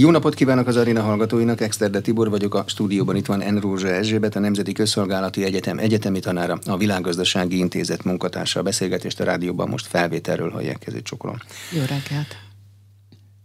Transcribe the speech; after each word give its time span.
Jó 0.00 0.10
napot 0.10 0.34
kívánok 0.34 0.66
az 0.66 0.76
Arina 0.76 1.02
hallgatóinak, 1.02 1.60
Exterde 1.60 2.00
Tibor 2.00 2.30
vagyok, 2.30 2.54
a 2.54 2.64
stúdióban 2.66 3.16
itt 3.16 3.26
van 3.26 3.40
Enrózsa 3.40 3.88
Erzsébet, 3.88 4.36
a 4.36 4.38
Nemzeti 4.38 4.72
Közszolgálati 4.72 5.44
Egyetem 5.44 5.78
egyetemi 5.78 6.20
tanára, 6.20 6.58
a 6.66 6.76
Világgazdasági 6.76 7.58
Intézet 7.58 8.04
munkatársa. 8.04 8.60
A 8.60 8.62
beszélgetést 8.62 9.20
a 9.20 9.24
rádióban 9.24 9.68
most 9.68 9.86
felvételről 9.86 10.50
hallják, 10.50 10.86
ezért 10.86 11.04
csokolom. 11.04 11.36
Jó 11.72 11.80
reggelt! 11.80 12.36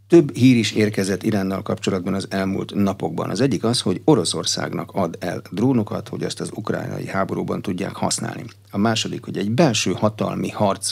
Több 0.07 0.35
hír 0.35 0.55
is 0.55 0.71
érkezett 0.71 1.23
Iránnal 1.23 1.61
kapcsolatban 1.61 2.13
az 2.13 2.27
elmúlt 2.29 2.73
napokban. 2.75 3.29
Az 3.29 3.41
egyik 3.41 3.63
az, 3.63 3.81
hogy 3.81 4.01
Oroszországnak 4.03 4.91
ad 4.91 5.17
el 5.19 5.41
drónokat, 5.51 6.09
hogy 6.09 6.23
ezt 6.23 6.39
az 6.39 6.49
ukrajnai 6.55 7.07
háborúban 7.07 7.61
tudják 7.61 7.95
használni. 7.95 8.45
A 8.71 8.77
második, 8.77 9.23
hogy 9.23 9.37
egy 9.37 9.51
belső 9.51 9.91
hatalmi 9.91 10.49
harc 10.49 10.91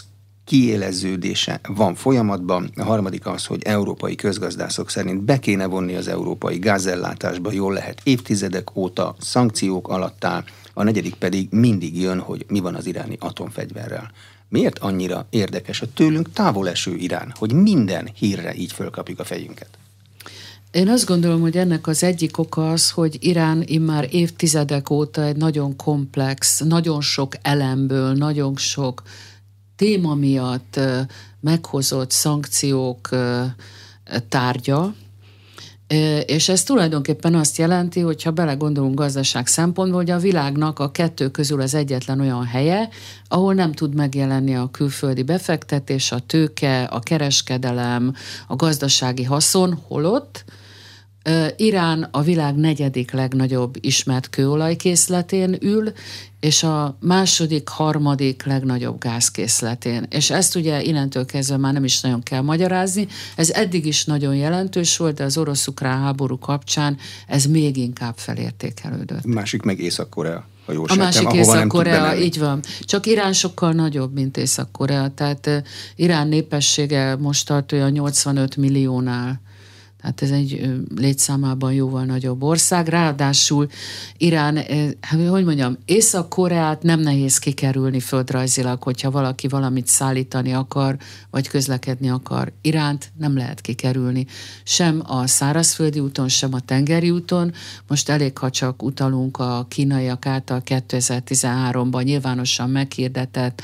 kiéleződése 0.51 1.59
van 1.67 1.95
folyamatban. 1.95 2.71
A 2.75 2.83
harmadik 2.83 3.25
az, 3.25 3.45
hogy 3.45 3.63
európai 3.63 4.15
közgazdászok 4.15 4.89
szerint 4.89 5.21
be 5.23 5.39
kéne 5.39 5.65
vonni 5.65 5.95
az 5.95 6.07
európai 6.07 6.57
gázellátásba, 6.59 7.51
jól 7.51 7.73
lehet 7.73 8.01
évtizedek 8.03 8.75
óta 8.75 9.15
szankciók 9.19 9.87
alatt 9.87 10.25
áll. 10.25 10.43
A 10.73 10.83
negyedik 10.83 11.13
pedig 11.13 11.47
mindig 11.51 12.01
jön, 12.01 12.19
hogy 12.19 12.45
mi 12.47 12.59
van 12.59 12.75
az 12.75 12.85
iráni 12.85 13.17
atomfegyverrel. 13.19 14.11
Miért 14.49 14.79
annyira 14.79 15.25
érdekes 15.29 15.81
a 15.81 15.93
tőlünk 15.93 16.31
távol 16.31 16.69
eső 16.69 16.95
Irán, 16.95 17.33
hogy 17.37 17.53
minden 17.53 18.09
hírre 18.15 18.55
így 18.55 18.71
fölkapjuk 18.71 19.19
a 19.19 19.23
fejünket? 19.23 19.69
Én 20.71 20.89
azt 20.89 21.05
gondolom, 21.05 21.41
hogy 21.41 21.57
ennek 21.57 21.87
az 21.87 22.03
egyik 22.03 22.37
oka 22.37 22.71
az, 22.71 22.89
hogy 22.89 23.17
Irán 23.19 23.63
immár 23.65 24.07
évtizedek 24.11 24.89
óta 24.89 25.23
egy 25.23 25.35
nagyon 25.35 25.75
komplex, 25.75 26.59
nagyon 26.59 27.01
sok 27.01 27.35
elemből, 27.41 28.13
nagyon 28.13 28.57
sok 28.57 29.03
téma 29.81 30.15
miatt 30.15 30.79
meghozott 31.39 32.11
szankciók 32.11 33.09
tárgya, 34.29 34.93
és 36.25 36.49
ez 36.49 36.63
tulajdonképpen 36.63 37.35
azt 37.35 37.57
jelenti, 37.57 37.99
hogy 37.99 38.23
ha 38.23 38.31
belegondolunk 38.31 38.95
gazdaság 38.95 39.47
szempontból, 39.47 39.99
hogy 39.99 40.09
a 40.09 40.17
világnak 40.17 40.79
a 40.79 40.91
kettő 40.91 41.29
közül 41.29 41.61
az 41.61 41.73
egyetlen 41.73 42.19
olyan 42.19 42.45
helye, 42.45 42.89
ahol 43.27 43.53
nem 43.53 43.71
tud 43.71 43.95
megjelenni 43.95 44.55
a 44.55 44.69
külföldi 44.71 45.23
befektetés, 45.23 46.11
a 46.11 46.19
tőke, 46.19 46.83
a 46.83 46.99
kereskedelem, 46.99 48.13
a 48.47 48.55
gazdasági 48.55 49.23
haszon, 49.23 49.79
holott 49.87 50.43
Irán 51.55 52.07
a 52.11 52.21
világ 52.21 52.55
negyedik 52.55 53.11
legnagyobb 53.11 53.75
ismert 53.79 54.29
kőolajkészletén 54.29 55.57
ül, 55.61 55.91
és 56.39 56.63
a 56.63 56.97
második, 56.99 57.67
harmadik 57.67 58.43
legnagyobb 58.45 58.99
gázkészletén. 58.99 60.05
És 60.09 60.29
ezt 60.29 60.55
ugye 60.55 60.81
innentől 60.81 61.25
kezdve 61.25 61.57
már 61.57 61.73
nem 61.73 61.83
is 61.83 62.01
nagyon 62.01 62.23
kell 62.23 62.41
magyarázni. 62.41 63.07
Ez 63.35 63.49
eddig 63.49 63.85
is 63.85 64.05
nagyon 64.05 64.35
jelentős 64.35 64.97
volt, 64.97 65.15
de 65.15 65.23
az 65.23 65.37
orosz-ukrán 65.37 66.01
háború 66.01 66.39
kapcsán 66.39 66.97
ez 67.27 67.45
még 67.45 67.77
inkább 67.77 68.17
felértékelődött. 68.17 69.25
Másik 69.25 69.61
meg 69.61 69.79
Észak-Korea. 69.79 70.45
Ha 70.65 70.73
jól 70.73 70.85
a 70.89 70.95
másik 70.95 71.33
Észak-Korea, 71.33 72.17
így 72.17 72.39
van. 72.39 72.59
Csak 72.81 73.05
Irán 73.05 73.33
sokkal 73.33 73.71
nagyobb, 73.71 74.13
mint 74.13 74.37
Észak-Korea. 74.37 75.09
Tehát 75.09 75.63
Irán 75.95 76.27
népessége 76.27 77.15
most 77.15 77.47
tart 77.47 77.71
olyan 77.71 77.91
85 77.91 78.55
milliónál 78.55 79.41
tehát 80.01 80.21
ez 80.21 80.31
egy 80.31 80.79
létszámában 80.95 81.73
jóval 81.73 82.03
nagyobb 82.03 82.43
ország. 82.43 82.87
Ráadásul 82.87 83.67
Irán, 84.17 84.55
hát, 85.01 85.27
hogy 85.29 85.45
mondjam, 85.45 85.77
Észak-Koreát 85.85 86.83
nem 86.83 86.99
nehéz 86.99 87.37
kikerülni 87.37 87.99
földrajzilag, 87.99 88.83
hogyha 88.83 89.11
valaki 89.11 89.47
valamit 89.47 89.87
szállítani 89.87 90.53
akar, 90.53 90.97
vagy 91.29 91.47
közlekedni 91.47 92.09
akar. 92.09 92.51
Iránt 92.61 93.11
nem 93.17 93.37
lehet 93.37 93.61
kikerülni. 93.61 94.25
Sem 94.63 95.01
a 95.07 95.27
szárazföldi 95.27 95.99
úton, 95.99 96.27
sem 96.27 96.53
a 96.53 96.59
tengeri 96.59 97.09
úton. 97.09 97.53
Most 97.87 98.09
elég, 98.09 98.37
ha 98.37 98.49
csak 98.49 98.83
utalunk 98.83 99.37
a 99.37 99.65
kínaiak 99.69 100.25
által 100.25 100.61
2013-ban 100.65 102.03
nyilvánosan 102.03 102.69
meghirdetett 102.69 103.61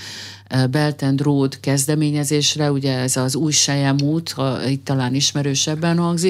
Belt 0.70 1.02
and 1.02 1.22
Road 1.22 1.60
kezdeményezésre, 1.60 2.72
ugye 2.72 2.98
ez 2.98 3.18
az 3.18 3.36
új 3.36 3.52
Sejem 3.52 3.96
út, 4.02 4.32
ha 4.32 4.68
itt 4.68 4.86
talán 4.86 5.16
ismerősebben 5.16 5.98
hangzik, 5.98 6.27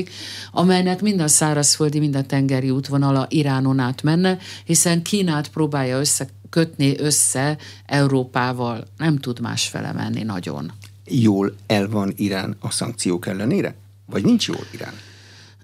amelynek 0.51 1.01
mind 1.01 1.19
a 1.19 1.27
szárazföldi, 1.27 1.99
mind 1.99 2.15
a 2.15 2.23
tengeri 2.23 2.69
útvonala 2.69 3.25
Iránon 3.29 3.79
át 3.79 4.03
menne, 4.03 4.37
hiszen 4.65 5.01
Kínát 5.01 5.47
próbálja 5.47 5.99
összekötni 5.99 6.99
össze 6.99 7.57
Európával, 7.85 8.83
nem 8.97 9.17
tud 9.17 9.39
másfele 9.39 9.91
menni 9.91 10.23
nagyon. 10.23 10.71
Jól 11.05 11.55
el 11.67 11.89
van 11.89 12.13
Irán 12.15 12.55
a 12.59 12.71
szankciók 12.71 13.27
ellenére? 13.27 13.75
Vagy 14.05 14.23
nincs 14.23 14.47
jól 14.47 14.65
Irán? 14.71 14.93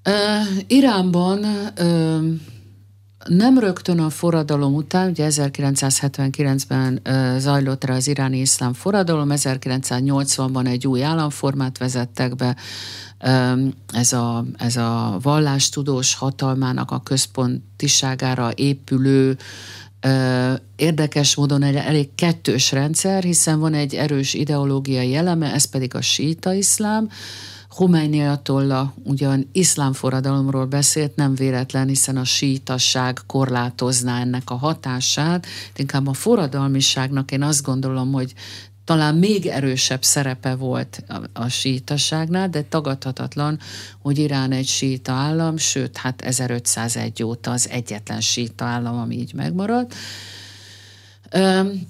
Uh, 0.06 0.64
Iránban 0.68 1.40
uh, 1.80 2.24
nem 3.28 3.60
rögtön 3.60 4.00
a 4.00 4.10
forradalom 4.10 4.74
után, 4.74 5.10
ugye 5.10 5.28
1979-ben 5.30 7.02
zajlott 7.40 7.84
rá 7.84 7.96
az 7.96 8.08
iráni 8.08 8.40
iszlám 8.40 8.74
forradalom, 8.74 9.30
1980-ban 9.32 10.68
egy 10.68 10.88
új 10.88 11.04
államformát 11.04 11.78
vezettek 11.78 12.36
be, 12.36 12.56
ez 13.94 14.14
a, 14.14 14.46
ez 14.58 14.76
a 14.76 15.18
vallástudós 15.22 16.16
hatalmának 16.16 16.92
a 16.92 17.02
központiságára 17.04 18.52
épülő 18.56 19.38
érdekes 20.76 21.36
módon 21.36 21.64
egy 21.64 21.76
elég 21.76 22.16
kettős 22.16 22.72
rendszer, 22.72 23.24
hiszen 23.24 23.60
van 23.60 23.74
egy 23.74 23.96
erős 23.96 24.34
ideológiai 24.34 25.16
eleme, 25.16 25.54
ez 25.54 25.66
pedig 25.66 25.96
a 25.96 26.02
síta 26.02 26.54
iszlám, 26.54 27.10
Khomeini 27.74 28.26
Atolla 28.26 28.94
ugyan 29.04 29.50
iszlám 29.52 29.94
forradalomról 29.94 30.66
beszélt, 30.66 31.16
nem 31.16 31.36
véletlen, 31.36 31.88
hiszen 31.88 32.18
a 32.18 32.24
sítasság 32.24 33.20
korlátozná 33.28 34.20
ennek 34.20 34.50
a 34.50 34.56
hatását, 34.56 35.46
inkább 35.76 36.08
a 36.08 36.14
forradalmiságnak 36.14 37.32
én 37.32 37.44
azt 37.44 37.64
gondolom, 37.64 38.12
hogy 38.12 38.34
talán 38.86 39.16
még 39.16 39.46
erősebb 39.46 40.04
szerepe 40.04 40.56
volt 40.56 41.04
a, 41.08 41.22
a 41.34 41.48
sítaságnál, 41.48 42.50
de 42.50 42.62
tagadhatatlan, 42.62 43.60
hogy 44.02 44.18
Irán 44.18 44.52
egy 44.52 44.68
síta 44.68 45.12
állam, 45.12 45.58
sőt, 45.58 45.98
hát 45.98 46.22
1501 46.22 47.24
óta 47.24 47.52
az 47.52 47.70
egyetlen 47.70 48.22
síta 48.22 48.66
állam, 48.66 48.98
ami 49.00 49.16
így 49.16 49.34
megmaradt. 49.34 49.96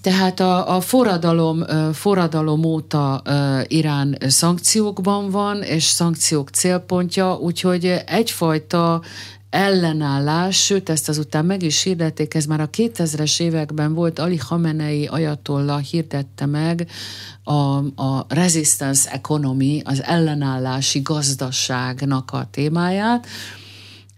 Tehát 0.01 0.39
a, 0.39 0.75
a 0.75 0.81
forradalom, 0.81 1.63
forradalom 1.93 2.63
óta 2.63 3.21
Irán 3.67 4.17
szankciókban 4.27 5.29
van, 5.29 5.61
és 5.61 5.83
szankciók 5.83 6.49
célpontja, 6.49 7.37
úgyhogy 7.37 7.85
egyfajta 8.05 9.01
ellenállás, 9.49 10.63
sőt 10.63 10.89
ezt 10.89 11.09
azután 11.09 11.45
meg 11.45 11.63
is 11.63 11.83
hirdették, 11.83 12.33
ez 12.33 12.45
már 12.45 12.61
a 12.61 12.69
2000-es 12.69 13.41
években 13.41 13.93
volt, 13.93 14.19
Ali 14.19 14.35
Khamenei 14.35 15.05
ajatolla 15.05 15.77
hirdette 15.77 16.45
meg 16.45 16.87
a, 17.43 17.53
a 18.03 18.25
resistance 18.27 19.11
economy, 19.11 19.81
az 19.85 20.03
ellenállási 20.03 21.01
gazdaságnak 21.01 22.31
a 22.31 22.47
témáját, 22.51 23.27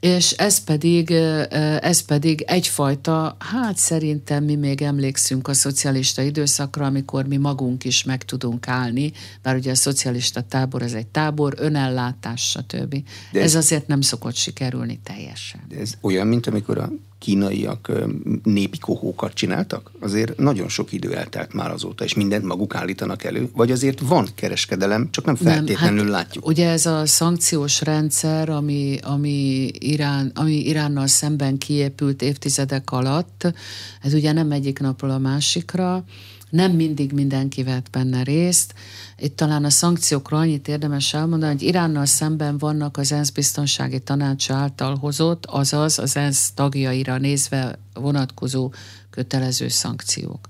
és 0.06 0.32
ez 0.32 0.64
pedig, 0.64 1.12
ez 1.82 2.02
pedig 2.02 2.42
egyfajta, 2.42 3.36
hát 3.40 3.78
szerintem 3.78 4.44
mi 4.44 4.56
még 4.56 4.82
emlékszünk 4.82 5.48
a 5.48 5.54
szocialista 5.54 6.22
időszakra, 6.22 6.86
amikor 6.86 7.26
mi 7.26 7.38
magunk 7.38 7.84
is 7.84 8.04
meg 8.04 8.24
tudunk 8.24 8.68
állni, 8.68 9.12
bár 9.42 9.56
ugye 9.56 9.72
a 9.72 9.76
szocialista 9.76 10.42
tábor 10.42 10.82
ez 10.82 10.94
egy 10.94 11.08
tábor, 11.08 11.54
önellátás, 11.58 12.50
stb. 12.50 12.96
De 13.32 13.40
ez, 13.40 13.46
ez 13.46 13.56
azért 13.56 13.88
nem 13.88 14.02
szokott 14.02 14.36
sikerülni 14.36 15.00
teljesen. 15.04 15.62
De 15.68 15.78
ez 15.80 15.94
olyan, 16.02 16.28
mint 16.28 16.48
amikor 16.48 16.78
a 16.78 16.92
kínaiak 17.26 17.92
népi 18.44 18.78
kohókat 18.80 19.34
csináltak? 19.34 19.92
Azért 20.00 20.38
nagyon 20.38 20.70
sok 20.70 20.92
idő 20.92 21.16
eltelt 21.16 21.54
már 21.54 21.72
azóta, 21.72 22.04
és 22.04 22.14
mindent 22.14 22.44
maguk 22.44 22.76
állítanak 22.76 23.24
elő, 23.24 23.50
vagy 23.54 23.72
azért 23.72 24.00
van 24.00 24.28
kereskedelem, 24.36 25.08
csak 25.12 25.26
nem 25.26 25.36
feltétlenül 25.36 26.04
nem, 26.04 26.14
hát 26.14 26.24
látjuk. 26.24 26.48
Ugye 26.48 26.70
ez 26.70 26.86
a 26.86 27.06
szankciós 27.06 27.82
rendszer, 27.82 28.50
ami, 28.50 28.98
ami, 29.02 29.70
Irán, 29.80 30.32
ami 30.36 30.68
Iránnal 30.68 31.08
szemben 31.08 31.58
kiépült 31.58 32.22
évtizedek 32.22 32.92
alatt, 32.92 33.54
ez 34.02 34.14
ugye 34.14 34.32
nem 34.32 34.52
egyik 34.52 34.80
napról 34.80 35.12
a 35.12 35.18
másikra, 35.18 36.04
nem 36.50 36.72
mindig 36.72 37.12
mindenki 37.12 37.64
vett 37.64 37.90
benne 37.92 38.24
részt. 38.24 38.74
Itt 39.18 39.36
talán 39.36 39.66
a 39.66 39.70
szankciókról 39.70 40.40
annyit 40.40 40.68
érdemes 40.68 41.14
elmondani, 41.14 41.52
hogy 41.52 41.62
Iránnal 41.62 42.06
szemben 42.06 42.58
vannak 42.58 42.98
az 42.98 43.12
ENSZ 43.12 43.30
biztonsági 43.30 44.00
tanácsa 44.00 44.54
által 44.54 44.96
hozott, 44.96 45.46
azaz 45.46 46.00
az 46.00 46.18
ENSZ 46.18 46.52
tagjaira 46.54 47.18
nézve 47.18 47.80
vonatkozó 47.94 48.72
kötelező 49.10 49.68
szankciók 49.68 50.48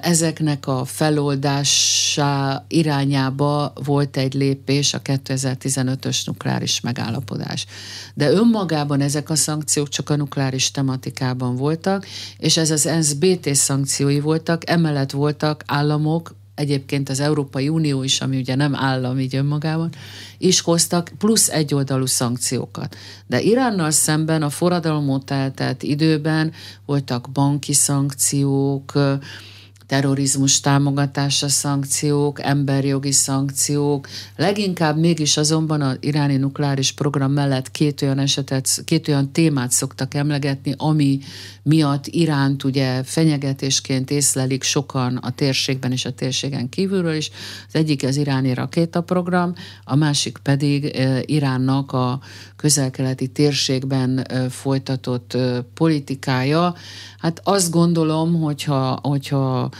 ezeknek 0.00 0.66
a 0.66 0.84
feloldása 0.84 2.64
irányába 2.68 3.72
volt 3.84 4.16
egy 4.16 4.34
lépés 4.34 4.94
a 4.94 5.02
2015-ös 5.02 6.26
nukleáris 6.26 6.80
megállapodás. 6.80 7.66
De 8.14 8.30
önmagában 8.30 9.00
ezek 9.00 9.30
a 9.30 9.34
szankciók 9.34 9.88
csak 9.88 10.10
a 10.10 10.16
nukleáris 10.16 10.70
tematikában 10.70 11.56
voltak, 11.56 12.06
és 12.38 12.56
ez 12.56 12.70
az 12.70 12.86
ENSZ 12.86 13.12
BT 13.12 13.54
szankciói 13.54 14.20
voltak, 14.20 14.70
emellett 14.70 15.10
voltak 15.10 15.62
államok, 15.66 16.34
egyébként 16.54 17.08
az 17.08 17.20
Európai 17.20 17.68
Unió 17.68 18.02
is, 18.02 18.20
ami 18.20 18.36
ugye 18.36 18.54
nem 18.54 18.74
állam 18.74 19.18
így 19.18 19.36
önmagában, 19.36 19.90
is 20.38 20.60
hoztak 20.60 21.12
plusz 21.18 21.48
egyoldalú 21.48 22.06
szankciókat. 22.06 22.96
De 23.26 23.40
Iránnal 23.40 23.90
szemben 23.90 24.42
a 24.42 24.50
forradalom 24.50 25.08
óta 25.08 25.52
időben 25.80 26.52
voltak 26.86 27.28
banki 27.32 27.72
szankciók, 27.72 28.92
terrorizmus 29.94 30.60
támogatása 30.60 31.48
szankciók, 31.48 32.42
emberjogi 32.42 33.12
szankciók. 33.12 34.08
Leginkább 34.36 34.98
mégis 34.98 35.36
azonban 35.36 35.80
az 35.80 35.96
iráni 36.00 36.36
nukleáris 36.36 36.92
program 36.92 37.32
mellett 37.32 37.70
két 37.70 38.02
olyan 38.02 38.18
esetet, 38.18 38.82
két 38.84 39.08
olyan 39.08 39.32
témát 39.32 39.70
szoktak 39.70 40.14
emlegetni, 40.14 40.74
ami 40.76 41.18
miatt 41.62 42.06
Iránt 42.06 42.64
ugye 42.64 43.02
fenyegetésként 43.02 44.10
észlelik 44.10 44.62
sokan 44.62 45.16
a 45.16 45.30
térségben 45.30 45.92
és 45.92 46.04
a 46.04 46.12
térségen 46.12 46.68
kívülről 46.68 47.14
is. 47.14 47.30
Az 47.68 47.74
egyik 47.74 48.04
az 48.04 48.16
iráni 48.16 48.54
rakétaprogram, 48.54 49.54
a 49.84 49.94
másik 49.96 50.38
pedig 50.42 50.98
Iránnak 51.26 51.92
a 51.92 52.20
közelkeleti 52.64 53.26
térségben 53.26 54.26
folytatott 54.50 55.36
politikája. 55.74 56.74
Hát 57.18 57.40
azt 57.44 57.70
gondolom, 57.70 58.40
hogyha, 58.40 58.98
hogyha 59.02 59.70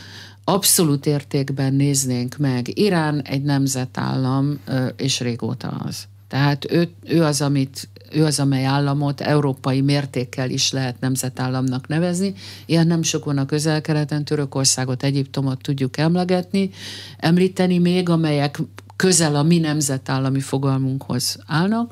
abszolút 0.43 1.05
értékben 1.05 1.73
néznénk 1.73 2.37
meg, 2.37 2.77
Irán 2.77 3.21
egy 3.21 3.41
nemzetállam, 3.41 4.59
és 4.97 5.19
régóta 5.19 5.67
az. 5.67 6.07
Tehát 6.27 6.71
ő, 6.71 6.89
ő 7.03 7.23
az, 7.23 7.41
amit 7.41 7.89
ő 8.11 8.23
az, 8.23 8.39
amely 8.39 8.65
államot 8.65 9.21
európai 9.21 9.81
mértékkel 9.81 10.49
is 10.49 10.71
lehet 10.71 10.99
nemzetállamnak 10.99 11.87
nevezni. 11.87 12.33
Ilyen 12.65 12.87
nem 12.87 13.01
sok 13.01 13.25
van 13.25 13.37
a 13.37 13.45
közel-keleten, 13.45 14.25
Törökországot, 14.25 15.03
Egyiptomot 15.03 15.61
tudjuk 15.61 15.97
emlegetni, 15.97 16.69
említeni 17.17 17.77
még, 17.77 18.09
amelyek 18.09 18.59
közel 18.95 19.35
a 19.35 19.43
mi 19.43 19.57
nemzetállami 19.57 20.39
fogalmunkhoz 20.39 21.37
állnak. 21.45 21.91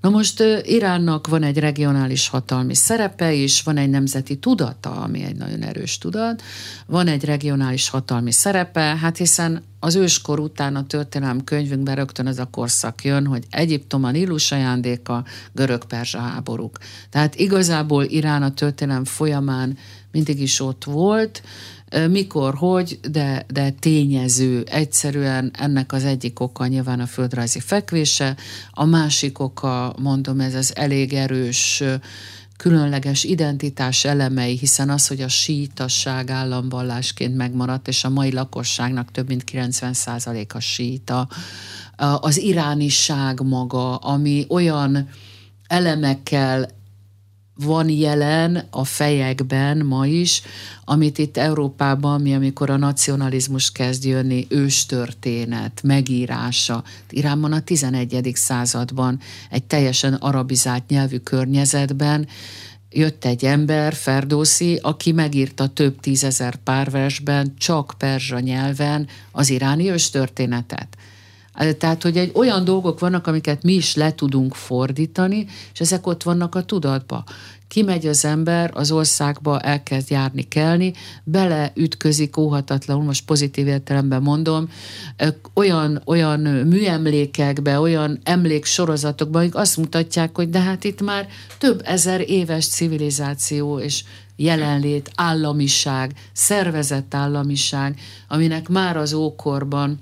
Na 0.00 0.08
most 0.08 0.42
Iránnak 0.62 1.26
van 1.26 1.42
egy 1.42 1.58
regionális 1.58 2.28
hatalmi 2.28 2.74
szerepe 2.74 3.32
is, 3.32 3.62
van 3.62 3.76
egy 3.76 3.90
nemzeti 3.90 4.36
tudata, 4.36 4.90
ami 4.90 5.22
egy 5.22 5.36
nagyon 5.36 5.62
erős 5.62 5.98
tudat, 5.98 6.42
van 6.86 7.06
egy 7.06 7.24
regionális 7.24 7.88
hatalmi 7.88 8.32
szerepe, 8.32 8.80
hát 8.80 9.16
hiszen 9.16 9.62
az 9.80 9.94
őskor 9.94 10.40
után 10.40 10.76
a 10.76 10.86
történelem 10.86 11.44
könyvünkben 11.44 11.94
rögtön 11.94 12.26
ez 12.26 12.38
a 12.38 12.44
korszak 12.44 13.04
jön, 13.04 13.26
hogy 13.26 13.44
Egyiptom 13.50 14.04
a 14.04 14.10
Nílus 14.10 14.52
ajándéka, 14.52 15.24
görög-perzsa 15.52 16.18
háborúk. 16.18 16.78
Tehát 17.10 17.34
igazából 17.34 18.04
Irán 18.04 18.42
a 18.42 18.54
történelem 18.54 19.04
folyamán 19.04 19.78
mindig 20.12 20.40
is 20.40 20.60
ott 20.60 20.84
volt, 20.84 21.42
mikor, 22.10 22.54
hogy, 22.54 23.00
de, 23.10 23.44
de 23.52 23.70
tényező. 23.70 24.64
Egyszerűen 24.70 25.50
ennek 25.58 25.92
az 25.92 26.04
egyik 26.04 26.40
oka 26.40 26.66
nyilván 26.66 27.00
a 27.00 27.06
földrajzi 27.06 27.60
fekvése, 27.60 28.36
a 28.70 28.84
másik 28.84 29.38
oka, 29.38 29.94
mondom, 29.98 30.40
ez 30.40 30.54
az 30.54 30.76
elég 30.76 31.12
erős 31.12 31.82
különleges 32.56 33.24
identitás 33.24 34.04
elemei, 34.04 34.56
hiszen 34.56 34.90
az, 34.90 35.06
hogy 35.06 35.20
a 35.20 35.28
sítasság 35.28 36.30
államvallásként 36.30 37.36
megmaradt, 37.36 37.88
és 37.88 38.04
a 38.04 38.08
mai 38.08 38.32
lakosságnak 38.32 39.10
több 39.10 39.28
mint 39.28 39.44
90% 39.52 40.54
a 40.54 40.60
síta, 40.60 41.28
az 41.96 42.38
irániság 42.38 43.40
maga, 43.40 43.96
ami 43.96 44.44
olyan 44.48 45.08
elemekkel 45.66 46.68
van 47.54 47.88
jelen 47.88 48.66
a 48.70 48.84
fejekben 48.84 49.78
ma 49.78 50.06
is, 50.06 50.42
amit 50.84 51.18
itt 51.18 51.36
Európában, 51.36 52.20
mi 52.20 52.34
amikor 52.34 52.70
a 52.70 52.76
nacionalizmus 52.76 53.72
kezd 53.72 54.04
jönni, 54.04 54.46
őstörténet, 54.48 55.80
megírása. 55.82 56.84
Iránban 57.10 57.52
a 57.52 57.60
11. 57.60 58.30
században 58.34 59.20
egy 59.50 59.64
teljesen 59.64 60.14
arabizált 60.14 60.88
nyelvű 60.88 61.18
környezetben 61.18 62.28
jött 62.90 63.24
egy 63.24 63.44
ember, 63.44 63.94
Ferdószi, 63.94 64.78
aki 64.82 65.12
megírta 65.12 65.68
több 65.68 66.00
tízezer 66.00 66.56
párversben, 66.56 67.54
csak 67.58 67.94
perzsa 67.98 68.38
nyelven 68.38 69.08
az 69.32 69.50
iráni 69.50 69.90
őstörténetet. 69.90 70.96
Tehát, 71.78 72.02
hogy 72.02 72.16
egy 72.16 72.30
olyan 72.34 72.64
dolgok 72.64 73.00
vannak, 73.00 73.26
amiket 73.26 73.62
mi 73.62 73.72
is 73.72 73.94
le 73.94 74.14
tudunk 74.14 74.54
fordítani, 74.54 75.46
és 75.72 75.80
ezek 75.80 76.06
ott 76.06 76.22
vannak 76.22 76.54
a 76.54 76.64
tudatba. 76.64 77.24
Kimegy 77.68 78.06
az 78.06 78.24
ember 78.24 78.70
az 78.74 78.90
országba, 78.90 79.60
elkezd 79.60 80.10
járni, 80.10 80.42
kelni, 80.48 80.92
beleütközik 81.24 82.36
óhatatlanul, 82.36 83.04
most 83.04 83.24
pozitív 83.24 83.66
értelemben 83.66 84.22
mondom, 84.22 84.68
olyan, 85.54 86.02
olyan 86.04 86.40
műemlékekbe, 86.40 87.80
olyan 87.80 88.18
emléksorozatokba, 88.22 89.38
amik 89.38 89.54
azt 89.54 89.76
mutatják, 89.76 90.36
hogy 90.36 90.50
de 90.50 90.60
hát 90.60 90.84
itt 90.84 91.02
már 91.02 91.28
több 91.58 91.82
ezer 91.84 92.30
éves 92.30 92.68
civilizáció 92.68 93.78
és 93.78 94.04
jelenlét, 94.36 95.10
államiság, 95.14 96.12
szervezett 96.32 97.14
államiság, 97.14 98.00
aminek 98.28 98.68
már 98.68 98.96
az 98.96 99.12
ókorban 99.12 99.98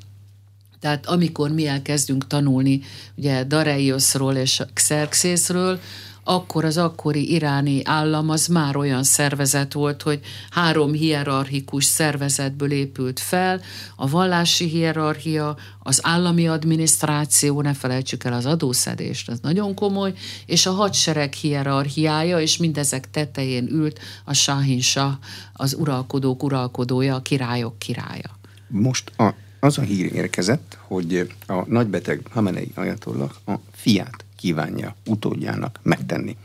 tehát 0.80 1.06
amikor 1.06 1.50
mi 1.50 1.66
elkezdünk 1.66 2.26
tanulni 2.26 2.80
ugye 3.16 3.44
Dareiosról 3.44 4.34
és 4.34 4.62
Xerxészről, 4.74 5.80
akkor 6.28 6.64
az 6.64 6.76
akkori 6.76 7.32
iráni 7.32 7.80
állam 7.84 8.30
az 8.30 8.46
már 8.46 8.76
olyan 8.76 9.02
szervezet 9.02 9.72
volt, 9.72 10.02
hogy 10.02 10.20
három 10.50 10.92
hierarchikus 10.92 11.84
szervezetből 11.84 12.72
épült 12.72 13.20
fel, 13.20 13.60
a 13.96 14.08
vallási 14.08 14.68
hierarchia, 14.68 15.56
az 15.82 16.00
állami 16.02 16.48
adminisztráció, 16.48 17.62
ne 17.62 17.74
felejtsük 17.74 18.24
el 18.24 18.32
az 18.32 18.46
adószedést, 18.46 19.28
az 19.28 19.38
nagyon 19.42 19.74
komoly, 19.74 20.12
és 20.46 20.66
a 20.66 20.72
hadsereg 20.72 21.32
hierarchiája, 21.32 22.40
és 22.40 22.56
mindezek 22.56 23.10
tetején 23.10 23.68
ült 23.70 23.98
a 24.24 24.34
Shahin 24.34 24.80
Shah, 24.80 25.12
az 25.52 25.74
uralkodók 25.74 26.42
uralkodója, 26.42 27.14
a 27.14 27.22
királyok 27.22 27.78
királya. 27.78 28.38
Most 28.68 29.12
a 29.16 29.34
az 29.60 29.78
a 29.78 29.82
hír 29.82 30.14
érkezett, 30.14 30.78
hogy 30.80 31.32
a 31.46 31.64
nagybeteg 31.66 32.20
Hamenei 32.30 32.70
ajatollah 32.74 33.30
a 33.46 33.54
fiát 33.72 34.24
kívánja 34.36 34.96
utódjának 35.06 35.80
megtenni, 35.82 36.36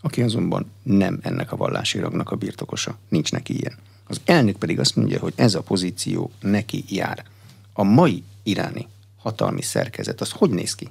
aki 0.00 0.22
azonban 0.22 0.70
nem 0.82 1.18
ennek 1.22 1.52
a 1.52 1.56
vallási 1.56 1.98
ragnak 1.98 2.30
a 2.30 2.36
birtokosa, 2.36 2.98
nincs 3.08 3.32
neki 3.32 3.58
ilyen. 3.58 3.78
Az 4.06 4.20
elnök 4.24 4.56
pedig 4.56 4.80
azt 4.80 4.96
mondja, 4.96 5.18
hogy 5.18 5.32
ez 5.36 5.54
a 5.54 5.62
pozíció 5.62 6.30
neki 6.40 6.84
jár. 6.88 7.24
A 7.72 7.82
mai 7.82 8.22
iráni 8.42 8.86
hatalmi 9.16 9.62
szerkezet, 9.62 10.20
az 10.20 10.30
hogy 10.30 10.50
néz 10.50 10.74
ki? 10.74 10.88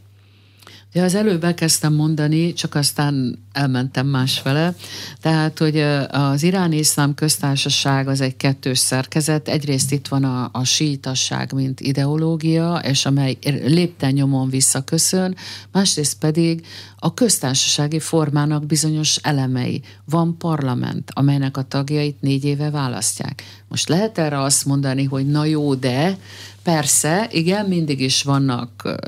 Ja, 0.94 1.04
az 1.04 1.16
előbb 1.16 1.44
elkezdtem 1.44 1.94
mondani, 1.94 2.54
csak 2.54 2.76
aztán 2.76 3.40
elmentem 3.52 4.08
másfele. 4.08 4.76
Tehát, 5.22 5.58
hogy 5.58 5.80
az 6.10 6.44
iráni 6.44 6.78
iszlám 6.78 7.14
köztársaság 7.14 8.08
az 8.08 8.22
egy 8.22 8.38
kettős 8.38 8.80
szerkezet. 8.80 9.48
Egyrészt 9.48 9.92
itt 9.92 10.08
van 10.08 10.24
a, 10.24 10.50
a 10.52 10.64
sítasság, 10.64 11.54
mint 11.54 11.80
ideológia, 11.80 12.82
és 12.84 13.06
amely 13.06 13.38
lépten 13.66 14.50
visszaköszön, 14.50 15.36
másrészt 15.72 16.18
pedig 16.20 16.66
a 16.98 17.14
köztársasági 17.14 18.00
formának 18.00 18.66
bizonyos 18.66 19.16
elemei. 19.16 19.82
Van 20.06 20.38
parlament, 20.38 21.12
amelynek 21.14 21.58
a 21.58 21.64
tagjait 21.64 22.22
négy 22.22 22.46
éve 22.46 22.70
választják. 22.70 23.44
Most 23.68 23.90
lehet 23.90 24.18
erre 24.18 24.42
azt 24.42 24.66
mondani, 24.66 25.04
hogy 25.04 25.28
na 25.28 25.46
jó, 25.46 25.76
de 25.76 26.18
persze, 26.64 27.28
igen, 27.32 27.66
mindig 27.66 28.00
is 28.00 28.24
vannak 28.24 29.00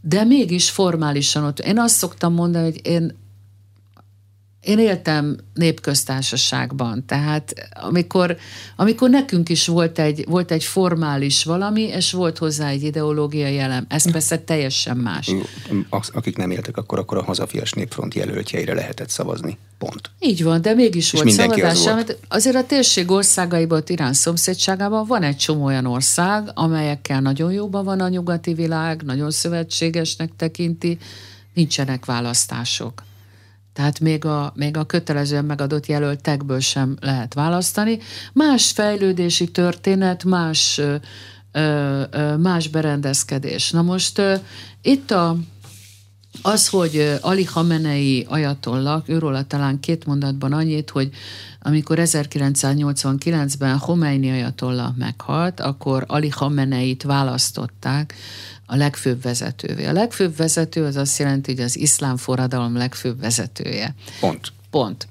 de 0.00 0.24
mégis 0.24 0.70
formálisan 0.70 1.44
ott. 1.44 1.58
Én 1.58 1.78
azt 1.78 1.94
szoktam 1.94 2.34
mondani, 2.34 2.64
hogy 2.64 2.80
én 2.82 3.16
én 4.60 4.78
éltem 4.78 5.36
népköztársaságban, 5.54 7.04
tehát 7.06 7.54
amikor, 7.74 8.36
amikor 8.76 9.10
nekünk 9.10 9.48
is 9.48 9.66
volt 9.66 9.98
egy, 9.98 10.24
volt 10.28 10.50
egy 10.50 10.64
formális 10.64 11.44
valami, 11.44 11.82
és 11.82 12.12
volt 12.12 12.38
hozzá 12.38 12.68
egy 12.68 12.82
ideológiai 12.82 13.58
elem. 13.58 13.84
Ez 13.88 14.10
persze 14.12 14.38
teljesen 14.38 14.96
más. 14.96 15.30
Akik 16.12 16.36
nem 16.36 16.50
éltek 16.50 16.76
akkor, 16.76 16.98
akkor 16.98 17.18
a 17.18 17.24
hazafias 17.24 17.72
népfront 17.72 18.14
jelöltjeire 18.14 18.74
lehetett 18.74 19.08
szavazni. 19.08 19.58
Pont. 19.78 20.10
Így 20.20 20.42
van, 20.42 20.62
de 20.62 20.74
mégis 20.74 21.10
volt 21.10 21.30
szavazás. 21.30 21.72
Az 21.72 21.84
volt. 21.84 22.18
Azért 22.28 22.56
a 22.56 22.66
térség 22.66 23.10
országaiban, 23.10 23.82
Irán 23.86 24.12
szomszédságában 24.12 25.06
van 25.06 25.22
egy 25.22 25.36
csomó 25.36 25.64
olyan 25.64 25.86
ország, 25.86 26.50
amelyekkel 26.54 27.20
nagyon 27.20 27.52
jóban 27.52 27.84
van 27.84 28.00
a 28.00 28.08
nyugati 28.08 28.54
világ, 28.54 29.02
nagyon 29.02 29.30
szövetségesnek 29.30 30.30
tekinti, 30.36 30.98
nincsenek 31.54 32.04
választások. 32.04 33.06
Tehát 33.78 34.00
még 34.00 34.24
a, 34.24 34.52
még 34.54 34.76
a 34.76 34.84
kötelezően 34.84 35.44
megadott 35.44 35.86
jelöltekből 35.86 36.60
sem 36.60 36.96
lehet 37.00 37.34
választani. 37.34 37.98
Más 38.32 38.70
fejlődési 38.70 39.50
történet, 39.50 40.24
más, 40.24 40.80
más 42.38 42.68
berendezkedés. 42.68 43.70
Na 43.70 43.82
most 43.82 44.22
itt 44.82 45.10
a 45.10 45.36
az, 46.42 46.68
hogy 46.68 47.18
Ali 47.20 47.44
Hamenei 47.44 48.26
ajatollak, 48.28 49.08
őróla 49.08 49.42
talán 49.42 49.80
két 49.80 50.06
mondatban 50.06 50.52
annyit, 50.52 50.90
hogy 50.90 51.10
amikor 51.62 51.98
1989-ben 52.00 53.78
Khomeini 53.78 54.30
ajatollah 54.30 54.96
meghalt, 54.96 55.60
akkor 55.60 56.04
Ali 56.06 56.28
Hameneit 56.28 57.02
választották 57.02 58.14
a 58.70 58.76
legfőbb 58.76 59.22
vezetővé. 59.22 59.84
A 59.84 59.92
legfőbb 59.92 60.36
vezető 60.36 60.84
az 60.84 60.96
azt 60.96 61.18
jelenti, 61.18 61.54
hogy 61.54 61.64
az 61.64 61.76
iszlám 61.76 62.16
forradalom 62.16 62.76
legfőbb 62.76 63.20
vezetője. 63.20 63.94
Pont. 64.20 64.52
Pont. 64.70 65.08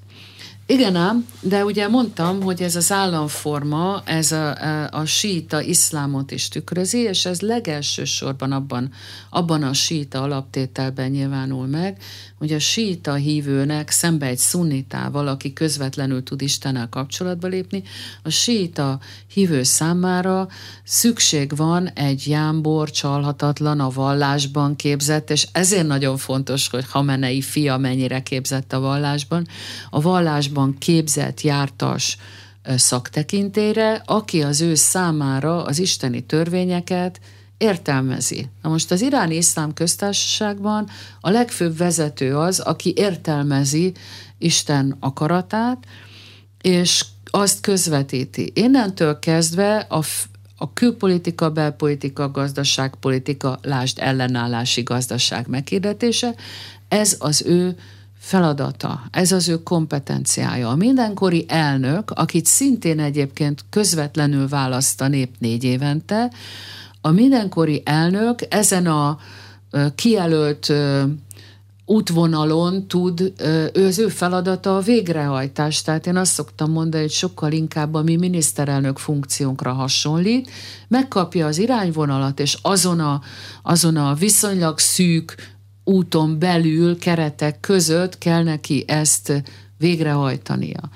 Igen 0.70 0.96
ám, 0.96 1.26
de 1.40 1.64
ugye 1.64 1.88
mondtam, 1.88 2.42
hogy 2.42 2.62
ez 2.62 2.76
az 2.76 2.92
államforma, 2.92 4.02
ez 4.04 4.32
a, 4.32 4.86
a, 4.90 5.04
síta 5.04 5.60
iszlámot 5.60 6.30
is 6.30 6.48
tükrözi, 6.48 6.98
és 6.98 7.24
ez 7.24 7.40
legelső 7.40 8.04
sorban 8.04 8.52
abban, 8.52 8.92
abban 9.30 9.62
a 9.62 9.72
síta 9.72 10.22
alaptételben 10.22 11.10
nyilvánul 11.10 11.66
meg, 11.66 12.02
hogy 12.38 12.52
a 12.52 12.58
síta 12.58 13.14
hívőnek 13.14 13.90
szembe 13.90 14.26
egy 14.26 14.38
szunnitával, 14.38 15.28
aki 15.28 15.52
közvetlenül 15.52 16.22
tud 16.22 16.42
Istennel 16.42 16.88
kapcsolatba 16.88 17.46
lépni, 17.46 17.82
a 18.22 18.30
síta 18.30 18.98
hívő 19.32 19.62
számára 19.62 20.48
szükség 20.84 21.56
van 21.56 21.88
egy 21.88 22.26
jámbor, 22.26 22.90
csalhatatlan, 22.90 23.80
a 23.80 23.90
vallásban 23.90 24.76
képzett, 24.76 25.30
és 25.30 25.48
ezért 25.52 25.86
nagyon 25.86 26.16
fontos, 26.16 26.68
hogy 26.68 26.84
Hamenei 26.88 27.40
fia 27.40 27.76
mennyire 27.76 28.22
képzett 28.22 28.72
a 28.72 28.80
vallásban, 28.80 29.46
a 29.90 30.00
vallásban 30.00 30.56
képzett, 30.78 31.40
jártas, 31.40 32.16
szaktekintére, 32.76 34.02
aki 34.06 34.42
az 34.42 34.60
ő 34.60 34.74
számára 34.74 35.64
az 35.64 35.78
isteni 35.78 36.20
törvényeket 36.20 37.20
értelmezi. 37.58 38.48
Na 38.62 38.68
most 38.68 38.90
az 38.90 39.00
iráni 39.00 39.36
iszlám 39.36 39.74
köztársaságban 39.74 40.88
a 41.20 41.30
legfőbb 41.30 41.76
vezető 41.76 42.36
az, 42.36 42.58
aki 42.58 42.92
értelmezi 42.96 43.92
Isten 44.38 44.96
akaratát, 45.00 45.84
és 46.60 47.04
azt 47.30 47.60
közvetíti. 47.60 48.52
Innentől 48.54 49.18
kezdve 49.18 49.76
a, 49.78 50.04
a 50.56 50.72
külpolitika, 50.72 51.50
belpolitika, 51.50 52.30
gazdaságpolitika, 52.30 53.58
lásd 53.62 53.98
ellenállási 54.00 54.82
gazdaság 54.82 55.46
meghirdetése, 55.48 56.34
ez 56.88 57.16
az 57.18 57.42
ő 57.46 57.76
feladata, 58.28 59.02
ez 59.10 59.32
az 59.32 59.48
ő 59.48 59.62
kompetenciája. 59.62 60.68
A 60.68 60.74
mindenkori 60.74 61.44
elnök, 61.48 62.10
akit 62.10 62.46
szintén 62.46 63.00
egyébként 63.00 63.64
közvetlenül 63.70 64.48
választ 64.48 65.00
a 65.00 65.08
nép 65.08 65.34
négy 65.38 65.64
évente, 65.64 66.30
a 67.00 67.10
mindenkori 67.10 67.82
elnök 67.84 68.38
ezen 68.48 68.86
a 68.86 69.18
kijelölt 69.94 70.72
útvonalon 71.84 72.86
tud, 72.86 73.32
ő 73.72 73.86
az 73.86 73.98
ő 73.98 74.08
feladata 74.08 74.76
a 74.76 74.80
végrehajtás. 74.80 75.82
Tehát 75.82 76.06
én 76.06 76.16
azt 76.16 76.32
szoktam 76.32 76.70
mondani, 76.70 77.02
hogy 77.02 77.12
sokkal 77.12 77.52
inkább 77.52 77.94
a 77.94 78.02
mi 78.02 78.16
miniszterelnök 78.16 78.98
funkciónkra 78.98 79.72
hasonlít, 79.72 80.50
megkapja 80.88 81.46
az 81.46 81.58
irányvonalat, 81.58 82.40
és 82.40 82.58
azon 82.62 83.00
a, 83.00 83.20
azon 83.62 83.96
a 83.96 84.14
viszonylag 84.14 84.78
szűk 84.78 85.56
úton 85.88 86.38
belül, 86.38 86.98
keretek 86.98 87.60
között 87.60 88.18
kell 88.18 88.42
neki 88.42 88.84
ezt 88.86 89.42
végrehajtania. 89.78 90.90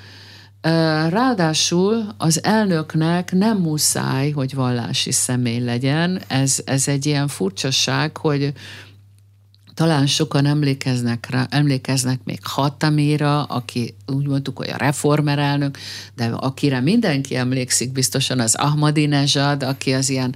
Ráadásul 1.09 2.07
az 2.17 2.45
elnöknek 2.45 3.33
nem 3.33 3.59
muszáj, 3.59 4.31
hogy 4.31 4.55
vallási 4.55 5.13
személy 5.13 5.59
legyen. 5.59 6.23
Ez, 6.27 6.59
ez 6.65 6.89
egy 6.89 7.07
ilyen 7.07 7.29
furcsaság, 7.29 8.17
hogy 8.17 8.53
talán 9.75 10.07
sokan 10.07 10.47
emlékeznek 10.47 11.27
rá, 11.31 11.47
emlékeznek 11.51 12.21
még 12.25 12.39
Hatamira, 12.43 13.43
aki 13.43 13.95
úgy 14.07 14.27
mondtuk, 14.27 14.57
hogy 14.57 14.71
a 14.71 14.77
reformer 14.77 15.39
elnök, 15.39 15.79
de 16.17 16.25
akire 16.25 16.81
mindenki 16.81 17.37
emlékszik 17.37 17.93
biztosan 17.93 18.41
az 18.41 18.55
Ahmadinejad, 18.55 19.63
aki 19.63 19.93
az 19.93 20.11
ilyen 20.11 20.35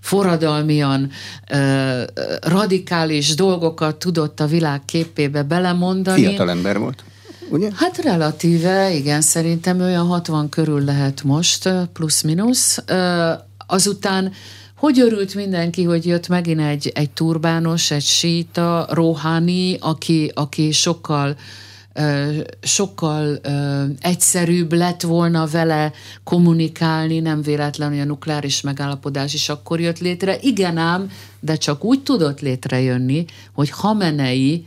forradalmian 0.00 1.10
ö, 1.50 2.02
radikális 2.40 3.34
dolgokat 3.34 3.96
tudott 3.96 4.40
a 4.40 4.46
világ 4.46 4.84
képébe 4.84 5.42
belemondani. 5.42 6.22
Fiatal 6.24 6.50
ember 6.50 6.78
volt 6.78 7.04
ugye? 7.52 7.70
Hát 7.74 8.02
relatíve, 8.02 8.94
igen, 8.94 9.20
szerintem 9.20 9.80
olyan 9.80 10.06
60 10.06 10.48
körül 10.48 10.84
lehet 10.84 11.22
most, 11.22 11.68
plusz-minusz. 11.92 12.84
Azután 13.66 14.32
hogy 14.82 15.00
örült 15.00 15.34
mindenki, 15.34 15.82
hogy 15.82 16.06
jött 16.06 16.28
megint 16.28 16.60
egy, 16.60 16.92
egy 16.94 17.10
turbános, 17.10 17.90
egy 17.90 18.02
síta, 18.02 18.86
Rohani, 18.90 19.76
aki, 19.80 20.30
aki 20.34 20.72
sokkal 20.72 21.36
sokkal 22.62 23.40
egyszerűbb 24.00 24.72
lett 24.72 25.00
volna 25.00 25.46
vele 25.46 25.92
kommunikálni, 26.24 27.18
nem 27.20 27.42
véletlen, 27.42 27.88
hogy 27.88 28.00
a 28.00 28.04
nukleáris 28.04 28.60
megállapodás 28.60 29.34
is 29.34 29.48
akkor 29.48 29.80
jött 29.80 29.98
létre. 29.98 30.36
Igen 30.40 30.76
ám, 30.76 31.10
de 31.40 31.56
csak 31.56 31.84
úgy 31.84 32.02
tudott 32.02 32.40
létrejönni, 32.40 33.24
hogy 33.52 33.70
Hamenei 33.70 34.66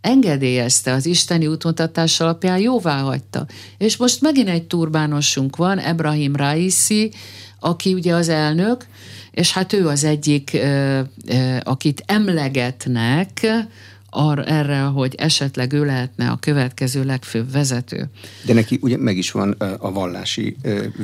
engedélyezte 0.00 0.92
az 0.92 1.06
isteni 1.06 1.46
útmutatás 1.46 2.20
alapján, 2.20 2.58
jóvá 2.58 3.00
hagyta. 3.00 3.46
És 3.78 3.96
most 3.96 4.20
megint 4.20 4.48
egy 4.48 4.66
turbánosunk 4.66 5.56
van, 5.56 5.78
Ebrahim 5.78 6.36
Raisi, 6.36 7.12
aki 7.60 7.94
ugye 7.94 8.14
az 8.14 8.28
elnök, 8.28 8.86
és 9.34 9.52
hát 9.52 9.72
ő 9.72 9.88
az 9.88 10.04
egyik, 10.04 10.58
akit 11.62 12.02
emlegetnek, 12.06 13.46
arra, 14.10 14.44
erre, 14.44 14.80
hogy 14.80 15.14
esetleg 15.14 15.72
ő 15.72 15.84
lehetne 15.84 16.30
a 16.30 16.36
következő 16.36 17.04
legfőbb 17.04 17.52
vezető. 17.52 18.10
De 18.46 18.52
neki 18.52 18.78
ugye 18.82 18.96
meg 18.96 19.16
is 19.16 19.30
van 19.30 19.50
a 19.78 19.92
vallási 19.92 20.56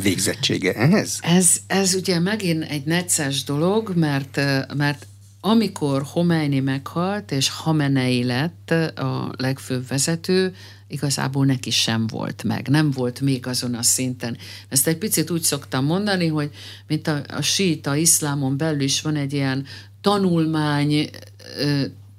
végzettsége 0.03 0.73
ehhez? 0.73 1.19
Ez, 1.23 1.57
ez 1.67 1.95
ugye 1.95 2.19
megint 2.19 2.65
egy 2.65 2.85
necces 2.85 3.45
dolog, 3.45 3.93
mert, 3.97 4.41
mert 4.77 5.07
amikor 5.41 6.03
Homeini 6.03 6.61
meghalt, 6.61 7.33
és 7.33 7.49
Hamenei 7.49 8.25
lett 8.25 8.71
a 8.97 9.33
legfőbb 9.37 9.89
vezető, 9.89 10.55
igazából 10.91 11.47
neki 11.47 11.71
sem 11.71 12.07
volt 12.07 12.43
meg, 12.43 12.69
nem 12.69 12.91
volt 12.91 13.21
még 13.21 13.47
azon 13.47 13.75
a 13.75 13.83
szinten. 13.83 14.37
Ezt 14.69 14.87
egy 14.87 14.97
picit 14.97 15.31
úgy 15.31 15.43
szoktam 15.43 15.85
mondani, 15.85 16.27
hogy 16.27 16.51
mint 16.87 17.07
a, 17.07 17.23
a 17.29 17.41
síta 17.41 17.97
iszlámon 17.97 18.57
belül 18.57 18.81
is 18.81 19.01
van 19.01 19.17
egy 19.17 19.33
ilyen 19.33 19.67
tanulmány, 20.01 21.11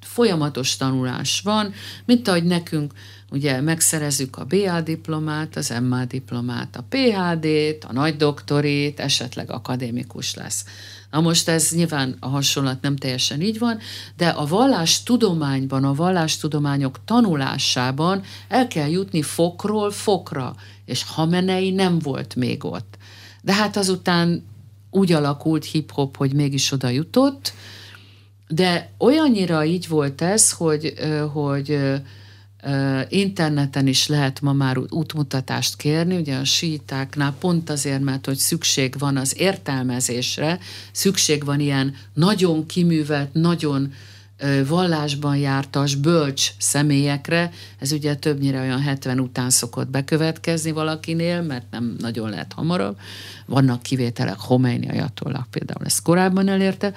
folyamatos 0.01 0.77
tanulás 0.77 1.41
van, 1.41 1.73
mint 2.05 2.27
ahogy 2.27 2.43
nekünk 2.43 2.93
ugye 3.31 3.61
megszerezzük 3.61 4.37
a 4.37 4.45
BA 4.45 4.81
diplomát, 4.81 5.55
az 5.55 5.73
MA 5.81 6.05
diplomát, 6.05 6.75
a 6.75 6.85
PhD-t, 6.89 7.83
a 7.83 7.93
nagy 7.93 8.15
doktorit, 8.15 8.99
esetleg 8.99 9.51
akadémikus 9.51 10.35
lesz. 10.35 10.65
Na 11.11 11.21
most 11.21 11.49
ez 11.49 11.71
nyilván 11.71 12.15
a 12.19 12.27
hasonlat 12.27 12.81
nem 12.81 12.95
teljesen 12.95 13.41
így 13.41 13.59
van, 13.59 13.79
de 14.17 14.27
a 14.27 14.45
vallás 14.45 15.03
tudományban, 15.03 15.83
a 15.83 15.93
vallástudományok 15.93 16.99
tanulásában 17.05 18.21
el 18.47 18.67
kell 18.67 18.89
jutni 18.89 19.21
fokról 19.21 19.91
fokra, 19.91 20.55
és 20.85 21.03
Hamenei 21.03 21.71
nem 21.71 21.99
volt 21.99 22.35
még 22.35 22.65
ott. 22.65 22.97
De 23.41 23.53
hát 23.53 23.77
azután 23.77 24.43
úgy 24.89 25.11
alakult 25.11 25.65
hip-hop, 25.65 26.17
hogy 26.17 26.33
mégis 26.33 26.71
oda 26.71 26.89
jutott, 26.89 27.53
de 28.47 28.91
olyannyira 28.97 29.65
így 29.65 29.87
volt 29.87 30.21
ez, 30.21 30.51
hogy, 30.51 30.93
hogy 31.33 31.79
interneten 33.09 33.87
is 33.87 34.07
lehet 34.07 34.41
ma 34.41 34.53
már 34.53 34.77
útmutatást 34.77 35.75
kérni, 35.75 36.17
ugye 36.17 36.35
a 36.35 36.43
sítáknál 36.43 37.33
pont 37.39 37.69
azért, 37.69 38.01
mert 38.01 38.25
hogy 38.25 38.37
szükség 38.37 38.95
van 38.97 39.17
az 39.17 39.39
értelmezésre, 39.39 40.59
szükség 40.91 41.45
van 41.45 41.59
ilyen 41.59 41.95
nagyon 42.13 42.65
kiművelt, 42.65 43.33
nagyon 43.33 43.93
vallásban 44.67 45.37
jártas, 45.37 45.95
bölcs 45.95 46.51
személyekre, 46.57 47.51
ez 47.79 47.91
ugye 47.91 48.15
többnyire 48.15 48.59
olyan 48.59 48.81
70 48.81 49.19
után 49.19 49.49
szokott 49.49 49.89
bekövetkezni 49.89 50.71
valakinél, 50.71 51.41
mert 51.41 51.65
nem 51.71 51.95
nagyon 51.99 52.29
lehet 52.29 52.53
hamarabb. 52.53 52.97
Vannak 53.45 53.81
kivételek, 53.81 54.39
Homeini 54.39 54.89
ajatollak 54.89 55.47
például 55.51 55.85
ezt 55.85 56.01
korábban 56.01 56.47
elérte, 56.47 56.93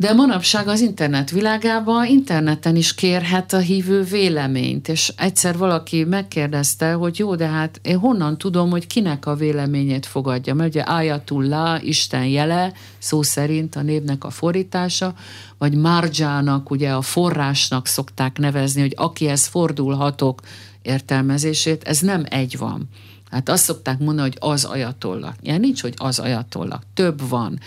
de 0.00 0.12
manapság 0.12 0.68
az 0.68 0.80
internet 0.80 1.30
világában 1.30 2.06
interneten 2.06 2.76
is 2.76 2.94
kérhet 2.94 3.52
a 3.52 3.58
hívő 3.58 4.02
véleményt, 4.02 4.88
és 4.88 5.12
egyszer 5.16 5.56
valaki 5.56 6.04
megkérdezte, 6.04 6.92
hogy 6.92 7.18
jó, 7.18 7.34
de 7.34 7.46
hát 7.46 7.80
én 7.82 7.98
honnan 7.98 8.38
tudom, 8.38 8.70
hogy 8.70 8.86
kinek 8.86 9.26
a 9.26 9.34
véleményét 9.34 10.06
fogadja, 10.06 10.54
mert 10.54 10.68
ugye 10.68 10.82
Ayatullah, 10.82 11.86
Isten 11.86 12.24
jele, 12.26 12.72
szó 12.98 13.22
szerint 13.22 13.76
a 13.76 13.82
névnek 13.82 14.24
a 14.24 14.30
fordítása, 14.30 15.14
vagy 15.58 15.74
Marjának, 15.74 16.70
ugye 16.70 16.90
a 16.90 17.02
forrásnak 17.02 17.86
szokták 17.86 18.38
nevezni, 18.38 18.80
hogy 18.80 18.94
akihez 18.96 19.46
fordulhatok 19.46 20.40
értelmezését, 20.82 21.84
ez 21.84 21.98
nem 22.00 22.24
egy 22.28 22.58
van. 22.58 22.88
Hát 23.30 23.48
azt 23.48 23.64
szokták 23.64 23.98
mondani, 23.98 24.28
hogy 24.28 24.50
az 24.50 24.64
ajatollak. 24.64 25.34
Ilyen 25.40 25.60
nincs, 25.60 25.82
hogy 25.82 25.94
az 25.96 26.18
ajatollak. 26.18 26.82
Több 26.94 27.28
van 27.28 27.58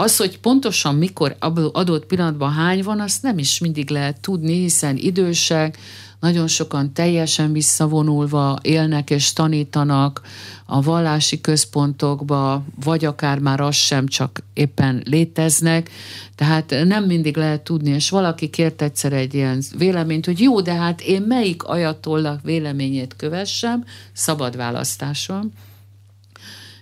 Az, 0.00 0.16
hogy 0.16 0.38
pontosan 0.38 0.94
mikor 0.94 1.36
adott 1.72 2.06
pillanatban 2.06 2.52
hány 2.52 2.82
van, 2.82 3.00
azt 3.00 3.22
nem 3.22 3.38
is 3.38 3.58
mindig 3.58 3.90
lehet 3.90 4.20
tudni, 4.20 4.52
hiszen 4.52 4.96
idősek, 4.96 5.78
nagyon 6.20 6.46
sokan 6.46 6.92
teljesen 6.92 7.52
visszavonulva 7.52 8.58
élnek 8.62 9.10
és 9.10 9.32
tanítanak 9.32 10.20
a 10.66 10.82
vallási 10.82 11.40
központokba, 11.40 12.64
vagy 12.84 13.04
akár 13.04 13.38
már 13.38 13.60
az 13.60 13.74
sem, 13.74 14.06
csak 14.06 14.42
éppen 14.52 15.02
léteznek. 15.04 15.90
Tehát 16.34 16.74
nem 16.84 17.04
mindig 17.04 17.36
lehet 17.36 17.60
tudni, 17.60 17.90
és 17.90 18.10
valaki 18.10 18.50
kért 18.50 18.82
egyszer 18.82 19.12
egy 19.12 19.34
ilyen 19.34 19.62
véleményt, 19.78 20.26
hogy 20.26 20.40
jó, 20.40 20.60
de 20.60 20.74
hát 20.74 21.00
én 21.00 21.22
melyik 21.22 21.62
ajatollak 21.62 22.42
véleményét 22.42 23.16
kövessem, 23.16 23.84
szabad 24.12 24.56
választásom. 24.56 25.52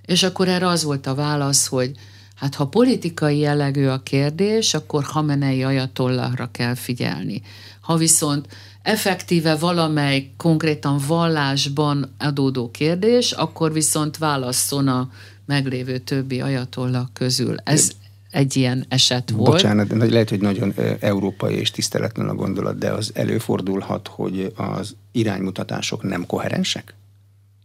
És 0.05 0.23
akkor 0.23 0.49
erre 0.49 0.67
az 0.67 0.85
volt 0.85 1.07
a 1.07 1.15
válasz, 1.15 1.67
hogy 1.67 1.93
hát 2.39 2.55
ha 2.55 2.67
politikai 2.67 3.39
jellegű 3.39 3.87
a 3.87 4.03
kérdés, 4.03 4.75
akkor 4.75 5.05
Hamenei 5.05 5.63
ajatollahra 5.63 6.49
kell 6.53 6.75
figyelni. 6.75 7.43
Ha 7.81 7.97
viszont 7.97 8.47
effektíve 8.83 9.57
valamely 9.57 10.31
konkrétan 10.37 11.01
vallásban 11.07 12.15
adódó 12.19 12.71
kérdés, 12.71 13.33
akkor 13.33 13.73
viszont 13.73 14.17
válasszon 14.17 14.89
a 14.89 15.11
meglévő 15.47 15.99
többi 15.99 16.41
ajatolla 16.41 17.09
közül. 17.13 17.57
Ez 17.65 17.91
egy 18.31 18.57
ilyen 18.57 18.85
eset 18.89 19.31
volt. 19.31 19.51
Bocsánat, 19.51 20.11
lehet, 20.11 20.29
hogy 20.29 20.41
nagyon 20.41 20.75
európai 21.01 21.55
és 21.55 21.71
tiszteletlen 21.71 22.29
a 22.29 22.35
gondolat, 22.35 22.79
de 22.79 22.91
az 22.91 23.11
előfordulhat, 23.15 24.09
hogy 24.09 24.53
az 24.57 24.97
iránymutatások 25.13 26.03
nem 26.03 26.27
koherensek? 26.27 26.95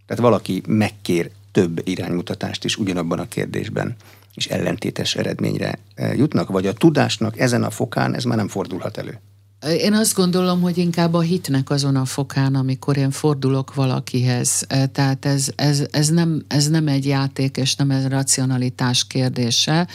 Tehát 0.05 0.23
valaki 0.23 0.61
megkér 0.67 1.31
több 1.51 1.81
iránymutatást 1.83 2.63
is 2.63 2.77
ugyanabban 2.77 3.19
a 3.19 3.27
kérdésben, 3.27 3.95
és 4.33 4.47
ellentétes 4.47 5.15
eredményre 5.15 5.79
jutnak, 6.15 6.49
vagy 6.49 6.67
a 6.67 6.73
tudásnak 6.73 7.39
ezen 7.39 7.63
a 7.63 7.69
fokán 7.69 8.15
ez 8.15 8.23
már 8.23 8.37
nem 8.37 8.47
fordulhat 8.47 8.97
elő? 8.97 9.19
Én 9.67 9.93
azt 9.93 10.15
gondolom, 10.15 10.61
hogy 10.61 10.77
inkább 10.77 11.13
a 11.13 11.19
hitnek 11.19 11.69
azon 11.69 11.95
a 11.95 12.05
fokán, 12.05 12.55
amikor 12.55 12.97
én 12.97 13.11
fordulok 13.11 13.73
valakihez. 13.73 14.65
E, 14.67 14.85
tehát 14.85 15.25
ez, 15.25 15.47
ez, 15.55 15.83
ez, 15.91 16.09
nem, 16.09 16.45
ez 16.47 16.69
nem 16.69 16.87
egy 16.87 17.05
játék, 17.05 17.57
és 17.57 17.75
nem 17.75 17.91
egy 17.91 18.07
racionalitás 18.07 19.07
kérdése, 19.07 19.87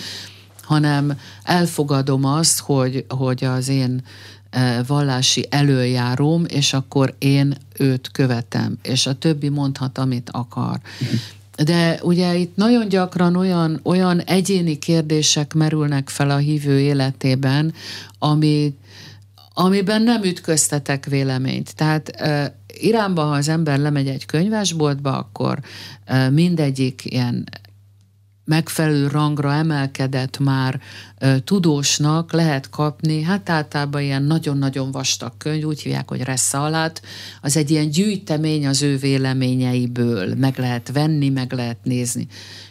hanem 0.62 1.18
elfogadom 1.42 2.24
azt, 2.24 2.60
hogy, 2.60 3.04
hogy 3.08 3.44
az 3.44 3.68
én 3.68 4.02
e, 4.50 4.82
vallási 4.82 5.46
előjárom, 5.50 6.44
és 6.48 6.72
akkor 6.72 7.14
én 7.18 7.56
őt 7.78 8.10
követem, 8.12 8.78
és 8.82 9.06
a 9.06 9.14
többi 9.14 9.48
mondhat, 9.48 9.98
amit 9.98 10.30
akar. 10.32 10.80
De 11.64 11.98
ugye 12.02 12.36
itt 12.36 12.56
nagyon 12.56 12.88
gyakran 12.88 13.36
olyan, 13.36 13.80
olyan 13.82 14.20
egyéni 14.20 14.78
kérdések 14.78 15.54
merülnek 15.54 16.08
fel 16.08 16.30
a 16.30 16.36
hívő 16.36 16.80
életében, 16.80 17.72
ami 18.18 18.74
amiben 19.54 20.02
nem 20.02 20.22
ütköztetek 20.22 21.06
véleményt. 21.06 21.74
Tehát 21.74 22.10
Iránban, 22.66 23.28
ha 23.28 23.34
az 23.34 23.48
ember 23.48 23.78
lemegy 23.78 24.08
egy 24.08 24.26
könyvesboltba, 24.26 25.18
akkor 25.18 25.58
mindegyik 26.30 27.02
ilyen 27.04 27.44
megfelelő 28.44 29.06
rangra 29.06 29.52
emelkedett 29.52 30.38
már 30.38 30.80
tudósnak 31.44 32.32
lehet 32.32 32.70
kapni, 32.70 33.22
hát 33.22 33.50
általában 33.50 34.02
ilyen 34.02 34.22
nagyon-nagyon 34.22 34.90
vastag 34.90 35.32
könyv, 35.38 35.64
úgy 35.64 35.80
hívják, 35.80 36.08
hogy 36.08 36.20
Reszalat, 36.20 37.00
az 37.40 37.56
egy 37.56 37.70
ilyen 37.70 37.90
gyűjtemény 37.90 38.66
az 38.66 38.82
ő 38.82 38.96
véleményeiből, 38.96 40.34
meg 40.34 40.58
lehet 40.58 40.92
venni, 40.92 41.28
meg 41.28 41.52
lehet 41.52 41.78
nézni 41.82 42.28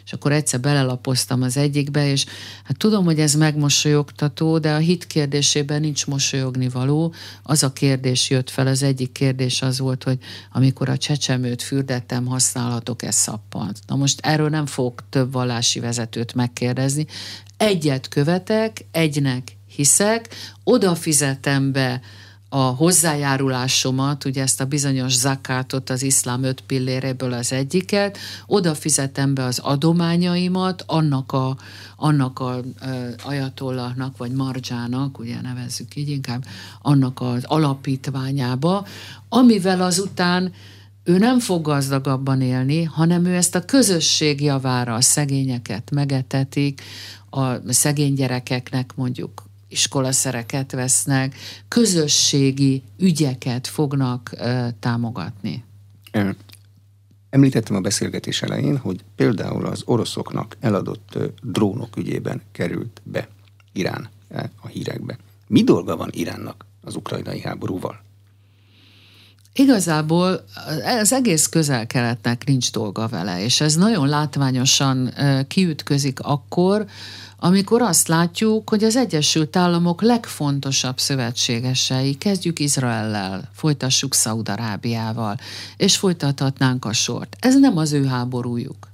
és 0.08 0.14
akkor 0.14 0.32
egyszer 0.32 0.60
belelapoztam 0.60 1.42
az 1.42 1.56
egyikbe, 1.56 2.10
és 2.10 2.26
hát 2.64 2.78
tudom, 2.78 3.04
hogy 3.04 3.20
ez 3.20 3.34
megmosolyogtató, 3.34 4.58
de 4.58 4.72
a 4.72 4.78
hit 4.78 5.06
kérdésében 5.06 5.80
nincs 5.80 6.06
mosolyogni 6.06 6.68
való. 6.68 7.14
Az 7.42 7.62
a 7.62 7.72
kérdés 7.72 8.30
jött 8.30 8.50
fel, 8.50 8.66
az 8.66 8.82
egyik 8.82 9.12
kérdés 9.12 9.62
az 9.62 9.78
volt, 9.78 10.02
hogy 10.04 10.18
amikor 10.52 10.88
a 10.88 10.96
csecsemőt 10.96 11.62
fürdettem, 11.62 12.26
használhatok-e 12.26 13.10
szappant? 13.10 13.78
Na 13.86 13.96
most 13.96 14.20
erről 14.20 14.48
nem 14.48 14.66
fogok 14.66 15.02
több 15.10 15.32
vallási 15.32 15.80
vezetőt 15.80 16.34
megkérdezni. 16.34 17.06
Egyet 17.58 18.08
követek, 18.08 18.84
egynek 18.90 19.56
hiszek, 19.66 20.28
oda 20.64 20.94
fizetem 20.94 21.72
be 21.72 22.00
a 22.48 22.56
hozzájárulásomat, 22.56 24.24
ugye 24.24 24.42
ezt 24.42 24.60
a 24.60 24.64
bizonyos 24.64 25.12
zakátot, 25.12 25.90
az 25.90 26.02
iszlám 26.02 26.42
öt 26.42 26.60
pilléréből 26.60 27.32
az 27.32 27.52
egyiket, 27.52 28.18
oda 28.46 28.74
fizetem 28.74 29.34
be 29.34 29.44
az 29.44 29.58
adományaimat 29.58 30.84
annak 30.86 31.32
a, 31.32 31.56
annak 31.96 32.38
a 32.38 32.60
e, 32.80 33.14
ajatollahnak, 33.24 34.16
vagy 34.16 34.32
marzsának, 34.32 35.18
ugye 35.18 35.40
nevezzük 35.40 35.96
így 35.96 36.08
inkább, 36.08 36.44
annak 36.82 37.20
az 37.20 37.44
alapítványába, 37.44 38.86
amivel 39.28 39.82
azután 39.82 40.52
ő 41.04 41.18
nem 41.18 41.38
fog 41.38 41.62
gazdagabban 41.62 42.40
élni, 42.40 42.82
hanem 42.82 43.24
ő 43.24 43.34
ezt 43.34 43.54
a 43.54 43.64
közösség 43.64 44.40
javára 44.40 44.94
a 44.94 45.00
szegényeket 45.00 45.90
megetetik, 45.90 46.82
a 47.30 47.72
szegény 47.72 48.14
gyerekeknek 48.14 48.92
mondjuk 48.94 49.46
iskolaszereket 49.68 50.72
vesznek, 50.72 51.34
közösségi 51.68 52.82
ügyeket 52.98 53.66
fognak 53.66 54.30
ö, 54.38 54.66
támogatni. 54.80 55.64
Említettem 57.30 57.76
a 57.76 57.80
beszélgetés 57.80 58.42
elején, 58.42 58.78
hogy 58.78 59.04
például 59.14 59.66
az 59.66 59.82
oroszoknak 59.84 60.56
eladott 60.60 61.18
drónok 61.42 61.96
ügyében 61.96 62.42
került 62.52 63.00
be 63.04 63.28
Irán 63.72 64.08
a 64.60 64.66
hírekbe. 64.66 65.18
Mi 65.46 65.62
dolga 65.62 65.96
van 65.96 66.10
Iránnak 66.12 66.66
az 66.80 66.94
ukrajnai 66.94 67.40
háborúval? 67.40 68.00
Igazából 69.58 70.44
az 71.00 71.12
egész 71.12 71.46
közel-keletnek 71.46 72.44
nincs 72.46 72.72
dolga 72.72 73.08
vele, 73.08 73.42
és 73.44 73.60
ez 73.60 73.74
nagyon 73.74 74.08
látványosan 74.08 75.14
kiütközik 75.48 76.20
akkor, 76.20 76.86
amikor 77.38 77.82
azt 77.82 78.08
látjuk, 78.08 78.70
hogy 78.70 78.84
az 78.84 78.96
Egyesült 78.96 79.56
Államok 79.56 80.02
legfontosabb 80.02 80.98
szövetségesei, 80.98 82.14
kezdjük 82.14 82.58
Izraellel, 82.58 83.50
folytassuk 83.54 84.14
Szaudarábiával, 84.14 85.36
és 85.76 85.96
folytathatnánk 85.96 86.84
a 86.84 86.92
sort. 86.92 87.36
Ez 87.40 87.58
nem 87.58 87.76
az 87.76 87.92
ő 87.92 88.06
háborújuk. 88.06 88.88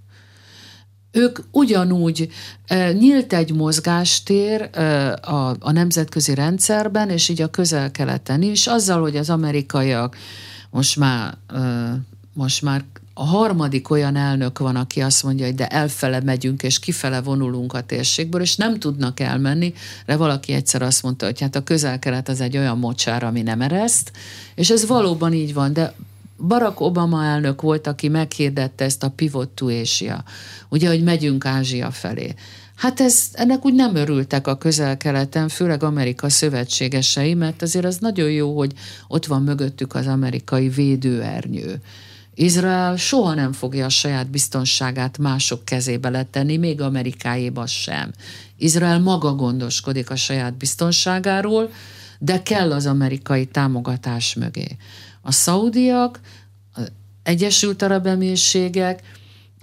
Ők 1.11 1.38
ugyanúgy 1.50 2.29
e, 2.66 2.92
nyílt 2.92 3.33
egy 3.33 3.53
mozgástér 3.53 4.70
a, 5.22 5.55
a 5.59 5.70
nemzetközi 5.72 6.35
rendszerben, 6.35 7.11
és 7.11 7.29
így 7.29 7.42
a 7.42 7.50
közel-keleten 7.50 8.42
is, 8.42 8.66
azzal, 8.66 9.00
hogy 9.00 9.16
az 9.16 9.31
amerikaiak 9.31 10.16
most 10.75 10.97
már, 10.97 11.37
most 12.33 12.63
már 12.63 12.85
a 13.15 13.25
harmadik 13.25 13.91
olyan 13.91 14.17
elnök 14.17 14.59
van, 14.59 14.77
aki 14.77 15.01
azt 15.01 15.23
mondja, 15.23 15.47
hogy 15.47 15.55
de 15.55 15.67
elfele 15.67 16.21
megyünk, 16.21 16.63
és 16.63 16.79
kifele 16.79 17.21
vonulunk 17.21 17.73
a 17.73 17.83
térségből, 17.83 18.41
és 18.41 18.57
nem 18.57 18.79
tudnak 18.79 19.21
elmenni, 19.21 19.73
de 20.07 20.17
valaki 20.17 20.53
egyszer 20.53 20.83
azt 20.83 21.03
mondta, 21.03 21.25
hogy 21.25 21.41
hát 21.41 21.57
a 21.57 21.65
közel-kelet 21.65 22.29
az 22.29 22.41
egy 22.41 22.57
olyan 22.57 22.79
mocsár, 22.79 23.23
ami 23.23 23.43
nem 23.43 23.61
ereszt, 23.61 24.13
és 24.55 24.71
ez 24.71 24.87
valóban 24.87 25.33
így 25.33 25.55
van, 25.55 25.73
de 25.73 25.95
Barack 26.47 26.81
Obama 26.81 27.25
elnök 27.25 27.63
volt, 27.63 27.87
aki 27.87 28.09
meghirdette 28.09 28.85
ezt 28.85 29.03
a 29.03 29.11
pivot 29.11 29.49
to 29.49 29.67
Asia, 29.67 30.25
ugye, 30.69 30.89
hogy 30.89 31.03
megyünk 31.03 31.45
Ázsia 31.45 31.91
felé. 31.91 32.35
Hát 32.75 33.01
ez, 33.01 33.29
ennek 33.33 33.65
úgy 33.65 33.75
nem 33.75 33.95
örültek 33.95 34.47
a 34.47 34.57
közel-keleten, 34.57 35.49
főleg 35.49 35.83
Amerika 35.83 36.29
szövetségesei, 36.29 37.35
mert 37.35 37.63
azért 37.63 37.85
az 37.85 37.97
nagyon 37.99 38.31
jó, 38.31 38.57
hogy 38.57 38.73
ott 39.09 39.27
van 39.27 39.43
mögöttük 39.43 39.95
az 39.95 40.07
amerikai 40.07 40.69
védőernyő. 40.69 41.81
Izrael 42.35 42.97
soha 42.97 43.35
nem 43.35 43.53
fogja 43.53 43.85
a 43.85 43.89
saját 43.89 44.31
biztonságát 44.31 45.19
mások 45.19 45.65
kezébe 45.65 46.09
letenni, 46.09 46.57
még 46.57 46.81
Amerikáéba 46.81 47.67
sem. 47.67 48.11
Izrael 48.57 49.01
maga 49.01 49.35
gondoskodik 49.35 50.11
a 50.11 50.17
saját 50.17 50.57
biztonságáról, 50.57 51.71
de 52.19 52.43
kell 52.43 52.73
az 52.73 52.87
amerikai 52.87 53.47
támogatás 53.47 54.35
mögé. 54.35 54.77
A 55.21 55.33
szaudiak, 55.33 56.21
az 56.73 56.93
Egyesült 57.23 57.83
Arab 57.83 58.07
Emírségek, 58.07 59.03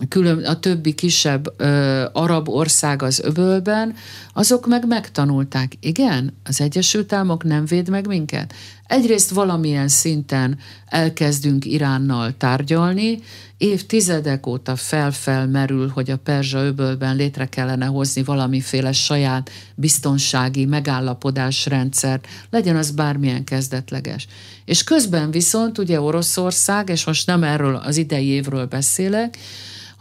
külön, 0.07 0.45
a 0.45 0.59
többi 0.59 0.93
kisebb 0.93 1.53
ö, 1.57 2.05
arab 2.13 2.49
ország 2.49 3.01
az 3.01 3.19
öbölben, 3.19 3.95
azok 4.33 4.67
meg 4.67 4.87
megtanulták, 4.87 5.73
igen, 5.79 6.33
az 6.43 6.61
Egyesült 6.61 7.13
Államok 7.13 7.43
nem 7.43 7.65
véd 7.65 7.89
meg 7.89 8.07
minket. 8.07 8.53
Egyrészt 8.87 9.29
valamilyen 9.29 9.87
szinten 9.87 10.57
elkezdünk 10.85 11.65
Iránnal 11.65 12.33
tárgyalni, 12.37 13.19
évtizedek 13.57 14.47
óta 14.47 14.75
felfelmerül, 14.75 15.87
hogy 15.87 16.11
a 16.11 16.17
Perzsa 16.17 16.63
öbölben 16.63 17.15
létre 17.15 17.45
kellene 17.45 17.85
hozni 17.85 18.23
valamiféle 18.23 18.91
saját 18.91 19.49
biztonsági 19.75 20.65
megállapodásrendszer, 20.65 22.19
legyen 22.49 22.75
az 22.75 22.91
bármilyen 22.91 23.43
kezdetleges. 23.43 24.27
És 24.65 24.83
közben 24.83 25.31
viszont 25.31 25.77
ugye 25.77 26.01
Oroszország, 26.01 26.89
és 26.89 27.05
most 27.05 27.27
nem 27.27 27.43
erről 27.43 27.75
az 27.75 27.97
idei 27.97 28.27
évről 28.27 28.65
beszélek, 28.65 29.37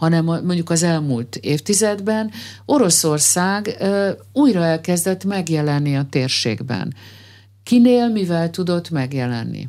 hanem 0.01 0.25
mondjuk 0.25 0.71
az 0.71 0.83
elmúlt 0.83 1.37
évtizedben 1.37 2.31
Oroszország 2.65 3.77
újra 4.33 4.65
elkezdett 4.65 5.25
megjelenni 5.25 5.97
a 5.97 6.07
térségben. 6.11 6.95
Kinél 7.63 8.09
mivel 8.09 8.51
tudott 8.51 8.91
megjelenni? 8.91 9.69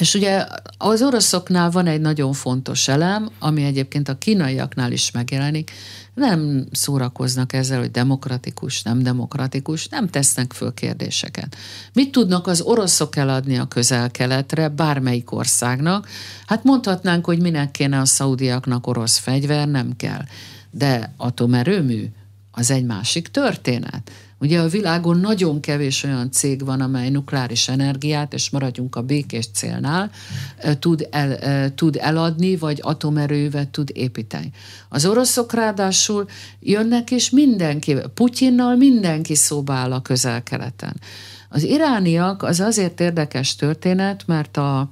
És 0.00 0.14
ugye 0.14 0.46
az 0.78 1.02
oroszoknál 1.02 1.70
van 1.70 1.86
egy 1.86 2.00
nagyon 2.00 2.32
fontos 2.32 2.88
elem, 2.88 3.28
ami 3.38 3.64
egyébként 3.64 4.08
a 4.08 4.18
kínaiaknál 4.18 4.92
is 4.92 5.10
megjelenik, 5.10 5.72
nem 6.16 6.66
szórakoznak 6.72 7.52
ezzel, 7.52 7.78
hogy 7.78 7.90
demokratikus, 7.90 8.82
nem 8.82 9.02
demokratikus, 9.02 9.88
nem 9.88 10.08
tesznek 10.08 10.52
föl 10.52 10.74
kérdéseket. 10.74 11.56
Mit 11.92 12.12
tudnak 12.12 12.46
az 12.46 12.60
oroszok 12.60 13.16
eladni 13.16 13.58
a 13.58 13.68
közel-keletre, 13.68 14.68
bármelyik 14.68 15.32
országnak? 15.32 16.08
Hát 16.46 16.64
mondhatnánk, 16.64 17.24
hogy 17.24 17.40
minek 17.40 17.70
kéne 17.70 18.00
a 18.00 18.04
szaudiaknak 18.04 18.86
orosz 18.86 19.18
fegyver, 19.18 19.68
nem 19.68 19.96
kell. 19.96 20.24
De 20.70 21.12
atomerőmű, 21.16 22.04
az 22.50 22.70
egy 22.70 22.84
másik 22.84 23.28
történet. 23.28 24.10
Ugye 24.38 24.60
a 24.60 24.68
világon 24.68 25.18
nagyon 25.18 25.60
kevés 25.60 26.04
olyan 26.04 26.30
cég 26.30 26.64
van, 26.64 26.80
amely 26.80 27.10
nukleáris 27.10 27.68
energiát, 27.68 28.34
és 28.34 28.50
maradjunk 28.50 28.96
a 28.96 29.02
békés 29.02 29.48
célnál, 29.54 30.10
tud, 30.78 31.08
el, 31.10 31.74
tud 31.74 31.96
eladni, 32.00 32.56
vagy 32.56 32.78
atomerővet 32.82 33.68
tud 33.68 33.90
építeni. 33.94 34.50
Az 34.88 35.06
oroszok 35.06 35.52
ráadásul 35.52 36.28
jönnek, 36.60 37.10
és 37.10 37.30
mindenki, 37.30 37.96
Putyinnal 38.14 38.76
mindenki 38.76 39.34
szóba 39.34 39.72
áll 39.72 39.92
a 39.92 40.02
közel-keleten. 40.02 41.00
Az 41.48 41.62
irániak 41.62 42.42
az 42.42 42.60
azért 42.60 43.00
érdekes 43.00 43.54
történet, 43.54 44.26
mert 44.26 44.56
a, 44.56 44.88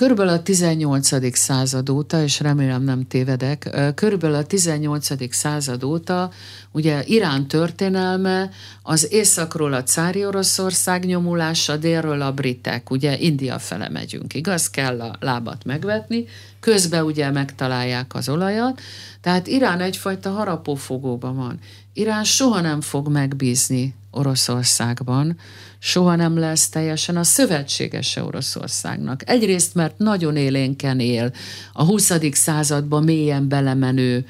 Körülbelül 0.00 0.32
a 0.32 0.42
18. 0.42 1.36
század 1.38 1.90
óta, 1.90 2.22
és 2.22 2.40
remélem 2.40 2.82
nem 2.82 3.06
tévedek, 3.06 3.92
körülbelül 3.94 4.36
a 4.36 4.44
18. 4.44 5.34
század 5.34 5.84
óta 5.84 6.30
ugye 6.72 7.02
Irán 7.04 7.48
történelme 7.48 8.50
az 8.82 9.12
északról 9.12 9.72
a 9.72 9.82
cári 9.82 10.26
Oroszország 10.26 11.04
nyomulása, 11.04 11.76
délről 11.76 12.22
a 12.22 12.32
britek, 12.32 12.90
ugye 12.90 13.18
India 13.18 13.58
fele 13.58 13.88
megyünk, 13.88 14.34
igaz? 14.34 14.70
Kell 14.70 15.00
a 15.00 15.16
lábat 15.20 15.64
megvetni, 15.64 16.24
közben 16.60 17.04
ugye 17.04 17.30
megtalálják 17.30 18.14
az 18.14 18.28
olajat, 18.28 18.80
tehát 19.20 19.46
Irán 19.46 19.80
egyfajta 19.80 20.30
harapófogóban 20.30 21.36
van. 21.36 21.58
Irán 21.92 22.24
soha 22.24 22.60
nem 22.60 22.80
fog 22.80 23.08
megbízni 23.08 23.94
Oroszországban, 24.10 25.38
soha 25.78 26.16
nem 26.16 26.38
lesz 26.38 26.68
teljesen 26.68 27.16
a 27.16 27.22
szövetségese 27.22 28.24
Oroszországnak. 28.24 29.28
Egyrészt, 29.28 29.74
mert 29.74 29.98
nagyon 29.98 30.36
élénken 30.36 31.00
él, 31.00 31.32
a 31.72 31.84
20. 31.84 32.12
században 32.32 33.04
mélyen 33.04 33.48
belemenő 33.48 34.26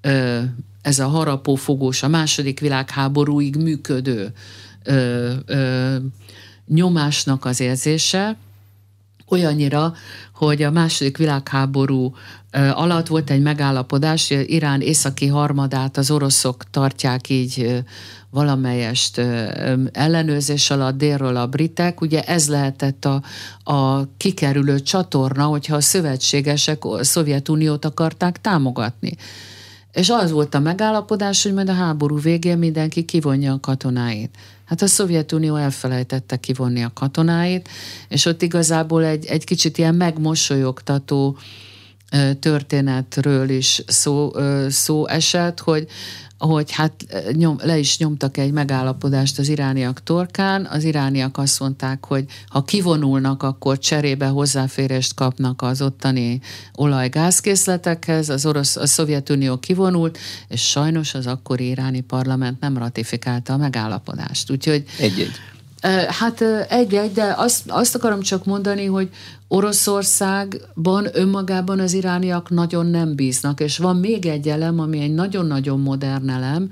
ö, 0.00 0.40
ez 0.82 0.98
a 0.98 1.06
harapófogós, 1.06 2.02
a 2.02 2.08
második 2.08 2.60
világháborúig 2.60 3.56
működő 3.56 4.32
ö, 4.82 5.32
ö, 5.46 5.96
nyomásnak 6.66 7.44
az 7.44 7.60
érzése, 7.60 8.36
olyannyira, 9.28 9.94
hogy 10.34 10.62
a 10.62 10.70
második 10.70 11.16
világháború 11.16 12.14
alatt 12.52 13.06
volt 13.06 13.30
egy 13.30 13.42
megállapodás, 13.42 14.30
Irán 14.30 14.80
északi 14.80 15.26
harmadát 15.26 15.96
az 15.96 16.10
oroszok 16.10 16.70
tartják 16.70 17.28
így 17.28 17.82
valamelyest 18.32 19.18
ellenőrzés 19.92 20.70
alatt 20.70 20.96
délről 20.96 21.36
a 21.36 21.46
britek, 21.46 22.00
ugye 22.00 22.22
ez 22.22 22.48
lehetett 22.48 23.04
a, 23.04 23.22
a 23.72 24.08
kikerülő 24.16 24.80
csatorna, 24.80 25.44
hogyha 25.44 25.76
a 25.76 25.80
szövetségesek 25.80 26.84
a 26.84 27.04
Szovjetuniót 27.04 27.84
akarták 27.84 28.40
támogatni. 28.40 29.16
És 29.92 30.10
az 30.10 30.30
volt 30.30 30.54
a 30.54 30.60
megállapodás, 30.60 31.42
hogy 31.42 31.52
majd 31.52 31.68
a 31.68 31.74
háború 31.74 32.20
végén 32.20 32.58
mindenki 32.58 33.04
kivonja 33.04 33.52
a 33.52 33.60
katonáit. 33.60 34.36
Hát 34.64 34.82
a 34.82 34.86
Szovjetunió 34.86 35.56
elfelejtette 35.56 36.36
kivonni 36.36 36.82
a 36.82 36.90
katonáit, 36.94 37.68
és 38.08 38.24
ott 38.24 38.42
igazából 38.42 39.04
egy, 39.04 39.26
egy 39.26 39.44
kicsit 39.44 39.78
ilyen 39.78 39.94
megmosolyogtató 39.94 41.36
történetről 42.40 43.48
is 43.48 43.82
szó, 43.86 44.32
szó 44.68 45.08
esett, 45.08 45.60
hogy 45.60 45.88
hogy 46.48 46.70
hát 46.70 46.92
nyom, 47.32 47.56
le 47.62 47.78
is 47.78 47.98
nyomtak 47.98 48.36
egy 48.36 48.52
megállapodást 48.52 49.38
az 49.38 49.48
irániak 49.48 50.02
torkán. 50.02 50.66
Az 50.70 50.84
irániak 50.84 51.38
azt 51.38 51.60
mondták, 51.60 52.04
hogy 52.04 52.24
ha 52.46 52.64
kivonulnak, 52.64 53.42
akkor 53.42 53.78
cserébe 53.78 54.26
hozzáférést 54.26 55.14
kapnak 55.14 55.62
az 55.62 55.82
ottani 55.82 56.40
olajgázkészletekhez. 56.74 58.28
Az 58.28 58.46
orosz, 58.46 58.76
a 58.76 58.86
Szovjetunió 58.86 59.58
kivonult, 59.58 60.18
és 60.48 60.68
sajnos 60.68 61.14
az 61.14 61.26
akkori 61.26 61.68
iráni 61.68 62.00
parlament 62.00 62.60
nem 62.60 62.78
ratifikálta 62.78 63.52
a 63.52 63.56
megállapodást. 63.56 64.50
Úgyhogy 64.50 64.84
egy-egy. 64.98 65.32
Hát 66.08 66.40
egy-egy, 66.68 67.12
de 67.12 67.34
azt, 67.36 67.62
azt 67.66 67.94
akarom 67.94 68.20
csak 68.20 68.44
mondani, 68.44 68.84
hogy 68.84 69.08
Oroszországban 69.48 71.08
önmagában 71.12 71.80
az 71.80 71.92
irániak 71.92 72.50
nagyon 72.50 72.86
nem 72.86 73.14
bíznak, 73.14 73.60
és 73.60 73.78
van 73.78 73.96
még 73.96 74.26
egy 74.26 74.48
elem, 74.48 74.80
ami 74.80 75.00
egy 75.00 75.14
nagyon-nagyon 75.14 75.80
modern 75.80 76.28
elem, 76.28 76.70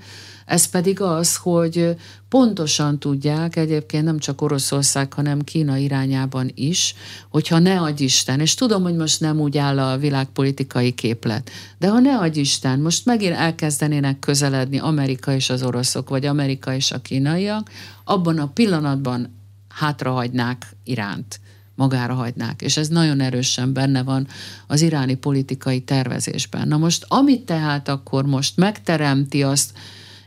ez 0.50 0.66
pedig 0.66 1.00
az, 1.00 1.36
hogy 1.36 1.96
pontosan 2.28 2.98
tudják, 2.98 3.56
egyébként 3.56 4.04
nem 4.04 4.18
csak 4.18 4.42
Oroszország, 4.42 5.12
hanem 5.12 5.40
Kína 5.40 5.76
irányában 5.76 6.50
is, 6.54 6.94
hogyha 7.28 7.58
ne 7.58 7.80
adj 7.80 8.02
Isten, 8.02 8.40
és 8.40 8.54
tudom, 8.54 8.82
hogy 8.82 8.96
most 8.96 9.20
nem 9.20 9.40
úgy 9.40 9.58
áll 9.58 9.78
a 9.78 9.98
világpolitikai 9.98 10.92
képlet, 10.92 11.50
de 11.78 11.88
ha 11.88 11.98
ne 11.98 12.18
adj 12.18 12.40
Isten, 12.40 12.80
most 12.80 13.04
megint 13.04 13.34
elkezdenének 13.34 14.18
közeledni 14.18 14.78
Amerika 14.78 15.32
és 15.32 15.50
az 15.50 15.62
oroszok, 15.62 16.08
vagy 16.08 16.26
Amerika 16.26 16.74
és 16.74 16.92
a 16.92 17.00
kínaiak, 17.00 17.70
abban 18.04 18.38
a 18.38 18.46
pillanatban 18.46 19.36
hátrahagynák 19.68 20.76
Iránt 20.84 21.40
magára 21.74 22.14
hagynák. 22.14 22.62
És 22.62 22.76
ez 22.76 22.88
nagyon 22.88 23.20
erősen 23.20 23.72
benne 23.72 24.02
van 24.02 24.26
az 24.66 24.80
iráni 24.80 25.14
politikai 25.14 25.80
tervezésben. 25.80 26.68
Na 26.68 26.76
most, 26.76 27.04
amit 27.08 27.44
tehát 27.44 27.88
akkor 27.88 28.24
most 28.24 28.56
megteremti 28.56 29.42
azt, 29.42 29.72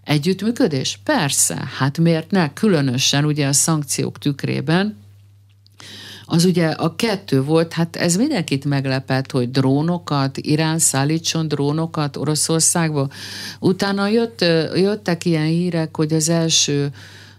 Együttműködés? 0.04 1.00
Persze, 1.04 1.70
hát 1.78 1.98
miért 1.98 2.32
ne? 2.32 2.54
Különösen 2.54 3.26
ugye 3.26 3.48
a 3.48 3.54
szankciók 3.54 4.18
tükrében, 4.18 5.02
az 6.26 6.46
ugye 6.46 6.68
a 6.68 6.96
kettő 6.96 7.44
volt, 7.44 7.74
hát 7.74 7.96
ez 7.96 8.16
mindenkit 8.16 8.66
meglepett, 8.66 9.32
hogy 9.32 9.52
drónokat, 9.52 10.38
Irán 10.38 10.80
szállítson 10.80 11.48
drónokat 11.48 12.18
Oroszországba. 12.18 13.10
Utána 13.60 14.08
jött, 14.08 14.42
jöttek 14.76 15.26
ilyen 15.26 15.46
hírek, 15.46 15.96
hogy 15.96 16.14
az 16.14 16.30
első 16.30 16.92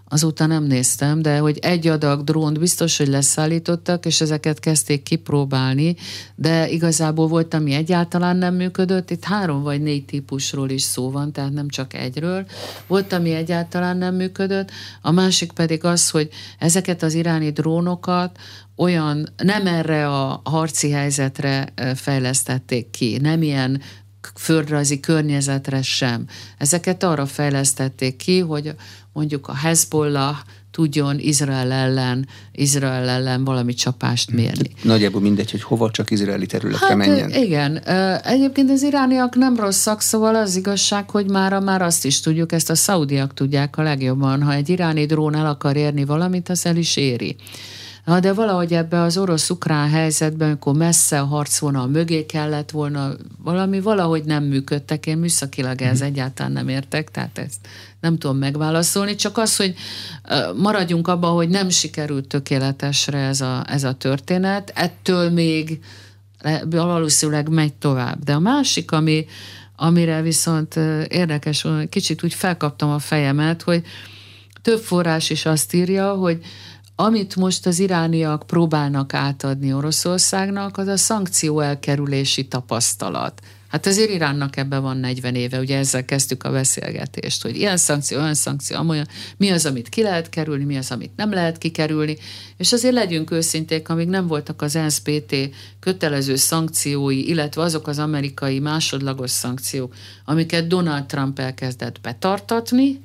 azóta 0.07 0.45
nem 0.45 0.63
néztem, 0.63 1.21
de 1.21 1.37
hogy 1.37 1.57
egy 1.57 1.87
adag 1.87 2.23
drónt 2.23 2.59
biztos, 2.59 2.97
hogy 2.97 3.07
leszállítottak, 3.07 4.05
és 4.05 4.21
ezeket 4.21 4.59
kezdték 4.59 5.03
kipróbálni, 5.03 5.95
de 6.35 6.69
igazából 6.69 7.27
volt, 7.27 7.53
ami 7.53 7.73
egyáltalán 7.73 8.37
nem 8.37 8.55
működött. 8.55 9.11
Itt 9.11 9.23
három 9.23 9.61
vagy 9.61 9.81
négy 9.81 10.05
típusról 10.05 10.69
is 10.69 10.81
szó 10.81 11.11
van, 11.11 11.31
tehát 11.31 11.53
nem 11.53 11.69
csak 11.69 11.93
egyről. 11.93 12.45
Volt, 12.87 13.13
ami 13.13 13.31
egyáltalán 13.31 13.97
nem 13.97 14.15
működött, 14.15 14.71
a 15.01 15.11
másik 15.11 15.51
pedig 15.51 15.83
az, 15.83 16.09
hogy 16.09 16.29
ezeket 16.59 17.03
az 17.03 17.13
iráni 17.13 17.51
drónokat 17.51 18.37
olyan, 18.75 19.29
nem 19.37 19.67
erre 19.67 20.09
a 20.09 20.41
harci 20.43 20.91
helyzetre 20.91 21.73
fejlesztették 21.95 22.89
ki, 22.89 23.17
nem 23.17 23.41
ilyen 23.41 23.81
földrajzi 24.35 24.99
környezetre 24.99 25.81
sem. 25.81 26.25
Ezeket 26.57 27.03
arra 27.03 27.25
fejlesztették 27.25 28.15
ki, 28.15 28.39
hogy 28.39 28.75
mondjuk 29.15 29.47
a 29.47 29.55
Hezbollah 29.55 30.37
tudjon 30.71 31.19
Izrael 31.19 31.71
ellen, 31.71 32.27
Izrael 32.51 33.09
ellen 33.09 33.43
valami 33.43 33.73
csapást 33.73 34.31
mérni. 34.31 34.69
Nagyjából 34.81 35.21
mindegy, 35.21 35.51
hogy 35.51 35.63
hova 35.63 35.91
csak 35.91 36.11
izraeli 36.11 36.45
területre 36.45 36.87
hát, 36.87 36.95
menjen. 36.95 37.29
Igen. 37.29 37.77
Egyébként 38.23 38.69
az 38.71 38.83
irániak 38.83 39.35
nem 39.35 39.55
rosszak, 39.55 40.01
szóval 40.01 40.35
az 40.35 40.55
igazság, 40.55 41.09
hogy 41.09 41.29
már, 41.29 41.59
már 41.59 41.81
azt 41.81 42.05
is 42.05 42.19
tudjuk, 42.19 42.51
ezt 42.51 42.69
a 42.69 42.75
szaudiak 42.75 43.33
tudják 43.33 43.77
a 43.77 43.81
legjobban. 43.81 44.43
Ha 44.43 44.53
egy 44.53 44.69
iráni 44.69 45.05
drón 45.05 45.35
el 45.35 45.45
akar 45.45 45.75
érni 45.75 46.05
valamit, 46.05 46.49
az 46.49 46.65
el 46.65 46.75
is 46.75 46.97
éri. 46.97 47.35
Na, 48.05 48.19
de 48.19 48.33
valahogy 48.33 48.73
ebbe 48.73 49.01
az 49.01 49.17
orosz-ukrán 49.17 49.89
helyzetben, 49.89 50.47
amikor 50.47 50.73
messze 50.73 51.19
a 51.19 51.25
harcvonal 51.25 51.87
mögé 51.87 52.25
kellett 52.25 52.71
volna, 52.71 53.11
valami 53.43 53.79
valahogy 53.81 54.23
nem 54.23 54.43
működtek. 54.43 55.05
Én 55.05 55.17
műszakilag 55.17 55.81
ez 55.81 55.97
mhm. 55.97 56.07
egyáltalán 56.07 56.51
nem 56.51 56.67
értek, 56.67 57.11
tehát 57.11 57.37
ezt 57.37 57.67
nem 57.99 58.17
tudom 58.17 58.37
megválaszolni, 58.37 59.15
csak 59.15 59.37
az, 59.37 59.55
hogy 59.55 59.75
maradjunk 60.55 61.07
abban, 61.07 61.33
hogy 61.33 61.49
nem 61.49 61.69
sikerült 61.69 62.27
tökéletesre 62.27 63.17
ez 63.17 63.41
a, 63.41 63.63
ez 63.67 63.83
a 63.83 63.93
történet, 63.93 64.71
ettől 64.75 65.29
még 65.29 65.79
valószínűleg 66.69 67.49
megy 67.49 67.73
tovább. 67.73 68.23
De 68.23 68.33
a 68.33 68.39
másik, 68.39 68.91
ami, 68.91 69.25
amire 69.75 70.21
viszont 70.21 70.75
érdekes, 71.07 71.67
kicsit 71.89 72.23
úgy 72.23 72.33
felkaptam 72.33 72.89
a 72.89 72.99
fejemet, 72.99 73.61
hogy 73.61 73.83
több 74.61 74.79
forrás 74.79 75.29
is 75.29 75.45
azt 75.45 75.73
írja, 75.73 76.13
hogy 76.13 76.39
Amit 76.95 77.35
most 77.35 77.65
az 77.65 77.79
irániak 77.79 78.43
próbálnak 78.47 79.13
átadni 79.13 79.73
Oroszországnak, 79.73 80.77
az 80.77 80.87
a 80.87 80.97
szankció 80.97 81.59
elkerülési 81.59 82.47
tapasztalat. 82.47 83.41
Hát 83.67 83.85
azért 83.85 84.09
Iránnak 84.09 84.57
ebben 84.57 84.81
van 84.81 84.97
40 84.97 85.35
éve, 85.35 85.59
ugye 85.59 85.77
ezzel 85.77 86.05
kezdtük 86.05 86.43
a 86.43 86.51
beszélgetést, 86.51 87.41
hogy 87.41 87.55
ilyen 87.55 87.77
szankció, 87.77 88.19
olyan 88.19 88.33
szankció, 88.33 88.77
amolyan, 88.77 89.07
mi 89.37 89.49
az, 89.49 89.65
amit 89.65 89.89
ki 89.89 90.01
lehet 90.01 90.29
kerülni, 90.29 90.63
mi 90.63 90.77
az, 90.77 90.91
amit 90.91 91.11
nem 91.15 91.33
lehet 91.33 91.57
kikerülni, 91.57 92.17
és 92.57 92.73
azért 92.73 92.93
legyünk 92.93 93.31
őszinték, 93.31 93.89
amíg 93.89 94.07
nem 94.07 94.27
voltak 94.27 94.61
az 94.61 94.73
NSPT 94.73 95.35
kötelező 95.79 96.35
szankciói, 96.35 97.27
illetve 97.27 97.61
azok 97.61 97.87
az 97.87 97.99
amerikai 97.99 98.59
másodlagos 98.59 99.31
szankciók, 99.31 99.93
amiket 100.25 100.67
Donald 100.67 101.05
Trump 101.05 101.39
elkezdett 101.39 102.01
betartatni, 102.01 103.01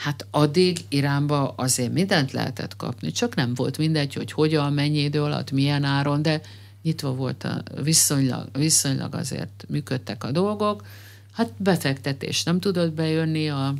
Hát 0.00 0.26
addig 0.30 0.78
Iránba 0.88 1.52
azért 1.56 1.92
mindent 1.92 2.32
lehetett 2.32 2.76
kapni, 2.76 3.10
csak 3.10 3.34
nem 3.34 3.54
volt 3.54 3.78
mindegy, 3.78 4.14
hogy 4.14 4.32
hogyan, 4.32 4.72
mennyi 4.72 4.98
idő 4.98 5.22
alatt, 5.22 5.50
milyen 5.50 5.84
áron, 5.84 6.22
de 6.22 6.40
nyitva 6.82 7.14
volt 7.14 7.44
a 7.44 7.62
viszonylag, 7.82 8.48
viszonylag 8.52 9.14
azért 9.14 9.64
működtek 9.68 10.24
a 10.24 10.30
dolgok. 10.30 10.86
Hát 11.32 11.52
befektetés 11.56 12.42
nem 12.42 12.60
tudott 12.60 12.92
bejönni 12.92 13.48
a, 13.48 13.74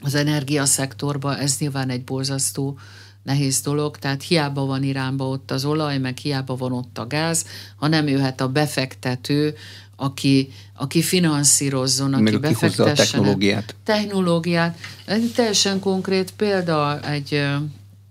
az 0.00 0.14
energiaszektorba, 0.14 1.38
ez 1.38 1.56
nyilván 1.58 1.90
egy 1.90 2.04
borzasztó 2.04 2.78
nehéz 3.22 3.60
dolog, 3.60 3.98
tehát 3.98 4.22
hiába 4.22 4.64
van 4.64 4.82
Iránba 4.82 5.28
ott 5.28 5.50
az 5.50 5.64
olaj, 5.64 5.98
meg 5.98 6.16
hiába 6.16 6.56
van 6.56 6.72
ott 6.72 6.98
a 6.98 7.06
gáz, 7.06 7.46
ha 7.76 7.86
nem 7.86 8.08
jöhet 8.08 8.40
a 8.40 8.48
befektető, 8.48 9.54
aki, 9.96 10.52
aki 10.74 11.02
finanszírozzon, 11.02 12.14
aki 12.14 12.22
Meg 12.22 12.40
befektessen. 12.40 12.86
a 12.86 12.92
technológiát. 12.92 13.74
Technológiát. 13.84 14.78
Egy 15.04 15.32
teljesen 15.34 15.80
konkrét 15.80 16.32
példa, 16.36 17.00
egy 17.00 17.44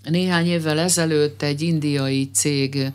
néhány 0.04 0.45
évvel 0.45 0.80
ezelőtt 0.80 1.41
egy 1.41 1.62
indiai 1.62 2.30
cég 2.34 2.91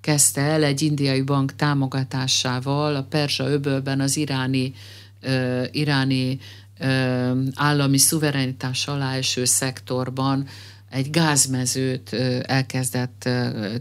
kezdte 0.00 0.40
el 0.40 0.64
egy 0.64 0.82
indiai 0.82 1.22
bank 1.22 1.56
támogatásával 1.56 2.96
a 2.96 3.02
Perzsa 3.02 3.48
öbölben 3.48 4.00
az 4.00 4.16
iráni, 4.16 4.74
uh, 5.22 5.66
iráni 5.72 6.38
uh, 6.80 7.38
állami 7.54 7.98
szuverenitás 7.98 8.86
alá 8.86 9.14
eső 9.14 9.44
szektorban 9.44 10.46
egy 10.90 11.10
gázmezőt 11.10 12.12
elkezdett 12.42 13.28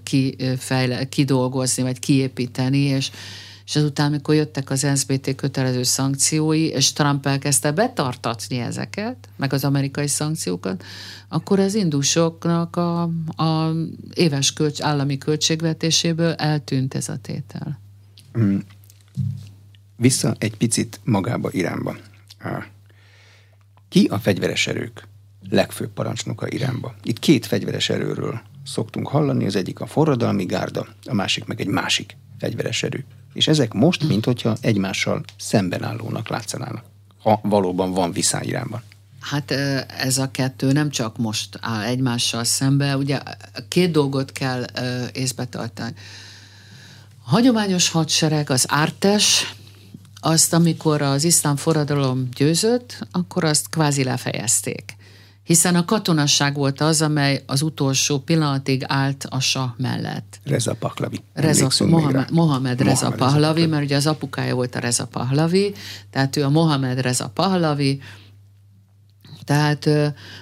kifejle, 0.04 1.10
kidolgozni, 1.10 1.84
vagy 1.84 2.00
kiépíteni, 2.00 2.78
és 2.78 3.12
és 3.68 3.76
azután, 3.76 4.08
amikor 4.08 4.36
jöttek 4.36 4.70
az 4.70 4.82
NSBT 4.82 5.36
kötelező 5.36 5.84
szankciói, 5.84 6.68
és 6.68 6.94
Trump 6.94 7.26
elkezdte 7.26 7.72
betartatni 7.72 8.58
ezeket, 8.58 9.30
meg 9.36 9.54
az 9.54 9.64
amerikai 9.64 10.08
szankciókat, 10.08 10.84
akkor 11.28 11.60
az 11.60 11.74
indusoknak 11.76 12.76
a, 12.76 13.02
a 13.44 13.74
éves 14.14 14.54
költs, 14.54 14.82
állami 14.82 15.18
költségvetéséből 15.18 16.34
eltűnt 16.34 16.94
ez 16.94 17.10
a 17.10 17.18
tétel. 17.18 17.80
Mm. 18.38 18.58
Vissza 19.96 20.36
egy 20.38 20.58
picit 20.58 21.00
magába 21.04 21.50
Iránba. 21.52 21.98
Ki 23.90 24.08
a 24.12 24.20
fegyveres 24.20 24.68
erők 24.68 25.08
legfőbb 25.50 25.90
parancsnoka 25.94 26.48
Iránba? 26.50 26.96
Itt 27.04 27.20
két 27.20 27.46
fegyveres 27.46 27.90
erőről 27.90 28.42
szoktunk 28.66 29.08
hallani, 29.08 29.46
az 29.46 29.56
egyik 29.56 29.80
a 29.80 29.86
forradalmi 29.86 30.46
gárda, 30.46 30.88
a 31.06 31.14
másik 31.14 31.46
meg 31.46 31.62
egy 31.62 31.68
másik 31.68 32.18
fegyveres 32.40 32.84
erő. 32.84 33.06
És 33.34 33.48
ezek 33.48 33.74
most, 33.74 34.08
mint 34.08 34.26
hogyha 34.26 34.56
egymással 34.62 35.24
szemben 35.38 35.84
állónak 35.84 36.28
látszanának, 36.28 36.84
ha 37.22 37.40
valóban 37.44 37.92
van 37.92 38.12
viszály 38.12 38.46
Iránban. 38.46 38.84
Hát 39.20 39.52
ez 39.98 40.18
a 40.18 40.32
kettő 40.32 40.72
nem 40.72 40.90
csak 40.90 41.18
most 41.18 41.58
áll 41.62 41.84
egymással 41.84 42.44
szembe, 42.44 42.98
ugye 42.98 43.20
két 43.68 43.92
dolgot 43.92 44.32
kell 44.32 44.66
észbe 45.14 45.46
tartani. 45.46 45.94
A 47.26 47.30
hagyományos 47.30 47.90
hadsereg, 47.90 48.50
az 48.50 48.66
ártes, 48.68 49.56
azt, 50.20 50.54
amikor 50.54 51.02
az 51.02 51.24
iszlám 51.24 51.56
forradalom 51.56 52.30
győzött, 52.36 53.08
akkor 53.12 53.44
azt 53.44 53.70
kvázi 53.70 54.04
lefejezték 54.04 54.97
hiszen 55.48 55.76
a 55.76 55.86
katonasság 55.86 56.56
volt 56.56 56.82
az, 56.82 57.02
amely 57.02 57.44
az 57.46 57.62
utolsó 57.62 58.20
pillanatig 58.20 58.84
állt 58.88 59.28
a 59.30 59.40
sa 59.40 59.76
mellett. 59.78 60.40
Reza 60.44 60.74
Pahlavi. 60.74 61.24
Reza, 61.34 61.86
Mohamed, 61.86 62.32
Mohamed 62.32 62.82
Reza 62.82 63.10
Mohamed 63.10 63.20
Pahlavi, 63.20 63.66
mert 63.66 63.84
ugye 63.84 63.96
az 63.96 64.08
apukája 64.08 64.56
volt 64.56 64.76
a 64.76 64.80
Reza 64.80 65.06
Pahlavi, 65.06 65.74
tehát 66.10 66.36
ő 66.36 66.44
a 66.44 66.50
Mohamed 66.50 67.02
Reza 67.02 67.30
Pahlavi, 67.34 68.02
tehát 69.44 69.86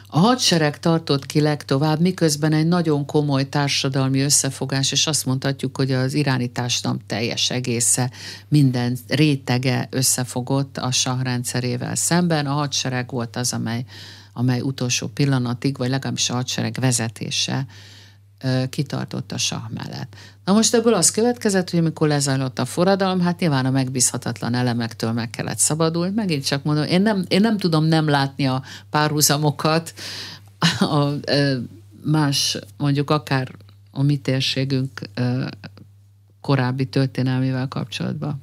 a 0.08 0.20
hadsereg 0.20 0.80
tartott 0.80 1.26
ki 1.26 1.41
legtovább, 1.41 2.00
miközben 2.00 2.54
egy 2.54 2.68
nagyon 2.68 3.06
komoly 3.06 3.50
társadalmi 3.50 4.22
összefogás, 4.22 4.91
és 4.91 5.08
azt 5.08 5.26
mondhatjuk, 5.26 5.78
hogy 5.78 5.91
az 5.91 6.13
iráni 6.13 6.48
társadalom 6.48 7.00
teljes 7.08 7.50
egésze, 7.50 8.12
minden 8.48 8.98
rétege 9.08 9.88
összefogott 9.91 10.78
a 10.78 10.91
sahrendszerével 10.91 11.96
szemben. 11.96 12.46
A 12.46 12.54
hadsereg 12.54 13.12
volt 13.12 13.36
az, 13.36 13.54
amely 13.54 13.86
amely 14.38 14.62
utolsó 14.62 15.08
pillanatig, 15.08 15.78
vagy 15.78 15.89
legalábbis 15.89 16.30
a 16.30 16.34
hadsereg 16.34 16.78
vezetése 16.80 17.65
kitartott 18.69 19.32
a 19.32 19.38
sah 19.38 19.69
mellett. 19.74 20.15
Na 20.45 20.54
most 20.54 20.74
ebből 20.74 20.93
az 20.93 21.12
következett, 21.12 21.69
hogy 21.69 21.80
amikor 21.80 22.08
lezajlott 22.08 22.60
a 22.60 22.65
forradalom, 22.65 23.19
hát 23.19 23.39
nyilván 23.39 23.65
a 23.65 23.69
megbízhatatlan 23.69 24.54
elemektől 24.54 25.12
meg 25.12 25.30
kellett 25.30 25.58
szabadulni. 25.58 26.13
Megint 26.15 26.45
csak 26.45 26.63
mondom, 26.63 26.84
én 26.84 27.02
nem, 27.02 27.26
én 27.28 27.41
nem 27.41 27.58
tudom 27.58 27.86
nem 27.86 28.08
látni 28.08 28.48
a 28.48 28.63
párhuzamokat 28.89 29.93
a, 30.80 30.86
a 30.86 31.17
más, 32.04 32.58
mondjuk 32.78 33.10
akár 33.10 33.52
a 33.91 34.02
mi 34.02 34.17
térségünk 34.17 35.02
korábbi 36.41 36.86
történelmével 36.86 37.67
kapcsolatban. 37.67 38.41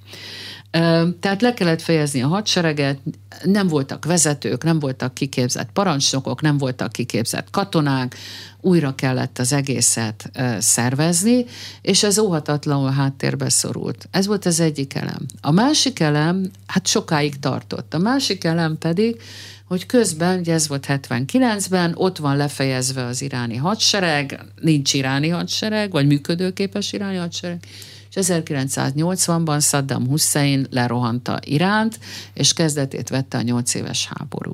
Tehát 1.20 1.40
le 1.40 1.54
kellett 1.54 1.82
fejezni 1.82 2.22
a 2.22 2.26
hadsereget, 2.26 2.98
nem 3.44 3.68
voltak 3.68 4.04
vezetők, 4.04 4.64
nem 4.64 4.78
voltak 4.78 5.14
kiképzett 5.14 5.70
parancsnokok, 5.72 6.40
nem 6.40 6.58
voltak 6.58 6.92
kiképzett 6.92 7.50
katonák, 7.50 8.16
újra 8.60 8.94
kellett 8.94 9.38
az 9.38 9.52
egészet 9.52 10.30
szervezni, 10.58 11.44
és 11.82 12.02
ez 12.02 12.18
óhatatlanul 12.18 12.90
háttérbe 12.90 13.48
szorult. 13.48 14.08
Ez 14.10 14.26
volt 14.26 14.46
az 14.46 14.60
egyik 14.60 14.94
elem. 14.94 15.26
A 15.40 15.50
másik 15.50 16.00
elem, 16.00 16.50
hát 16.66 16.86
sokáig 16.86 17.38
tartott. 17.38 17.94
A 17.94 17.98
másik 17.98 18.44
elem 18.44 18.78
pedig, 18.78 19.20
hogy 19.64 19.86
közben, 19.86 20.38
ugye 20.38 20.52
ez 20.52 20.68
volt 20.68 20.86
79-ben, 20.88 21.92
ott 21.96 22.18
van 22.18 22.36
lefejezve 22.36 23.04
az 23.04 23.22
iráni 23.22 23.56
hadsereg, 23.56 24.44
nincs 24.60 24.94
iráni 24.94 25.28
hadsereg, 25.28 25.90
vagy 25.90 26.06
működőképes 26.06 26.92
iráni 26.92 27.16
hadsereg, 27.16 27.66
és 28.14 28.26
1980-ban 28.32 29.60
Saddam 29.60 30.06
Hussein 30.06 30.66
lerohanta 30.70 31.38
Iránt, 31.44 31.98
és 32.34 32.52
kezdetét 32.52 33.08
vette 33.08 33.38
a 33.38 33.42
nyolc 33.42 33.74
éves 33.74 34.10
háború. 34.14 34.52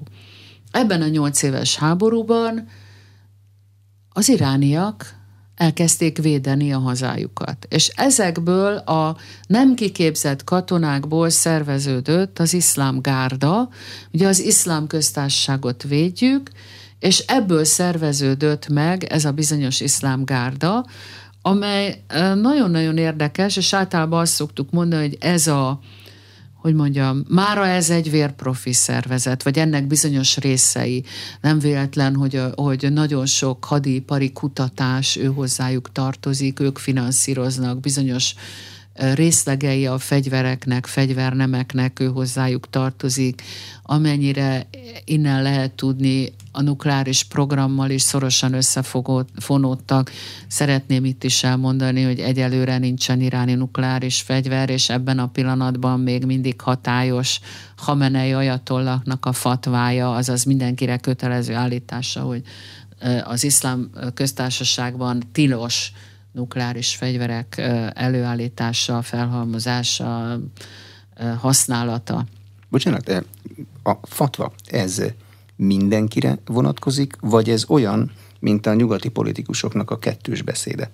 Ebben 0.70 1.02
a 1.02 1.08
nyolc 1.08 1.42
éves 1.42 1.76
háborúban 1.76 2.68
az 4.12 4.28
irániak 4.28 5.16
elkezdték 5.54 6.18
védeni 6.18 6.72
a 6.72 6.78
hazájukat. 6.78 7.66
És 7.68 7.88
ezekből 7.88 8.76
a 8.76 9.16
nem 9.46 9.74
kiképzett 9.74 10.44
katonákból 10.44 11.30
szerveződött 11.30 12.38
az 12.38 12.54
iszlám 12.54 13.00
gárda, 13.00 13.68
ugye 14.12 14.26
az 14.28 14.40
iszlám 14.40 14.86
köztársaságot 14.86 15.82
védjük, 15.82 16.50
és 16.98 17.18
ebből 17.18 17.64
szerveződött 17.64 18.68
meg 18.68 19.04
ez 19.04 19.24
a 19.24 19.32
bizonyos 19.32 19.80
iszlám 19.80 20.24
gárda, 20.24 20.84
amely 21.42 22.02
nagyon-nagyon 22.34 22.96
érdekes, 22.96 23.56
és 23.56 23.72
általában 23.72 24.20
azt 24.20 24.32
szoktuk 24.32 24.70
mondani, 24.70 25.02
hogy 25.02 25.16
ez 25.20 25.46
a, 25.46 25.80
hogy 26.54 26.74
mondjam, 26.74 27.24
mára 27.28 27.66
ez 27.66 27.90
egy 27.90 28.10
vérprofi 28.10 28.72
szervezet, 28.72 29.42
vagy 29.42 29.58
ennek 29.58 29.86
bizonyos 29.86 30.36
részei. 30.36 31.04
Nem 31.40 31.58
véletlen, 31.58 32.14
hogy, 32.14 32.42
hogy 32.54 32.92
nagyon 32.92 33.26
sok 33.26 33.64
hadipari 33.64 34.32
kutatás 34.32 35.16
ő 35.16 35.26
hozzájuk 35.26 35.92
tartozik, 35.92 36.60
ők 36.60 36.78
finanszíroznak 36.78 37.80
bizonyos 37.80 38.34
részlegei 39.14 39.86
a 39.86 39.98
fegyvereknek, 39.98 40.86
fegyvernemeknek, 40.86 42.00
ő 42.00 42.06
hozzájuk 42.06 42.70
tartozik. 42.70 43.42
Amennyire 43.82 44.66
innen 45.04 45.42
lehet 45.42 45.72
tudni, 45.72 46.32
a 46.58 46.62
nukleáris 46.62 47.22
programmal 47.22 47.90
is 47.90 48.02
szorosan 48.02 48.52
összefonódtak. 48.52 50.10
Szeretném 50.48 51.04
itt 51.04 51.24
is 51.24 51.44
elmondani, 51.44 52.02
hogy 52.02 52.20
egyelőre 52.20 52.78
nincsen 52.78 53.20
iráni 53.20 53.54
nukleáris 53.54 54.20
fegyver, 54.20 54.70
és 54.70 54.88
ebben 54.88 55.18
a 55.18 55.28
pillanatban 55.28 56.00
még 56.00 56.24
mindig 56.24 56.60
hatályos 56.60 57.40
Hamenei 57.76 58.32
ajatollaknak 58.32 59.26
a 59.26 59.32
fatvája, 59.32 60.14
azaz 60.14 60.44
mindenkire 60.44 60.96
kötelező 60.96 61.54
állítása, 61.54 62.20
hogy 62.20 62.42
az 63.24 63.44
iszlám 63.44 63.90
köztársaságban 64.14 65.22
tilos 65.32 65.92
nukleáris 66.32 66.96
fegyverek 66.96 67.58
előállítása, 67.94 69.02
felhalmozása, 69.02 70.40
használata. 71.36 72.24
Bocsánat, 72.68 73.24
a 73.82 73.92
fatva, 74.02 74.52
ez 74.66 75.02
mindenkire 75.58 76.38
vonatkozik, 76.46 77.16
vagy 77.20 77.50
ez 77.50 77.64
olyan, 77.68 78.10
mint 78.40 78.66
a 78.66 78.74
nyugati 78.74 79.08
politikusoknak 79.08 79.90
a 79.90 79.98
kettős 79.98 80.42
beszéde. 80.42 80.90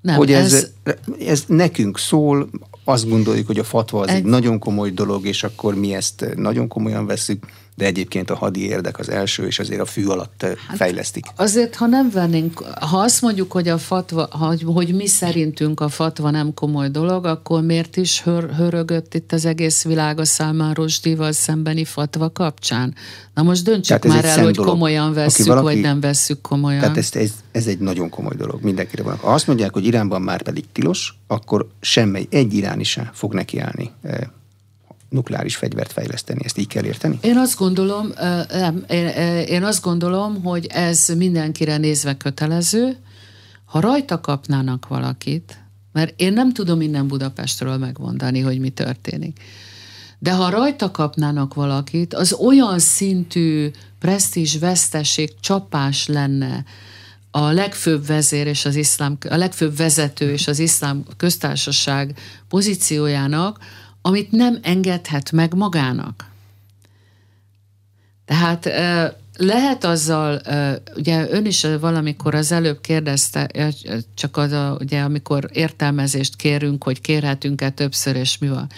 Nem, 0.00 0.16
hogy 0.16 0.32
ez, 0.32 0.52
ez, 0.52 0.94
ez 1.26 1.44
nekünk 1.46 1.98
szól, 1.98 2.48
azt 2.84 3.08
gondoljuk, 3.08 3.46
hogy 3.46 3.58
a 3.58 3.64
fatva 3.64 4.00
az 4.00 4.08
egy, 4.08 4.14
Egy- 4.16 4.24
nagyon 4.24 4.58
komoly 4.58 4.90
dolog, 4.90 5.26
és 5.26 5.42
akkor 5.44 5.74
mi 5.74 5.94
ezt 5.94 6.26
nagyon 6.36 6.68
komolyan 6.68 7.06
veszük, 7.06 7.46
de 7.80 7.86
egyébként 7.86 8.30
a 8.30 8.36
hadi 8.36 8.66
érdek 8.66 8.98
az 8.98 9.08
első, 9.08 9.46
és 9.46 9.58
azért 9.58 9.80
a 9.80 9.84
fű 9.84 10.06
alatt 10.06 10.42
hát, 10.42 10.76
fejlesztik. 10.76 11.26
Azért, 11.36 11.74
ha 11.74 11.86
nem 11.86 12.10
vennénk, 12.10 12.58
ha 12.80 12.98
azt 12.98 13.22
mondjuk, 13.22 13.52
hogy 13.52 13.68
a 13.68 13.78
fatva, 13.78 14.28
hogy, 14.30 14.62
hogy 14.66 14.94
mi 14.94 15.06
szerintünk 15.06 15.80
a 15.80 15.88
fatva 15.88 16.30
nem 16.30 16.54
komoly 16.54 16.88
dolog, 16.88 17.24
akkor 17.24 17.62
miért 17.62 17.96
is 17.96 18.22
hör, 18.22 18.50
hörögött 18.54 19.14
itt 19.14 19.32
az 19.32 19.44
egész 19.44 19.84
világ 19.84 20.18
a 20.18 20.24
Salman 20.24 20.74
Rushdie-val 20.74 21.32
szembeni 21.32 21.84
fatva 21.84 22.30
kapcsán? 22.32 22.94
Na 23.34 23.42
most 23.42 23.64
döntsük 23.64 23.98
Tehát 23.98 24.22
már 24.22 24.38
el, 24.38 24.44
hogy 24.44 24.54
dolog. 24.54 24.70
komolyan 24.70 25.12
vesszük, 25.12 25.46
valaki- 25.46 25.66
vagy 25.66 25.80
nem 25.80 26.00
vesszük 26.00 26.40
komolyan. 26.40 26.80
Tehát 26.80 26.96
ez, 26.96 27.08
ez, 27.12 27.32
ez 27.52 27.66
egy 27.66 27.78
nagyon 27.78 28.08
komoly 28.08 28.34
dolog, 28.36 28.62
mindenkire 28.62 29.02
van. 29.02 29.16
Ha 29.16 29.32
azt 29.32 29.46
mondják, 29.46 29.72
hogy 29.72 29.84
Iránban 29.84 30.22
már 30.22 30.42
pedig 30.42 30.64
tilos, 30.72 31.14
akkor 31.26 31.68
semmi, 31.80 32.26
egy 32.30 32.54
iráni 32.54 32.84
se 32.84 33.10
fog 33.14 33.34
nekiállni 33.34 33.90
eh, 34.02 34.18
nukleáris 35.10 35.56
fegyvert 35.56 35.92
fejleszteni. 35.92 36.40
Ezt 36.44 36.58
így 36.58 36.66
kell 36.66 36.84
érteni? 36.84 37.18
Én 37.22 37.36
azt 37.36 37.56
gondolom, 37.56 38.12
nem, 38.48 38.84
én, 38.88 39.06
én 39.46 39.62
azt 39.62 39.82
gondolom, 39.82 40.42
hogy 40.42 40.66
ez 40.66 41.08
mindenkire 41.16 41.76
nézve 41.76 42.16
kötelező. 42.16 42.96
Ha 43.64 43.80
rajta 43.80 44.20
kapnának 44.20 44.88
valakit, 44.88 45.58
mert 45.92 46.20
én 46.20 46.32
nem 46.32 46.52
tudom 46.52 46.80
innen 46.80 47.08
Budapestről 47.08 47.76
megmondani, 47.76 48.40
hogy 48.40 48.58
mi 48.58 48.70
történik. 48.70 49.40
De 50.18 50.32
ha 50.32 50.50
rajta 50.50 50.90
kapnának 50.90 51.54
valakit, 51.54 52.14
az 52.14 52.32
olyan 52.32 52.78
szintű 52.78 53.70
presztízs, 53.98 54.58
veszteség, 54.58 55.34
csapás 55.40 56.06
lenne 56.06 56.64
a 57.30 57.50
legfőbb 57.50 58.06
vezér 58.06 58.46
és 58.46 58.64
az 58.64 58.74
iszlám, 58.74 59.18
a 59.28 59.36
legfőbb 59.36 59.76
vezető 59.76 60.32
és 60.32 60.46
az 60.46 60.58
iszlám 60.58 61.04
köztársaság 61.16 62.18
pozíciójának, 62.48 63.58
amit 64.02 64.30
nem 64.30 64.58
engedhet 64.62 65.32
meg 65.32 65.54
magának. 65.54 66.28
Tehát 68.24 68.68
lehet 69.36 69.84
azzal, 69.84 70.40
ugye 70.96 71.30
ön 71.30 71.46
is 71.46 71.66
valamikor 71.80 72.34
az 72.34 72.52
előbb 72.52 72.80
kérdezte, 72.80 73.50
csak 74.14 74.36
az 74.36 74.52
a, 74.52 74.76
ugye 74.80 75.00
amikor 75.00 75.48
értelmezést 75.52 76.36
kérünk, 76.36 76.84
hogy 76.84 77.00
kérhetünk-e 77.00 77.70
többször, 77.70 78.16
és 78.16 78.38
mi 78.38 78.48
van. 78.48 78.70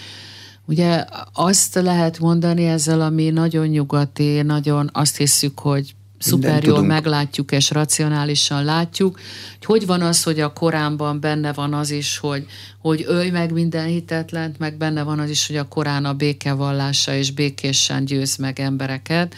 Ugye 0.65 1.05
azt 1.33 1.75
lehet 1.75 2.19
mondani 2.19 2.65
ezzel, 2.65 3.01
ami 3.01 3.29
nagyon 3.29 3.67
nyugati, 3.67 4.41
nagyon 4.41 4.89
azt 4.93 5.17
hiszük, 5.17 5.59
hogy 5.59 5.95
szuper 6.23 6.63
jól 6.63 6.81
meglátjuk 6.81 7.51
és 7.51 7.71
racionálisan 7.71 8.63
látjuk, 8.63 9.19
hogy 9.65 9.83
hogy 9.83 9.85
van 9.85 10.01
az, 10.01 10.23
hogy 10.23 10.39
a 10.39 10.53
Koránban 10.53 11.19
benne 11.19 11.53
van 11.53 11.73
az 11.73 11.91
is, 11.91 12.17
hogy, 12.17 12.45
hogy 12.79 13.03
ölj 13.07 13.29
meg 13.29 13.51
minden 13.51 13.85
hitetlent, 13.85 14.59
meg 14.59 14.77
benne 14.77 15.03
van 15.03 15.19
az 15.19 15.29
is, 15.29 15.47
hogy 15.47 15.55
a 15.55 15.67
Korán 15.67 16.05
a 16.05 16.13
békevallása 16.13 17.13
és 17.15 17.31
békésen 17.31 18.05
győz 18.05 18.35
meg 18.35 18.59
embereket, 18.59 19.35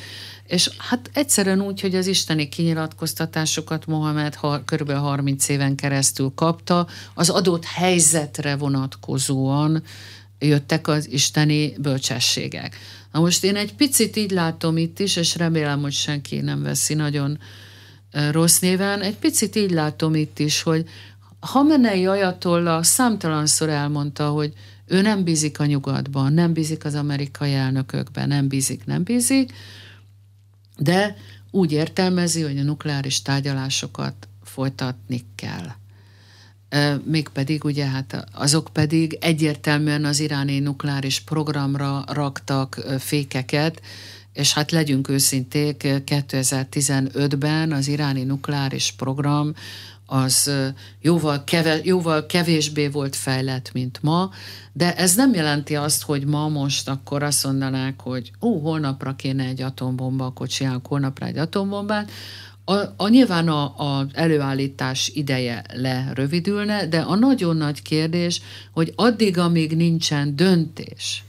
és 0.48 0.70
hát 0.78 1.10
egyszerűen 1.14 1.62
úgy, 1.62 1.82
hogy 1.82 1.96
az 1.96 2.08
isteni 2.08 2.50
kinyilatkoztatásokat 2.50 3.86
Mohamed 3.86 4.36
ha, 4.36 4.62
kb. 4.66 4.92
30 4.92 5.50
éven 5.50 5.76
keresztül 5.76 6.32
kapta, 6.36 6.88
az 7.14 7.30
adott 7.30 7.66
helyzetre 7.66 8.56
vonatkozóan 8.56 9.84
jöttek 10.40 10.88
az 10.88 11.12
isteni 11.12 11.74
bölcsességek. 11.78 12.78
Na 13.16 13.22
most 13.22 13.44
én 13.44 13.56
egy 13.56 13.76
picit 13.76 14.16
így 14.16 14.32
látom 14.32 14.78
itt 14.78 15.00
is, 15.00 15.16
és 15.16 15.36
remélem, 15.36 15.82
hogy 15.82 15.94
senki 15.94 16.42
nem 16.42 16.62
veszi 16.62 16.94
nagyon 16.94 17.40
rossz 18.32 18.60
néven, 18.60 19.02
egy 19.02 19.16
picit 19.16 19.56
így 19.56 19.72
látom 19.72 20.16
itt 20.16 20.40
is, 20.40 20.62
hogy 20.62 20.86
Hamenei 21.40 22.06
ajatolla 22.06 22.84
számtalanszor 22.84 23.70
elmondta, 23.70 24.30
hogy 24.30 24.54
ő 24.86 25.02
nem 25.02 25.24
bízik 25.24 25.60
a 25.60 25.66
nyugatban, 25.66 26.34
nem 26.34 26.54
bízik 26.54 26.86
az 26.86 26.96
amerikai 26.96 27.54
elnökökben, 27.54 28.28
nem 28.28 28.48
bízik, 28.48 28.86
nem 28.86 29.04
bízik, 29.04 29.54
de 30.78 31.16
úgy 31.52 31.72
értelmezi, 31.72 32.42
hogy 32.42 32.58
a 32.58 32.64
nukleáris 32.64 33.22
tárgyalásokat 33.22 34.28
folytatni 34.44 35.26
kell. 35.36 35.68
Mégpedig 37.04 37.64
ugye 37.64 37.86
hát 37.86 38.26
azok 38.32 38.70
pedig 38.74 39.18
egyértelműen 39.22 40.06
az 40.06 40.20
iráni 40.20 40.60
nukleáris 40.60 41.20
programra 41.20 42.04
raktak 42.08 42.86
fékeket, 43.00 43.82
és 44.34 44.54
hát 44.54 44.72
legyünk 44.72 45.10
őszinték, 45.10 45.82
2015-ben 45.86 47.72
az 47.72 47.88
iráni 47.88 48.24
nukleáris 48.24 48.92
program 48.92 49.54
az 50.06 50.52
jóval, 51.02 51.44
keve, 51.44 51.80
jóval 51.84 52.26
kevésbé 52.26 52.88
volt 52.88 53.16
fejlett, 53.16 53.72
mint 53.74 54.00
ma, 54.02 54.30
de 54.74 54.96
ez 54.96 55.16
nem 55.16 55.34
jelenti 55.34 55.76
azt, 55.76 56.04
hogy 56.04 56.26
ma 56.26 56.48
most 56.48 56.90
akkor 56.90 57.24
azt 57.24 57.44
mondanák, 57.44 58.02
hogy 58.02 58.32
ó, 58.42 58.60
holnapra 58.60 59.16
kéne 59.16 59.44
egy 59.44 59.62
atombomba, 59.62 60.26
akkor 60.26 60.48
csinálunk 60.48 60.88
holnapra 60.88 61.26
egy 61.26 61.38
atombombát, 61.38 62.12
a, 62.66 62.74
a 62.98 63.08
nyilván 63.08 63.48
a, 63.48 63.64
a 63.64 64.08
előállítás 64.14 65.12
ideje 65.14 65.64
lerövidülne, 65.74 66.88
de 66.88 67.00
a 67.00 67.16
nagyon 67.16 67.58
nagy 67.58 67.82
kérdés, 67.82 68.42
hogy 68.72 68.94
addig, 68.96 69.38
amíg 69.38 69.76
nincsen 69.76 70.36
döntés, 70.36 71.25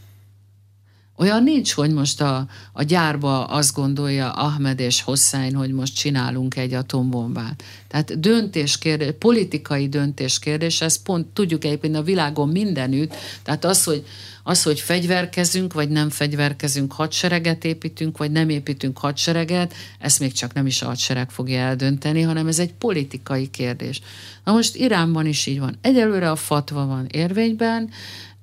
olyan 1.17 1.43
nincs, 1.43 1.73
hogy 1.73 1.91
most 1.91 2.21
a, 2.21 2.47
a 2.73 2.83
gyárba 2.83 3.45
azt 3.45 3.75
gondolja 3.75 4.31
Ahmed 4.31 4.81
és 4.81 5.03
Hossein, 5.03 5.55
hogy 5.55 5.73
most 5.73 5.97
csinálunk 5.97 6.57
egy 6.57 6.73
atombombát. 6.73 7.63
Tehát 7.89 8.21
döntéskérdés, 8.21 9.11
politikai 9.19 9.89
döntéskérdés, 9.89 10.81
ez 10.81 11.03
pont 11.03 11.27
tudjuk 11.27 11.65
egyébként 11.65 11.97
a 11.97 12.03
világon 12.03 12.49
mindenütt, 12.49 13.15
tehát 13.43 13.65
az, 13.65 13.85
hogy, 13.85 14.05
az, 14.43 14.63
hogy 14.63 14.81
fegyverkezünk, 14.81 15.73
vagy 15.73 15.89
nem 15.89 16.11
fegyverkezünk, 16.11 16.93
hadsereget 16.93 17.65
építünk, 17.65 18.19
vagy 18.19 18.31
nem 18.31 18.49
építünk 18.49 18.99
hadsereget, 18.99 19.75
ezt 19.99 20.21
még 20.21 20.33
csak 20.33 20.53
nem 20.53 20.67
is 20.67 20.83
a 20.83 20.87
hadsereg 20.87 21.31
fogja 21.31 21.59
eldönteni, 21.59 22.23
hanem 22.23 22.47
ez 22.47 22.59
egy 22.59 22.73
politikai 22.73 23.51
kérdés. 23.51 24.01
Na 24.45 24.53
most 24.53 24.77
Iránban 24.77 25.27
is 25.27 25.47
így 25.47 25.59
van. 25.59 25.79
Egyelőre 25.81 26.31
a 26.31 26.37
fatva 26.37 26.87
van 26.87 27.07
érvényben, 27.11 27.91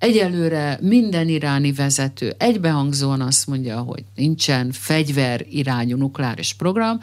Egyelőre 0.04 0.78
minden 0.82 1.28
iráni 1.28 1.72
vezető 1.72 2.34
egybehangzóan 2.38 3.22
azt 3.22 3.48
mondja, 3.48 3.80
hogy 3.80 4.04
nincsen 4.16 4.72
fegyver 4.72 5.46
irányú 5.50 5.98
nukleáris 5.98 6.54
program. 6.54 7.00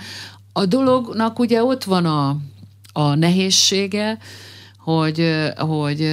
A 0.53 0.67
dolognak 0.67 1.39
ugye 1.39 1.63
ott 1.63 1.85
van 1.85 2.05
a, 2.05 2.37
a 2.93 3.15
nehézsége, 3.15 4.19
hogy, 4.79 5.31
hogy 5.57 6.13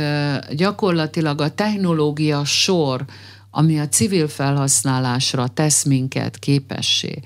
gyakorlatilag 0.52 1.42
a 1.42 1.54
technológia 1.54 2.46
sor, 2.46 3.06
ami 3.52 3.80
a 3.80 3.88
civil 3.88 4.28
felhasználásra 4.28 5.48
tesz 5.48 5.84
minket 5.84 6.40
képessé, 6.40 7.20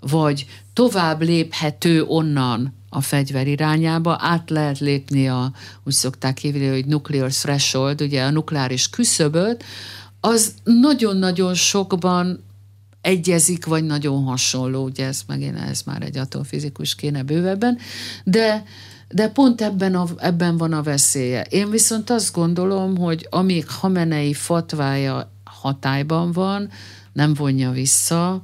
vagy 0.00 0.46
tovább 0.72 1.22
léphető 1.22 2.02
onnan 2.02 2.74
a 2.94 3.00
fegyver 3.00 3.46
irányába, 3.46 4.16
át 4.20 4.50
lehet 4.50 4.78
lépni 4.78 5.28
a, 5.28 5.52
úgy 5.84 5.92
szokták 5.92 6.38
hívni, 6.38 6.66
hogy 6.66 6.86
nuclear 6.86 7.30
threshold, 7.30 8.02
ugye 8.02 8.24
a 8.24 8.30
nukleáris 8.30 8.90
küszöböt, 8.90 9.64
az 10.20 10.54
nagyon-nagyon 10.64 11.54
sokban 11.54 12.44
egyezik, 13.00 13.66
vagy 13.66 13.84
nagyon 13.84 14.24
hasonló, 14.24 14.84
ugye 14.84 15.06
ez 15.06 15.20
megint 15.26 15.58
ez 15.58 15.82
már 15.82 16.02
egy 16.02 16.16
atomfizikus 16.16 16.94
kéne 16.94 17.22
bővebben, 17.22 17.78
de, 18.24 18.64
de 19.08 19.28
pont 19.28 19.60
ebben, 19.60 19.94
a, 19.94 20.06
ebben 20.16 20.56
van 20.56 20.72
a 20.72 20.82
veszélye. 20.82 21.42
Én 21.42 21.70
viszont 21.70 22.10
azt 22.10 22.34
gondolom, 22.34 22.96
hogy 22.96 23.26
amíg 23.30 23.68
Hamenei 23.68 24.34
fatvája 24.34 25.32
hatályban 25.44 26.32
van, 26.32 26.70
nem 27.12 27.34
vonja 27.34 27.70
vissza, 27.70 28.42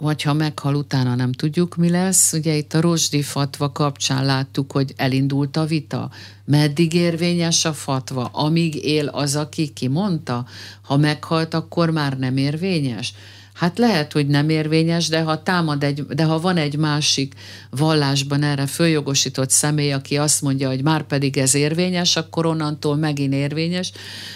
vagy 0.00 0.22
ha 0.22 0.32
meghal, 0.32 0.74
utána 0.74 1.14
nem 1.14 1.32
tudjuk, 1.32 1.76
mi 1.76 1.90
lesz. 1.90 2.32
Ugye 2.32 2.54
itt 2.54 2.74
a 2.74 2.80
Rosdi 2.80 3.22
fatva 3.22 3.72
kapcsán 3.72 4.24
láttuk, 4.24 4.72
hogy 4.72 4.92
elindult 4.96 5.56
a 5.56 5.64
vita. 5.64 6.10
Meddig 6.44 6.94
érvényes 6.94 7.64
a 7.64 7.72
fatva? 7.72 8.24
Amíg 8.24 8.84
él 8.84 9.06
az, 9.06 9.36
aki 9.36 9.72
kimondta? 9.72 10.46
Ha 10.82 10.96
meghalt, 10.96 11.54
akkor 11.54 11.90
már 11.90 12.18
nem 12.18 12.36
érvényes? 12.36 13.14
Hát 13.58 13.78
lehet, 13.78 14.12
hogy 14.12 14.26
nem 14.26 14.48
érvényes, 14.48 15.08
de 15.08 15.22
ha 15.22 15.42
támad 15.42 15.82
egy, 15.82 16.06
de 16.06 16.24
ha 16.24 16.40
van 16.40 16.56
egy 16.56 16.76
másik 16.76 17.34
vallásban 17.70 18.42
erre 18.42 18.66
följogosított 18.66 19.50
személy, 19.50 19.92
aki 19.92 20.16
azt 20.16 20.42
mondja, 20.42 20.68
hogy 20.68 20.82
már 20.82 21.02
pedig 21.02 21.36
ez 21.36 21.54
érvényes, 21.54 22.16
akkor 22.16 22.46
onnantól 22.46 22.96
megint 22.96 23.32
érvényes. 23.32 23.92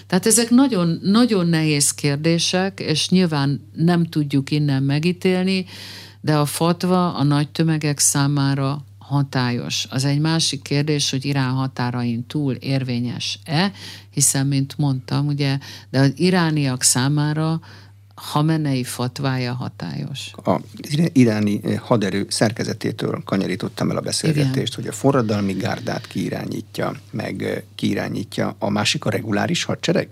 Tehát 0.07 0.27
ezek 0.27 0.51
nagyon, 0.51 0.99
nagyon 1.03 1.47
nehéz 1.47 1.91
kérdések, 1.91 2.81
és 2.81 3.09
nyilván 3.09 3.69
nem 3.77 4.05
tudjuk 4.05 4.51
innen 4.51 4.83
megítélni, 4.83 5.65
de 6.21 6.37
a 6.37 6.45
fatva 6.45 7.15
a 7.15 7.23
nagy 7.23 7.49
tömegek 7.49 7.99
számára 7.99 8.85
hatályos. 8.99 9.87
Az 9.91 10.05
egy 10.05 10.21
másik 10.21 10.63
kérdés, 10.63 11.11
hogy 11.11 11.25
Irán 11.25 11.53
határain 11.53 12.27
túl 12.27 12.55
érvényes-e, 12.55 13.73
hiszen, 14.11 14.47
mint 14.47 14.79
mondtam, 14.79 15.27
ugye, 15.27 15.59
de 15.91 15.99
az 15.99 16.13
irániak 16.17 16.83
számára 16.83 17.61
Hamenei 18.23 18.85
fatvája 18.85 19.53
hatályos. 19.53 20.31
A 20.45 20.61
iráni 21.13 21.77
haderő 21.77 22.27
szerkezetétől 22.29 23.23
kanyarítottam 23.25 23.91
el 23.91 23.97
a 23.97 24.01
beszélgetést, 24.01 24.73
Igen. 24.73 24.75
hogy 24.75 24.87
a 24.87 24.93
forradalmi 24.93 25.53
gárdát 25.53 26.07
kiirányítja, 26.07 26.93
meg 27.11 27.65
kiirányítja. 27.75 28.55
A 28.59 28.71
másik 28.71 29.05
a 29.05 29.11
reguláris 29.11 29.65
hadsereg? 29.65 30.09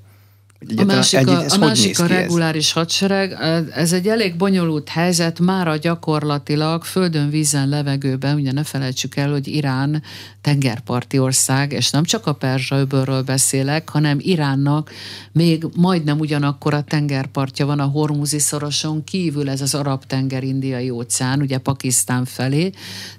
A 0.76 0.84
másik, 0.84 1.26
a, 1.26 1.44
a, 1.48 1.58
másik 1.58 1.98
a 1.98 2.06
reguláris 2.06 2.66
ez? 2.66 2.72
hadsereg, 2.72 3.36
ez 3.74 3.92
egy 3.92 4.08
elég 4.08 4.36
bonyolult 4.36 4.88
helyzet, 4.88 5.38
már 5.38 5.68
a 5.68 5.76
gyakorlatilag 5.76 6.84
földön, 6.84 7.30
vízen, 7.30 7.68
levegőben, 7.68 8.34
ugye 8.34 8.52
ne 8.52 8.64
felejtsük 8.64 9.16
el, 9.16 9.30
hogy 9.30 9.48
Irán 9.48 10.02
tengerparti 10.40 11.18
ország, 11.18 11.72
és 11.72 11.90
nem 11.90 12.04
csak 12.04 12.26
a 12.26 12.32
Perzsa-öbölről 12.32 13.22
beszélek, 13.22 13.88
hanem 13.88 14.18
Iránnak 14.20 14.90
még 15.32 15.66
majdnem 15.76 16.18
ugyanakkor 16.18 16.74
a 16.74 16.82
tengerpartja 16.82 17.66
van 17.66 17.80
a 17.80 17.84
Hormuzi 17.84 18.38
szoroson 18.38 19.04
kívül, 19.04 19.50
ez 19.50 19.60
az 19.60 19.74
Arab-tenger-Indiai 19.74 20.90
óceán, 20.90 21.40
ugye 21.40 21.58
Pakisztán 21.58 22.24
felé, 22.24 22.70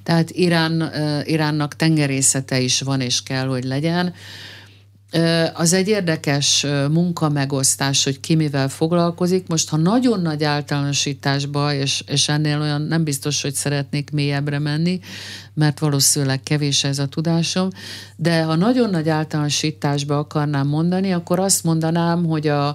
tehát 0.04 0.30
Irán, 0.32 0.92
Iránnak 1.26 1.76
tengerészete 1.76 2.60
is 2.60 2.82
van 2.82 3.02
és 3.02 3.24
kell, 3.24 3.48
hogy 3.48 3.64
legyen. 3.64 4.14
Az 5.54 5.74
egy 5.74 5.88
érdekes 5.88 6.66
munkamegosztás, 6.92 8.04
hogy 8.04 8.20
ki 8.20 8.36
mivel 8.36 8.70
foglalkozik. 8.70 9.48
Most, 9.48 9.70
ha 9.70 9.78
nagyon 9.78 10.22
nagy 10.22 10.44
általánosításba, 10.44 11.74
és, 11.74 12.04
és 12.08 12.30
ennél 12.30 12.62
olyan 12.62 12.82
nem 12.82 13.04
biztos, 13.04 13.42
hogy 13.42 13.54
szeretnék 13.54 14.12
mélyebbre 14.12 14.60
menni, 14.60 15.00
mert 15.54 15.80
valószínűleg 15.80 16.44
kevés 16.44 16.84
ez 16.84 17.00
a 17.00 17.06
tudásom, 17.06 17.70
de 18.16 18.44
ha 18.44 18.56
nagyon 18.56 18.90
nagy 18.90 19.10
általánosításba 19.10 20.18
akarnám 20.18 20.68
mondani, 20.68 21.14
akkor 21.14 21.40
azt 21.40 21.64
mondanám, 21.64 22.26
hogy 22.26 22.48
a, 22.48 22.68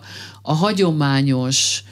a 0.43 0.53
hagyományos 0.53 1.83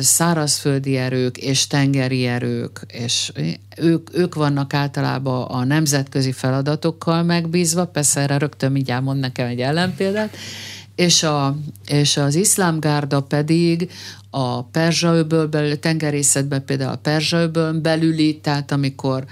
szárazföldi 0.00 0.96
erők 0.96 1.36
és 1.36 1.66
tengeri 1.66 2.26
erők, 2.26 2.80
és 2.88 3.32
ők, 3.76 4.16
ők 4.16 4.34
vannak 4.34 4.74
általában 4.74 5.42
a 5.42 5.64
nemzetközi 5.64 6.32
feladatokkal 6.32 7.22
megbízva, 7.22 7.86
persze 7.86 8.20
erre 8.20 8.38
rögtön 8.38 8.72
mindjárt 8.72 9.02
mond 9.02 9.20
nekem 9.20 9.46
egy 9.46 9.60
ellenpéldát, 9.60 10.36
és, 10.94 11.22
a, 11.22 11.56
és 11.86 12.16
az 12.16 12.34
iszlámgárda 12.34 13.20
pedig 13.20 13.90
a 14.30 14.62
Perzsa-öbölben, 14.62 15.80
tengerészetben 15.80 16.64
például 16.64 16.92
a 16.92 16.96
Perzsa-öbölön 17.02 17.82
belüli, 17.82 18.40
tehát 18.42 18.72
amikor 18.72 19.24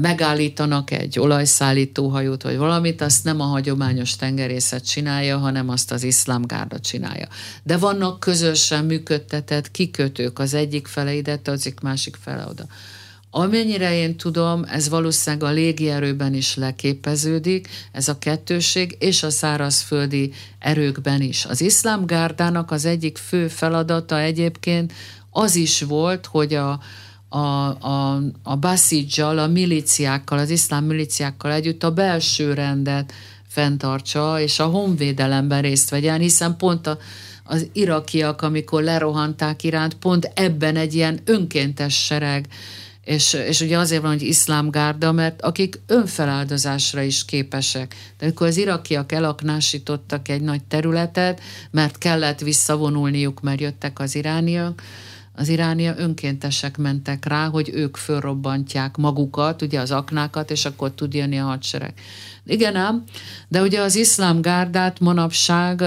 megállítanak 0.00 0.90
egy 0.90 1.18
olajszállító 1.18 2.08
hajót 2.08 2.42
vagy 2.42 2.56
valamit, 2.56 3.00
azt 3.00 3.24
nem 3.24 3.40
a 3.40 3.44
hagyományos 3.44 4.16
tengerészet 4.16 4.86
csinálja, 4.86 5.38
hanem 5.38 5.68
azt 5.68 5.92
az 5.92 6.02
iszlámgárda 6.02 6.78
csinálja. 6.78 7.28
De 7.62 7.76
vannak 7.76 8.20
közösen 8.20 8.84
működtetett 8.84 9.70
kikötők, 9.70 10.38
az 10.38 10.54
egyik 10.54 10.86
fele 10.86 11.14
ide 11.14 11.36
tartozik, 11.36 11.80
másik 11.80 12.16
fele 12.22 12.46
oda. 12.48 12.66
Amennyire 13.30 13.96
én 13.96 14.16
tudom, 14.16 14.64
ez 14.64 14.88
valószínűleg 14.88 15.48
a 15.48 15.52
légierőben 15.52 16.34
is 16.34 16.54
leképeződik, 16.56 17.68
ez 17.92 18.08
a 18.08 18.18
kettőség, 18.18 18.96
és 18.98 19.22
a 19.22 19.30
szárazföldi 19.30 20.32
erőkben 20.58 21.20
is. 21.20 21.44
Az 21.44 21.60
iszlámgárdának 21.60 22.70
az 22.70 22.84
egyik 22.84 23.18
fő 23.18 23.48
feladata 23.48 24.20
egyébként 24.20 24.92
az 25.30 25.54
is 25.54 25.80
volt, 25.80 26.26
hogy 26.26 26.54
a, 26.54 26.80
a, 27.32 27.38
a, 27.38 28.22
a 28.42 28.56
Basidzsal, 28.56 29.38
a 29.38 29.46
miliciákkal, 29.46 30.38
az 30.38 30.50
iszlám 30.50 30.84
miliciákkal 30.84 31.52
együtt 31.52 31.82
a 31.82 31.92
belső 31.92 32.54
rendet 32.54 33.12
fenntartsa, 33.48 34.40
és 34.40 34.58
a 34.58 34.64
honvédelemben 34.64 35.62
részt 35.62 35.90
vegyen, 35.90 36.20
hiszen 36.20 36.56
pont 36.56 36.86
a, 36.86 36.98
az 37.44 37.68
irakiak, 37.72 38.42
amikor 38.42 38.82
lerohanták 38.82 39.62
iránt, 39.62 39.94
pont 39.94 40.30
ebben 40.34 40.76
egy 40.76 40.94
ilyen 40.94 41.20
önkéntes 41.24 42.04
sereg, 42.04 42.46
és, 43.04 43.32
és 43.32 43.60
ugye 43.60 43.78
azért 43.78 44.02
van, 44.02 44.10
hogy 44.10 44.22
iszlámgárda, 44.22 45.12
mert 45.12 45.42
akik 45.42 45.80
önfeláldozásra 45.86 47.02
is 47.02 47.24
képesek. 47.24 47.94
De 48.18 48.24
amikor 48.24 48.46
az 48.46 48.56
irakiak 48.56 49.12
elaknásítottak 49.12 50.28
egy 50.28 50.42
nagy 50.42 50.64
területet, 50.64 51.40
mert 51.70 51.98
kellett 51.98 52.40
visszavonulniuk, 52.40 53.40
mert 53.40 53.60
jöttek 53.60 53.98
az 53.98 54.14
irániak, 54.14 54.82
az 55.34 55.48
iránia 55.48 55.94
önkéntesek 55.96 56.76
mentek 56.76 57.24
rá, 57.24 57.48
hogy 57.48 57.70
ők 57.74 57.96
fölrobbantják 57.96 58.96
magukat, 58.96 59.62
ugye 59.62 59.80
az 59.80 59.90
aknákat, 59.90 60.50
és 60.50 60.64
akkor 60.64 60.90
tud 60.90 61.14
jönni 61.14 61.38
a 61.38 61.44
hadsereg. 61.44 61.94
Igen 62.44 62.76
ám, 62.76 63.04
de 63.48 63.60
ugye 63.62 63.80
az 63.80 63.96
iszlám 63.96 64.40
gárdát 64.40 65.00
manapság 65.00 65.80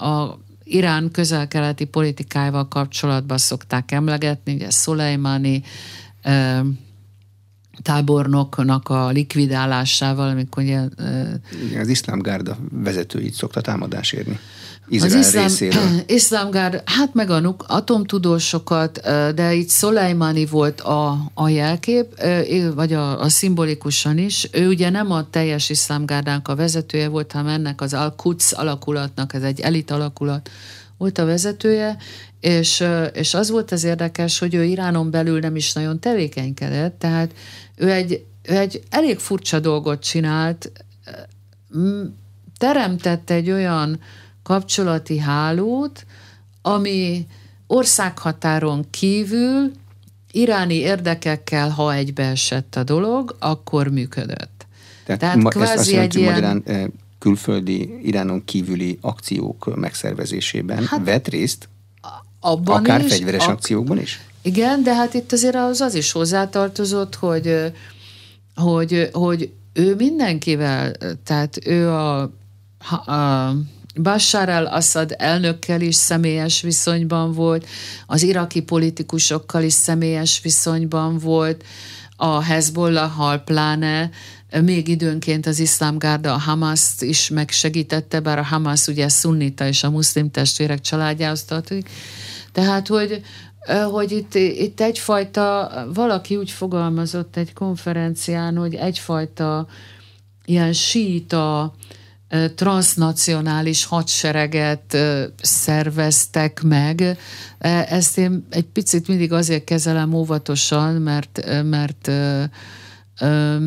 a 0.00 0.38
Irán 0.64 1.10
közel-keleti 1.10 1.84
politikájával 1.84 2.68
kapcsolatban 2.68 3.38
szokták 3.38 3.92
emlegetni, 3.92 4.54
ugye 4.54 4.70
Szulejmani 4.70 5.62
tábornoknak 7.82 8.88
a 8.88 9.08
likvidálásával, 9.08 10.28
amikor 10.28 10.62
ugye... 10.62 10.80
Az 11.80 11.88
iszlám 11.88 12.18
gárda 12.18 12.56
vezetőit 12.70 13.34
szokta 13.34 13.60
támadás 13.60 14.12
érni. 14.12 14.38
Izrael 14.88 15.18
az 15.18 15.26
iszlám, 15.26 15.46
részéről. 15.46 15.82
iszlámgár, 16.06 16.82
hát 16.84 17.14
meg 17.14 17.30
a 17.30 17.56
atomtudósokat, 17.58 19.00
de 19.34 19.54
itt 19.54 19.68
Szolejmani 19.68 20.46
volt 20.46 20.80
a, 20.80 21.30
a 21.34 21.48
jelkép, 21.48 22.06
vagy 22.74 22.92
a, 22.92 23.20
a 23.20 23.28
szimbolikusan 23.28 24.18
is. 24.18 24.48
Ő 24.52 24.68
ugye 24.68 24.90
nem 24.90 25.10
a 25.10 25.30
teljes 25.30 25.70
iszlámgárdánk 25.70 26.48
a 26.48 26.54
vezetője 26.54 27.08
volt, 27.08 27.32
hanem 27.32 27.52
ennek 27.52 27.80
az 27.80 27.94
Al-Quds 27.94 28.52
alakulatnak, 28.52 29.34
ez 29.34 29.42
egy 29.42 29.60
elit 29.60 29.90
alakulat 29.90 30.50
volt 31.04 31.18
a 31.18 31.24
vezetője, 31.24 31.96
és, 32.40 32.84
és 33.12 33.34
az 33.34 33.50
volt 33.50 33.72
az 33.72 33.84
érdekes, 33.84 34.38
hogy 34.38 34.54
ő 34.54 34.64
Iránon 34.64 35.10
belül 35.10 35.38
nem 35.38 35.56
is 35.56 35.72
nagyon 35.72 36.00
tevékenykedett, 36.00 36.98
tehát 36.98 37.34
ő 37.76 37.90
egy, 37.90 38.24
ő 38.42 38.56
egy 38.56 38.82
elég 38.90 39.18
furcsa 39.18 39.60
dolgot 39.60 40.02
csinált, 40.02 40.72
teremtett 42.58 43.30
egy 43.30 43.50
olyan 43.50 44.00
kapcsolati 44.42 45.18
hálót, 45.18 46.06
ami 46.62 47.26
országhatáron 47.66 48.86
kívül 48.90 49.72
iráni 50.30 50.74
érdekekkel, 50.74 51.68
ha 51.68 51.94
egybeesett 51.94 52.76
a 52.76 52.84
dolog, 52.84 53.36
akkor 53.38 53.88
működött. 53.88 54.66
Tehát, 55.04 55.20
Tehát 55.20 55.36
ma, 55.36 55.48
kvázi 55.48 55.72
azt 55.78 55.90
jelenti, 55.90 56.16
egy 56.16 56.22
ilyen... 56.22 56.34
Magyarán, 56.34 56.92
külföldi, 57.24 57.98
Iránon 58.02 58.44
kívüli 58.44 58.98
akciók 59.00 59.76
megszervezésében 59.76 60.86
hát, 60.86 61.04
vett 61.04 61.28
részt? 61.28 61.68
Abban 62.40 62.76
Akár 62.76 63.04
is, 63.04 63.12
fegyveres 63.12 63.42
ak- 63.42 63.52
akciókban 63.52 63.98
is? 64.00 64.20
Igen, 64.42 64.82
de 64.82 64.94
hát 64.94 65.14
itt 65.14 65.32
azért 65.32 65.54
az, 65.54 65.80
az 65.80 65.94
is 65.94 66.12
hozzátartozott, 66.12 67.14
hogy, 67.14 67.72
hogy, 68.54 69.08
hogy 69.12 69.50
ő 69.72 69.94
mindenkivel, 69.94 70.92
tehát 71.24 71.66
ő 71.66 71.88
a, 71.88 72.20
a 72.20 73.52
Bashar 74.02 74.48
al-Assad 74.48 75.14
elnökkel 75.18 75.80
is 75.80 75.94
személyes 75.94 76.60
viszonyban 76.60 77.32
volt, 77.32 77.66
az 78.06 78.22
iraki 78.22 78.62
politikusokkal 78.62 79.62
is 79.62 79.72
személyes 79.72 80.40
viszonyban 80.42 81.18
volt, 81.18 81.64
a 82.16 82.42
Hezbollah-hal 82.42 83.38
pláne, 83.38 84.10
még 84.62 84.88
időnként 84.88 85.46
az 85.46 85.58
iszlámgárda 85.58 86.32
a 86.32 86.38
Hamaszt 86.38 87.02
is 87.02 87.28
megsegítette, 87.28 88.20
bár 88.20 88.38
a 88.38 88.44
Hamas 88.44 88.86
ugye 88.86 89.08
szunnita 89.08 89.66
és 89.66 89.84
a 89.84 89.90
muszlim 89.90 90.30
testvérek 90.30 90.80
családjához 90.80 91.44
tartozik. 91.44 91.88
Tehát, 92.52 92.88
hogy, 92.88 93.22
hogy 93.90 94.12
itt, 94.12 94.34
itt 94.34 94.80
egyfajta, 94.80 95.70
valaki 95.94 96.36
úgy 96.36 96.50
fogalmazott 96.50 97.36
egy 97.36 97.52
konferencián, 97.52 98.56
hogy 98.56 98.74
egyfajta 98.74 99.66
ilyen 100.44 100.72
síta, 100.72 101.74
transnacionális 102.54 103.84
hadsereget 103.84 104.96
szerveztek 105.42 106.62
meg. 106.62 107.18
Ezt 107.88 108.18
én 108.18 108.46
egy 108.50 108.64
picit 108.64 109.08
mindig 109.08 109.32
azért 109.32 109.64
kezelem 109.64 110.12
óvatosan, 110.12 110.94
mert, 110.94 111.62
mert 111.64 112.10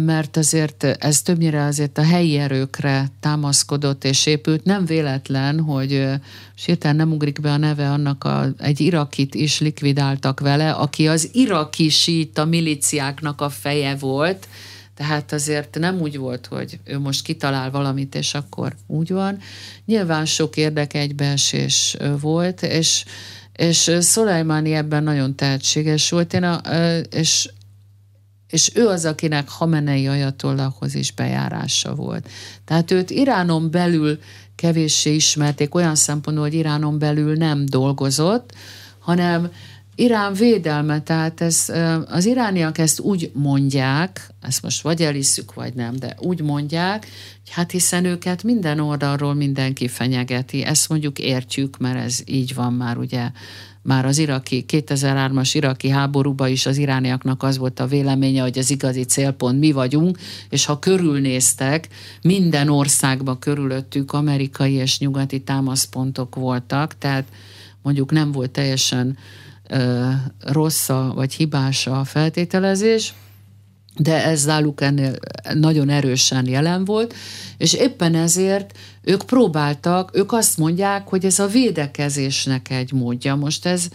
mert 0.05 0.37
azért 0.37 0.83
ez 0.83 1.21
többnyire 1.21 1.63
azért 1.63 1.97
a 1.97 2.03
helyi 2.03 2.37
erőkre 2.37 3.07
támaszkodott 3.19 4.03
és 4.03 4.25
épült. 4.25 4.63
Nem 4.63 4.85
véletlen, 4.85 5.59
hogy 5.59 6.09
sírtán 6.55 6.95
nem 6.95 7.11
ugrik 7.11 7.41
be 7.41 7.51
a 7.51 7.57
neve 7.57 7.91
annak 7.91 8.23
a, 8.23 8.53
egy 8.57 8.79
irakit 8.79 9.35
is 9.35 9.59
likvidáltak 9.59 10.39
vele, 10.39 10.71
aki 10.71 11.07
az 11.07 11.29
iraki 11.33 11.91
a 12.33 12.45
miliciáknak 12.45 13.41
a 13.41 13.49
feje 13.49 13.95
volt, 13.95 14.47
tehát 14.95 15.33
azért 15.33 15.79
nem 15.79 16.01
úgy 16.01 16.17
volt, 16.17 16.45
hogy 16.45 16.79
ő 16.83 16.99
most 16.99 17.23
kitalál 17.23 17.71
valamit, 17.71 18.15
és 18.15 18.33
akkor 18.33 18.75
úgy 18.87 19.11
van. 19.11 19.37
Nyilván 19.85 20.25
sok 20.25 20.57
érdek 20.57 20.93
egybeesés 20.93 21.97
volt, 22.21 22.61
és, 22.61 23.05
és 23.53 23.91
Szolajmáni 23.99 24.73
ebben 24.73 25.03
nagyon 25.03 25.35
tehetséges 25.35 26.09
volt, 26.09 26.33
én 26.33 26.43
a, 26.43 26.61
és, 27.09 27.49
és 28.49 28.71
ő 28.75 28.87
az, 28.87 29.05
akinek 29.05 29.49
Hamenei 29.49 30.07
ajatollahhoz 30.07 30.95
is 30.95 31.11
bejárása 31.11 31.95
volt. 31.95 32.29
Tehát 32.65 32.91
őt 32.91 33.09
Iránon 33.09 33.71
belül 33.71 34.19
kevéssé 34.55 35.13
ismerték, 35.13 35.75
olyan 35.75 35.95
szempontból, 35.95 36.45
hogy 36.45 36.55
Iránon 36.55 36.99
belül 36.99 37.35
nem 37.35 37.65
dolgozott, 37.65 38.53
hanem 38.99 39.51
Irán 39.99 40.33
védelme, 40.33 41.01
tehát 41.01 41.41
ez, 41.41 41.69
az 42.07 42.25
irániak 42.25 42.77
ezt 42.77 42.99
úgy 42.99 43.31
mondják, 43.33 44.29
ezt 44.41 44.61
most 44.61 44.81
vagy 44.81 45.01
elisszük, 45.01 45.53
vagy 45.53 45.73
nem, 45.73 45.95
de 45.95 46.15
úgy 46.19 46.41
mondják, 46.41 47.07
hogy 47.43 47.53
hát 47.53 47.71
hiszen 47.71 48.05
őket 48.05 48.43
minden 48.43 48.79
oldalról 48.79 49.33
mindenki 49.33 49.87
fenyegeti. 49.87 50.63
Ezt 50.63 50.89
mondjuk 50.89 51.19
értjük, 51.19 51.77
mert 51.77 51.97
ez 51.97 52.19
így 52.25 52.53
van 52.53 52.73
már 52.73 52.97
ugye 52.97 53.31
már 53.87 54.05
az 54.05 54.17
iraki, 54.17 54.65
2003-as 54.67 55.49
iraki 55.53 55.89
háborúban 55.89 56.49
is 56.49 56.65
az 56.65 56.77
irániaknak 56.77 57.43
az 57.43 57.57
volt 57.57 57.79
a 57.79 57.87
véleménye, 57.87 58.41
hogy 58.41 58.57
az 58.57 58.69
igazi 58.69 59.03
célpont 59.03 59.59
mi 59.59 59.71
vagyunk, 59.71 60.17
és 60.49 60.65
ha 60.65 60.79
körülnéztek, 60.79 61.87
minden 62.21 62.69
országban 62.69 63.39
körülöttük 63.39 64.13
amerikai 64.13 64.73
és 64.73 64.99
nyugati 64.99 65.41
támaszpontok 65.41 66.35
voltak, 66.35 66.97
tehát 66.97 67.27
mondjuk 67.81 68.11
nem 68.11 68.31
volt 68.31 68.51
teljesen 68.51 69.17
ö, 69.69 70.09
rossz 70.39 70.89
a, 70.89 71.11
vagy 71.15 71.33
hibás 71.33 71.87
a 71.87 72.03
feltételezés, 72.03 73.13
de 73.97 74.25
ez 74.25 74.43
náluk 74.43 74.81
ennél 74.81 75.15
nagyon 75.53 75.89
erősen 75.89 76.47
jelen 76.47 76.85
volt, 76.85 77.13
és 77.57 77.73
éppen 77.73 78.15
ezért 78.15 78.77
ők 79.01 79.23
próbáltak, 79.23 80.17
ők 80.17 80.31
azt 80.31 80.57
mondják, 80.57 81.07
hogy 81.07 81.25
ez 81.25 81.39
a 81.39 81.47
védekezésnek 81.47 82.69
egy 82.69 82.91
módja. 82.91 83.35
Most 83.35 83.65
ez, 83.65 83.87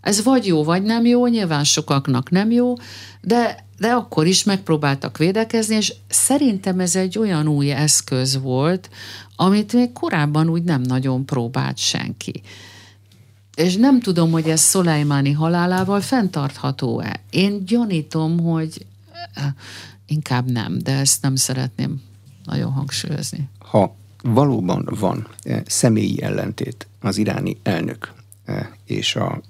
ez 0.00 0.24
vagy 0.24 0.46
jó, 0.46 0.64
vagy 0.64 0.82
nem 0.82 1.06
jó, 1.06 1.26
nyilván 1.26 1.64
sokaknak 1.64 2.30
nem 2.30 2.50
jó, 2.50 2.74
de, 3.20 3.64
de 3.78 3.88
akkor 3.88 4.26
is 4.26 4.44
megpróbáltak 4.44 5.18
védekezni, 5.18 5.74
és 5.74 5.94
szerintem 6.08 6.80
ez 6.80 6.96
egy 6.96 7.18
olyan 7.18 7.48
új 7.48 7.70
eszköz 7.70 8.40
volt, 8.40 8.90
amit 9.36 9.72
még 9.72 9.92
korábban 9.92 10.48
úgy 10.48 10.62
nem 10.62 10.80
nagyon 10.80 11.24
próbált 11.24 11.78
senki. 11.78 12.42
És 13.54 13.76
nem 13.76 14.00
tudom, 14.00 14.30
hogy 14.30 14.48
ez 14.48 14.60
Szolejmáni 14.60 15.32
halálával 15.32 16.00
fenntartható-e. 16.00 17.20
Én 17.30 17.64
gyanítom, 17.64 18.40
hogy 18.40 18.86
inkább 20.06 20.50
nem, 20.50 20.78
de 20.78 20.92
ezt 20.92 21.22
nem 21.22 21.36
szeretném 21.36 22.02
nagyon 22.44 22.72
hangsúlyozni. 22.72 23.48
Ha 23.58 23.96
valóban 24.22 24.88
van 24.90 25.28
eh, 25.42 25.62
személyi 25.66 26.22
ellentét 26.22 26.86
az 27.00 27.16
iráni 27.16 27.56
elnök 27.62 28.12
eh, 28.44 28.66
és 28.84 29.16
a 29.16 29.42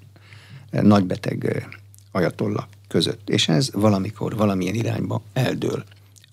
eh, 0.71 0.83
nagybeteg 0.83 1.69
ajatolla 2.13 2.69
között, 2.89 3.31
és 3.31 3.49
ez 3.49 3.71
valamikor 3.73 4.37
valamilyen 4.37 4.75
irányba 4.75 5.23
eldől, 5.33 5.85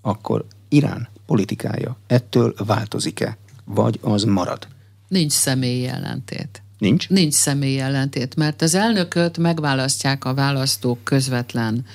akkor 0.01 0.45
Irán 0.69 1.07
politikája 1.25 1.97
ettől 2.07 2.53
változik-e, 2.65 3.37
vagy 3.65 3.99
az 4.01 4.23
marad? 4.23 4.67
Nincs 5.07 5.31
személyi 5.31 5.87
ellentét. 5.87 6.61
Nincs? 6.77 7.09
Nincs 7.09 7.33
személyi 7.33 7.79
ellentét, 7.79 8.35
mert 8.35 8.61
az 8.61 8.75
elnököt 8.75 9.37
megválasztják 9.37 10.25
a 10.25 10.33
választók 10.33 11.03
közvetlen 11.03 11.85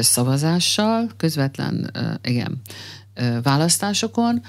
szavazással, 0.00 1.10
közvetlen, 1.16 1.90
igen, 2.22 2.60
választásokon. 3.42 4.42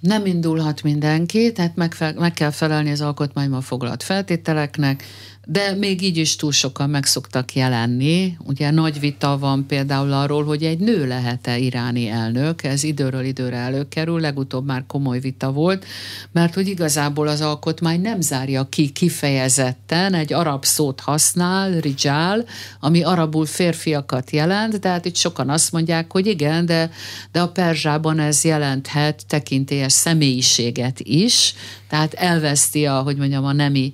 Nem 0.00 0.26
indulhat 0.26 0.82
mindenki, 0.82 1.52
tehát 1.52 1.76
meg, 1.76 1.94
meg 2.18 2.32
kell 2.32 2.50
felelni 2.50 2.90
az 2.90 3.00
alkotmányban 3.00 3.60
foglalt 3.60 4.02
feltételeknek, 4.02 5.04
de 5.50 5.74
még 5.74 6.02
így 6.02 6.16
is 6.16 6.36
túl 6.36 6.52
sokan 6.52 6.90
meg 6.90 7.04
szoktak 7.04 7.54
jelenni. 7.54 8.36
Ugye 8.46 8.70
nagy 8.70 9.00
vita 9.00 9.38
van 9.38 9.66
például 9.66 10.12
arról, 10.12 10.44
hogy 10.44 10.64
egy 10.64 10.78
nő 10.78 11.06
lehet-e 11.06 11.58
iráni 11.58 12.08
elnök, 12.08 12.62
ez 12.62 12.82
időről 12.82 13.24
időre 13.24 13.56
előkerül, 13.56 14.20
legutóbb 14.20 14.66
már 14.66 14.84
komoly 14.86 15.20
vita 15.20 15.52
volt, 15.52 15.84
mert 16.32 16.54
hogy 16.54 16.68
igazából 16.68 17.28
az 17.28 17.40
alkotmány 17.40 18.00
nem 18.00 18.20
zárja 18.20 18.68
ki 18.68 18.88
kifejezetten, 18.88 20.14
egy 20.14 20.32
arab 20.32 20.64
szót 20.64 21.00
használ, 21.00 21.80
rijal, 21.80 22.44
ami 22.80 23.02
arabul 23.02 23.46
férfiakat 23.46 24.30
jelent, 24.30 24.80
de 24.80 24.88
hát 24.88 25.04
itt 25.04 25.16
sokan 25.16 25.50
azt 25.50 25.72
mondják, 25.72 26.12
hogy 26.12 26.26
igen, 26.26 26.66
de, 26.66 26.90
de 27.32 27.40
a 27.40 27.48
perzsában 27.48 28.18
ez 28.18 28.44
jelenthet 28.44 29.26
tekintélyes 29.26 29.92
személyiséget 29.92 31.00
is, 31.00 31.54
tehát 31.88 32.14
elveszti 32.14 32.86
a, 32.86 33.00
hogy 33.00 33.16
mondjam, 33.16 33.44
a 33.44 33.52
nemi 33.52 33.92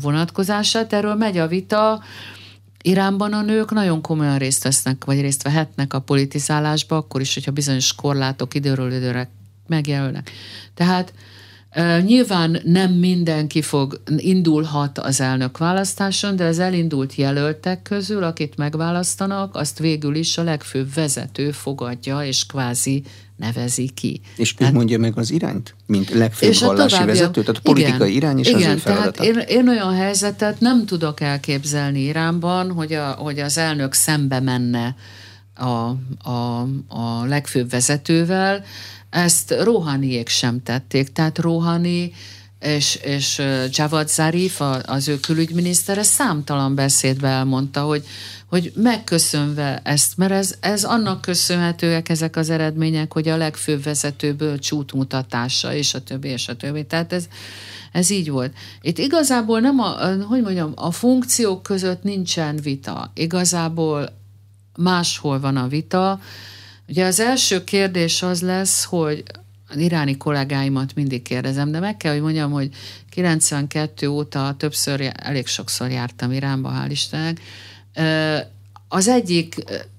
vonatkozását. 0.00 0.92
Erről 0.92 1.14
megy 1.14 1.38
a 1.38 1.46
vita. 1.46 2.02
Iránban 2.82 3.32
a 3.32 3.42
nők 3.42 3.70
nagyon 3.70 4.02
komolyan 4.02 4.38
részt 4.38 4.62
vesznek, 4.62 5.04
vagy 5.04 5.20
részt 5.20 5.42
vehetnek 5.42 5.94
a 5.94 6.00
politizálásba, 6.00 6.96
akkor 6.96 7.20
is, 7.20 7.34
hogyha 7.34 7.50
bizonyos 7.50 7.94
korlátok 7.94 8.54
időről 8.54 8.92
időre 8.92 9.30
megjelölnek. 9.66 10.30
Tehát 10.74 11.12
Nyilván 12.04 12.60
nem 12.64 12.92
mindenki 12.92 13.62
fog, 13.62 14.00
indulhat 14.16 14.98
az 14.98 15.20
elnök 15.20 15.58
választáson, 15.58 16.36
de 16.36 16.44
az 16.44 16.58
elindult 16.58 17.14
jelöltek 17.14 17.82
közül, 17.82 18.22
akit 18.22 18.56
megválasztanak, 18.56 19.54
azt 19.54 19.78
végül 19.78 20.14
is 20.14 20.38
a 20.38 20.42
legfőbb 20.42 20.94
vezető 20.94 21.50
fogadja, 21.50 22.24
és 22.24 22.46
kvázi 22.46 23.02
nevezi 23.36 23.90
ki. 23.94 24.20
És 24.36 24.54
ő 24.58 24.64
hát, 24.64 24.74
mondja 24.74 24.98
meg 24.98 25.18
az 25.18 25.30
irányt, 25.30 25.74
mint 25.86 26.10
legfőbb 26.10 26.50
és 26.50 26.60
vallási 26.60 26.88
további, 26.88 27.10
vezető, 27.10 27.40
tehát 27.40 27.56
a 27.56 27.60
politikai 27.62 28.08
igen, 28.08 28.16
irány 28.16 28.38
és 28.38 28.48
igen, 28.48 28.70
az 28.70 28.74
ő 28.74 28.76
feladata. 28.76 29.10
Tehát 29.10 29.36
én, 29.36 29.58
én 29.58 29.68
olyan 29.68 29.94
helyzetet 29.94 30.60
nem 30.60 30.86
tudok 30.86 31.20
elképzelni 31.20 32.00
Iránban, 32.00 32.72
hogy, 32.72 32.92
a, 32.92 33.10
hogy 33.10 33.38
az 33.38 33.58
elnök 33.58 33.92
szembe 33.92 34.40
menne 34.40 34.96
a, 35.54 35.96
a, 36.30 36.60
a 36.88 37.24
legfőbb 37.26 37.70
vezetővel, 37.70 38.64
ezt 39.10 39.54
Rohaniék 39.62 40.28
sem 40.28 40.62
tették, 40.62 41.12
tehát 41.12 41.38
Rohani 41.38 42.12
és, 42.60 42.94
és 43.02 43.42
Javad 43.70 44.08
Zarif, 44.08 44.60
az 44.82 45.08
ő 45.08 45.20
külügyminisztere 45.20 46.02
számtalan 46.02 46.74
beszédbe 46.74 47.28
elmondta, 47.28 47.82
hogy, 47.82 48.04
hogy 48.46 48.72
megköszönve 48.76 49.80
ezt, 49.84 50.16
mert 50.16 50.32
ez, 50.32 50.54
ez 50.60 50.84
annak 50.84 51.20
köszönhetőek 51.20 52.08
ezek 52.08 52.36
az 52.36 52.50
eredmények, 52.50 53.12
hogy 53.12 53.28
a 53.28 53.36
legfőbb 53.36 53.82
vezetőből 53.82 54.58
csútmutatása, 54.58 55.74
és 55.74 55.94
a 55.94 56.02
többi, 56.02 56.28
és 56.28 56.48
a 56.48 56.56
többi. 56.56 56.86
Tehát 56.86 57.12
ez, 57.12 57.28
ez 57.92 58.10
így 58.10 58.30
volt. 58.30 58.52
Itt 58.80 58.98
igazából 58.98 59.60
nem 59.60 59.78
a, 59.78 59.96
hogy 60.22 60.42
mondjam, 60.42 60.72
a 60.74 60.90
funkciók 60.90 61.62
között 61.62 62.02
nincsen 62.02 62.56
vita. 62.56 63.10
Igazából 63.14 64.08
máshol 64.76 65.40
van 65.40 65.56
a 65.56 65.68
vita, 65.68 66.20
Ugye 66.88 67.04
az 67.04 67.20
első 67.20 67.64
kérdés 67.64 68.22
az 68.22 68.40
lesz, 68.42 68.84
hogy 68.84 69.22
az 69.68 69.76
iráni 69.76 70.16
kollégáimat 70.16 70.94
mindig 70.94 71.22
kérdezem, 71.22 71.70
de 71.70 71.80
meg 71.80 71.96
kell, 71.96 72.12
hogy 72.12 72.22
mondjam, 72.22 72.50
hogy 72.50 72.74
92 73.10 74.08
óta 74.08 74.54
többször, 74.58 75.12
elég 75.14 75.46
sokszor 75.46 75.90
jártam 75.90 76.32
Iránba, 76.32 76.72
hál' 76.74 76.90
Istennek. 76.90 77.40
Az 78.88 79.08
egyik 79.08 79.54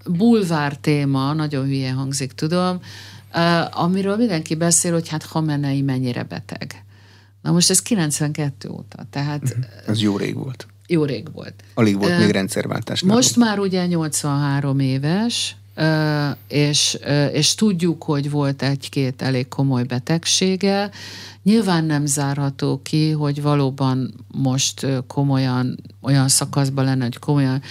bulvár 0.06 0.78
téma, 0.78 1.34
nagyon 1.34 1.66
hülye 1.66 1.92
hangzik, 1.92 2.32
tudom, 2.32 2.82
amiről 3.72 4.16
mindenki 4.18 4.56
beszél, 4.56 4.92
hogy 4.94 5.08
hát 5.08 5.24
Hamenei 5.24 5.82
mennyire 5.82 6.24
beteg. 6.24 6.84
Na 7.42 7.52
most 7.52 7.70
ez 7.70 7.82
92 7.82 8.70
óta, 8.70 9.06
tehát... 9.10 9.42
Mhm. 9.42 9.62
Ez 9.88 10.02
jó 10.02 10.18
rég 10.18 10.36
volt. 10.36 10.68
Jó 10.88 11.04
rég 11.04 11.32
volt. 11.34 11.54
Alig 11.74 11.98
volt 11.98 12.12
uh, 12.12 12.20
még 12.20 12.30
rendszerváltás. 12.30 13.02
Most 13.02 13.36
már 13.36 13.60
ugye 13.60 13.86
83 13.86 14.80
éves, 14.80 15.56
és, 16.48 16.98
és 17.34 17.56
tudjuk, 17.56 18.04
hogy 18.04 18.30
volt 18.30 18.62
egy-két 18.62 19.22
elég 19.22 19.48
komoly 19.48 19.84
betegsége. 19.84 20.90
Nyilván 21.44 21.86
nem 21.86 22.06
zárható 22.06 22.82
ki, 22.82 23.12
hogy 23.12 23.42
valóban 23.42 24.26
most 24.28 24.88
komolyan, 25.08 25.80
olyan 26.02 26.28
szakaszban 26.28 26.86
lenne, 26.86 27.04
hogy 27.04 27.20
komolyan 27.20 27.62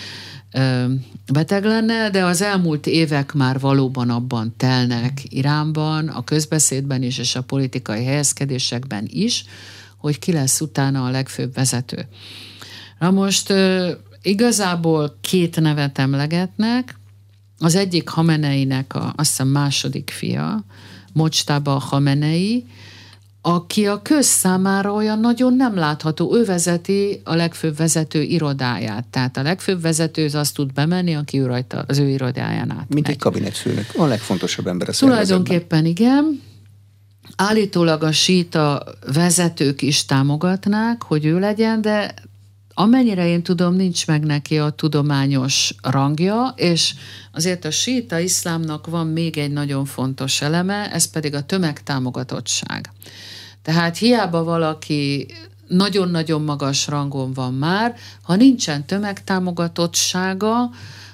beteg 1.32 1.64
lenne, 1.64 2.10
de 2.10 2.24
az 2.24 2.42
elmúlt 2.42 2.86
évek 2.86 3.32
már 3.32 3.60
valóban 3.60 4.10
abban 4.10 4.54
telnek 4.56 5.20
Iránban, 5.28 6.08
a 6.08 6.24
közbeszédben 6.24 7.02
is, 7.02 7.18
és 7.18 7.36
a 7.36 7.42
politikai 7.42 8.04
helyezkedésekben 8.04 9.06
is, 9.10 9.44
hogy 9.96 10.18
ki 10.18 10.32
lesz 10.32 10.60
utána 10.60 11.04
a 11.04 11.10
legfőbb 11.10 11.54
vezető. 11.54 12.08
Na 12.98 13.10
most 13.10 13.52
igazából 14.22 15.18
két 15.20 15.60
nevet 15.60 15.98
emlegetnek, 15.98 16.96
az 17.58 17.74
egyik 17.74 18.08
Hameneinek 18.08 18.94
a, 18.94 19.12
azt 19.16 19.28
hiszem 19.28 19.48
második 19.48 20.10
fia, 20.10 20.64
Mocstaba 21.12 21.70
Hamenei, 21.70 22.64
aki 23.40 23.86
a 23.86 24.02
köz 24.02 24.26
számára 24.26 24.92
olyan 24.92 25.18
nagyon 25.18 25.54
nem 25.54 25.74
látható. 25.74 26.36
Ő 26.36 26.44
vezeti 26.44 27.20
a 27.24 27.34
legfőbb 27.34 27.76
vezető 27.76 28.22
irodáját. 28.22 29.04
Tehát 29.04 29.36
a 29.36 29.42
legfőbb 29.42 29.80
vezető 29.80 30.24
az 30.24 30.34
azt 30.34 30.54
tud 30.54 30.72
bemenni, 30.72 31.14
aki 31.14 31.40
ő 31.40 31.46
rajta 31.46 31.84
az 31.86 31.98
ő 31.98 32.08
irodáján 32.08 32.70
át. 32.70 32.88
Mint 32.88 33.08
egy 33.08 33.18
kabinetfőnök. 33.18 33.86
A 33.96 34.04
legfontosabb 34.04 34.66
ember 34.66 34.88
a 34.88 34.92
Tulajdonképpen 34.92 35.84
igen. 35.84 36.42
Állítólag 37.36 38.02
a 38.02 38.12
síta 38.12 38.84
vezetők 39.12 39.82
is 39.82 40.04
támogatnák, 40.04 41.02
hogy 41.02 41.24
ő 41.24 41.38
legyen, 41.38 41.80
de 41.80 42.14
Amennyire 42.80 43.26
én 43.26 43.42
tudom, 43.42 43.74
nincs 43.74 44.06
meg 44.06 44.24
neki 44.24 44.58
a 44.58 44.70
tudományos 44.70 45.74
rangja, 45.82 46.52
és 46.56 46.94
azért 47.32 47.64
a 47.64 47.70
síta 47.70 48.18
iszlámnak 48.18 48.86
van 48.86 49.06
még 49.06 49.38
egy 49.38 49.50
nagyon 49.50 49.84
fontos 49.84 50.40
eleme, 50.40 50.92
ez 50.92 51.10
pedig 51.10 51.34
a 51.34 51.42
tömegtámogatottság. 51.42 52.90
Tehát 53.62 53.96
hiába 53.96 54.44
valaki 54.44 55.26
nagyon-nagyon 55.68 56.42
magas 56.42 56.86
rangon 56.86 57.32
van 57.32 57.54
már, 57.54 57.94
ha 58.22 58.36
nincsen 58.36 58.86
tömegtámogatottsága, 58.86 60.70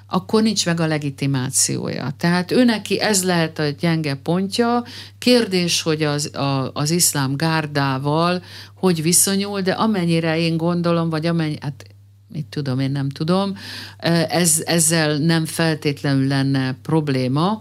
akkor 0.07 0.43
nincs 0.43 0.67
meg 0.67 0.81
a 0.81 0.87
legitimációja. 0.87 2.15
Tehát 2.17 2.51
ő 2.51 2.65
neki 2.65 3.01
ez 3.01 3.25
lehet 3.25 3.59
a 3.59 3.69
gyenge 3.69 4.15
pontja. 4.15 4.85
Kérdés, 5.19 5.83
hogy 5.83 6.03
az, 6.03 6.35
a, 6.35 6.71
az 6.73 6.91
iszlám 6.91 7.37
gárdával 7.37 8.43
hogy 8.85 9.03
viszonyul, 9.03 9.61
de 9.61 9.73
amennyire 9.73 10.39
én 10.39 10.57
gondolom, 10.57 11.11
vagy 11.11 11.27
amennyi, 11.27 11.57
hát 11.61 11.85
mit 12.29 12.47
tudom, 12.47 12.81
én 12.81 12.91
nem 12.91 13.09
tudom, 13.09 13.57
ez, 14.29 14.63
ezzel 14.65 15.17
nem 15.17 15.47
feltétlenül 15.47 16.27
lenne 16.27 16.77
probléma. 16.83 17.61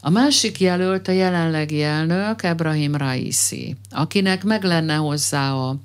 A 0.00 0.10
másik 0.10 0.60
jelölt 0.60 1.08
a 1.08 1.12
jelenlegi 1.12 1.82
elnök, 1.82 2.42
Ebrahim 2.42 2.94
Raisi, 2.96 3.76
akinek 3.90 4.44
meg 4.44 4.64
lenne 4.64 4.94
hozzá 4.94 5.52
a, 5.52 5.76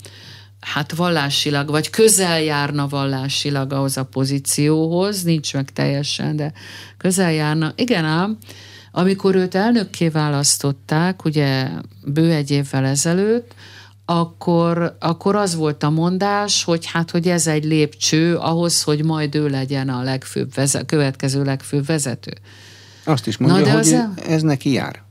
hát 0.64 0.96
vallásilag, 0.96 1.70
vagy 1.70 1.90
közel 1.90 2.42
járna 2.42 2.88
vallásilag 2.88 3.74
ahhoz 3.74 3.98
a 3.98 4.04
pozícióhoz, 4.04 5.24
nincs 5.24 5.54
meg 5.54 5.70
teljesen, 5.70 6.36
de 6.36 6.54
közel 6.98 7.32
járna. 7.32 7.74
Igen 7.76 8.06
ám, 8.06 8.38
amikor 8.92 9.36
őt 9.36 9.56
elnökké 9.56 10.08
választották, 10.08 11.26
ugye 11.26 11.68
bő 12.06 12.32
egy 12.32 12.52
évvel 12.52 12.86
ezelőtt, 12.86 13.54
akkor, 14.06 14.96
akkor 15.00 15.36
az 15.36 15.56
volt 15.56 15.84
a 15.84 15.90
mondás, 15.90 16.64
hogy 16.64 16.86
hát, 16.86 17.12
hogy 17.12 17.28
ez 17.28 17.48
egy 17.48 17.64
lépcső 17.64 18.36
ahhoz, 18.36 18.84
hogy 18.84 19.04
majd 19.04 19.36
ő 19.36 19.48
legyen 19.48 19.90
a 19.90 20.02
legfőbb 20.02 20.54
vezet, 20.54 20.86
következő 20.86 21.44
legfőbb 21.44 21.86
vezető. 21.86 22.34
Azt 23.04 23.28
is 23.28 23.38
mondja, 23.38 23.58
Na, 23.58 23.64
de 23.66 23.72
hogy 23.72 23.80
az 23.80 24.26
ez 24.28 24.42
neki 24.42 24.72
jár. 24.72 25.03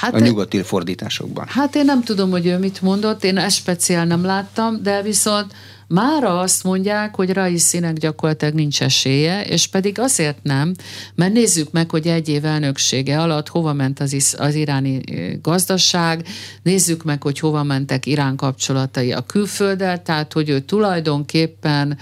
Hát 0.00 0.14
a 0.14 0.18
nyugati 0.18 0.62
fordításokban. 0.62 1.46
Hát 1.48 1.74
én 1.74 1.84
nem 1.84 2.02
tudom, 2.02 2.30
hogy 2.30 2.46
ő 2.46 2.58
mit 2.58 2.82
mondott, 2.82 3.24
én 3.24 3.38
ezt 3.38 3.56
speciál 3.56 4.04
nem 4.04 4.24
láttam, 4.24 4.82
de 4.82 5.02
viszont 5.02 5.52
Mára 5.88 6.38
azt 6.38 6.64
mondják, 6.64 7.14
hogy 7.14 7.32
Raisinek 7.32 7.98
gyakorlatilag 7.98 8.54
nincs 8.54 8.82
esélye, 8.82 9.44
és 9.44 9.66
pedig 9.66 9.98
azért 9.98 10.42
nem, 10.42 10.74
mert 11.14 11.32
nézzük 11.32 11.70
meg, 11.72 11.90
hogy 11.90 12.06
egy 12.06 12.28
év 12.28 12.44
elnöksége 12.44 13.20
alatt 13.20 13.48
hova 13.48 13.72
ment 13.72 14.00
az, 14.00 14.12
is, 14.12 14.34
az 14.34 14.54
iráni 14.54 15.00
gazdaság, 15.42 16.26
nézzük 16.62 17.04
meg, 17.04 17.22
hogy 17.22 17.38
hova 17.38 17.62
mentek 17.62 18.06
Irán 18.06 18.36
kapcsolatai 18.36 19.12
a 19.12 19.20
külfölddel, 19.20 20.02
tehát 20.02 20.32
hogy 20.32 20.48
ő 20.48 20.60
tulajdonképpen 20.60 21.98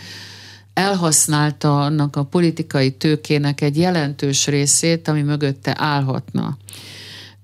elhasználta 0.75 1.81
annak 1.81 2.17
a 2.17 2.25
politikai 2.25 2.91
tőkének 2.93 3.61
egy 3.61 3.79
jelentős 3.79 4.47
részét, 4.47 5.09
ami 5.09 5.23
mögötte 5.23 5.75
állhatna. 5.79 6.57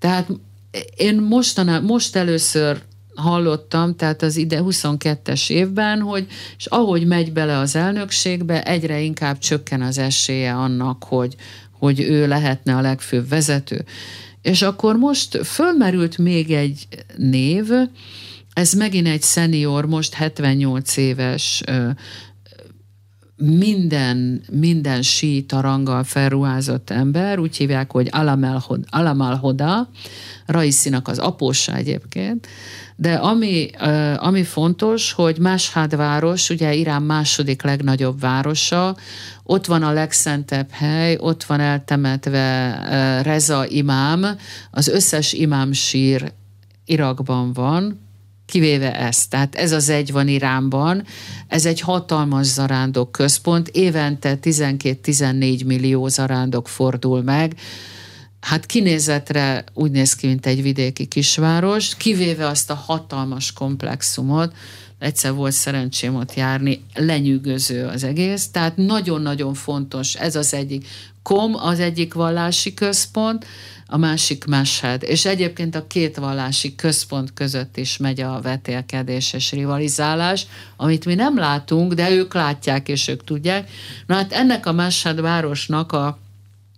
Tehát 0.01 0.29
én 0.97 1.21
mostaná, 1.21 1.79
most 1.79 2.17
először 2.17 2.83
hallottam, 3.15 3.97
tehát 3.97 4.23
az 4.23 4.37
ide 4.37 4.61
22-es 4.63 5.51
évben, 5.51 6.01
hogy 6.01 6.27
és 6.59 6.67
ahogy 6.67 7.07
megy 7.07 7.33
bele 7.33 7.59
az 7.59 7.77
elnökségbe, 7.77 8.63
egyre 8.63 9.01
inkább 9.01 9.39
csökken 9.39 9.83
az 9.83 9.99
esélye 9.99 10.53
annak, 10.55 11.05
hogy, 11.05 11.37
hogy 11.79 12.01
ő 12.01 12.27
lehetne 12.29 12.77
a 12.77 12.81
legfőbb 12.81 13.29
vezető. 13.29 13.85
És 14.43 14.63
akkor 14.63 14.97
most 14.97 15.47
fölmerült 15.47 16.19
még 16.19 16.51
egy 16.51 16.89
név, 17.17 17.71
ez 18.53 18.73
megint 18.73 19.07
egy 19.07 19.23
szenior, 19.23 19.87
most 19.87 20.15
78 20.15 20.97
éves 20.97 21.63
minden, 23.41 24.43
minden 24.51 25.03
síta 25.03 25.61
ranggal 25.61 26.05
felruházott 26.05 26.91
ember, 26.91 27.39
úgy 27.39 27.57
hívják, 27.57 27.93
hogy 27.93 28.09
Alam 28.91 29.21
al-Hoda, 29.21 29.89
Raisinak 30.47 31.09
az 31.09 31.19
apósa 31.19 31.75
egyébként, 31.75 32.47
de 32.97 33.15
ami, 33.15 33.71
ami 34.17 34.43
fontos, 34.43 35.13
hogy 35.13 35.39
Máshad 35.39 35.97
város, 35.97 36.51
ugye 36.51 36.75
Irán 36.75 37.03
második 37.03 37.63
legnagyobb 37.63 38.21
városa, 38.21 38.97
ott 39.43 39.67
van 39.67 39.83
a 39.83 39.93
legszentebb 39.93 40.71
hely, 40.71 41.17
ott 41.21 41.45
van 41.45 41.61
eltemetve 41.61 43.23
Reza 43.23 43.67
imám, 43.69 44.27
az 44.71 44.89
összes 44.89 45.33
imám 45.33 45.73
sír 45.73 46.33
Irakban 46.85 47.53
van, 47.53 48.10
kivéve 48.51 48.95
ezt. 48.97 49.31
Tehát 49.31 49.55
ez 49.55 49.73
az 49.73 49.89
egy 49.89 50.13
van 50.13 50.29
Iránban, 50.29 51.05
ez 51.49 51.67
egy 51.67 51.81
hatalmas 51.81 52.47
zarándok 52.47 53.13
központ, 53.13 53.69
évente 53.69 54.39
12-14 54.43 55.67
millió 55.67 56.09
zarándok 56.09 56.69
fordul 56.69 57.23
meg, 57.23 57.55
hát 58.41 58.67
kinézetre 58.67 59.65
úgy 59.75 59.91
néz 59.91 60.15
ki, 60.15 60.27
mint 60.27 60.47
egy 60.47 60.63
vidéki 60.63 61.07
kisváros, 61.07 61.97
kivéve 61.97 62.47
azt 62.47 62.71
a 62.71 62.75
hatalmas 62.75 63.53
komplexumot, 63.53 64.53
egyszer 64.99 65.33
volt 65.33 65.53
szerencsém 65.53 66.15
ott 66.15 66.35
járni, 66.35 66.85
lenyűgöző 66.95 67.87
az 67.87 68.05
egész, 68.05 68.49
tehát 68.49 68.77
nagyon-nagyon 68.77 69.55
fontos, 69.55 70.15
ez 70.15 70.37
az 70.37 70.55
egyik. 70.55 70.87
Kom 71.23 71.55
az 71.55 71.81
egyik 71.81 72.15
vallási 72.15 72.75
központ, 72.75 73.47
a 73.93 73.97
másik 73.97 74.45
Meshed. 74.45 75.03
És 75.03 75.25
egyébként 75.25 75.75
a 75.75 75.87
két 75.87 76.17
vallási 76.17 76.75
központ 76.75 77.33
között 77.35 77.77
is 77.77 77.97
megy 77.97 78.21
a 78.21 78.41
vetélkedés 78.43 79.33
és 79.33 79.53
rivalizálás, 79.53 80.47
amit 80.77 81.05
mi 81.05 81.15
nem 81.15 81.39
látunk, 81.39 81.93
de 81.93 82.11
ők 82.11 82.35
látják 82.35 82.89
és 82.89 83.09
ők 83.09 83.25
tudják. 83.25 83.71
Na 84.07 84.15
hát 84.15 84.33
ennek 84.33 84.67
a 84.67 84.73
Meshed 84.73 85.21
városnak 85.21 85.93
a 85.93 86.19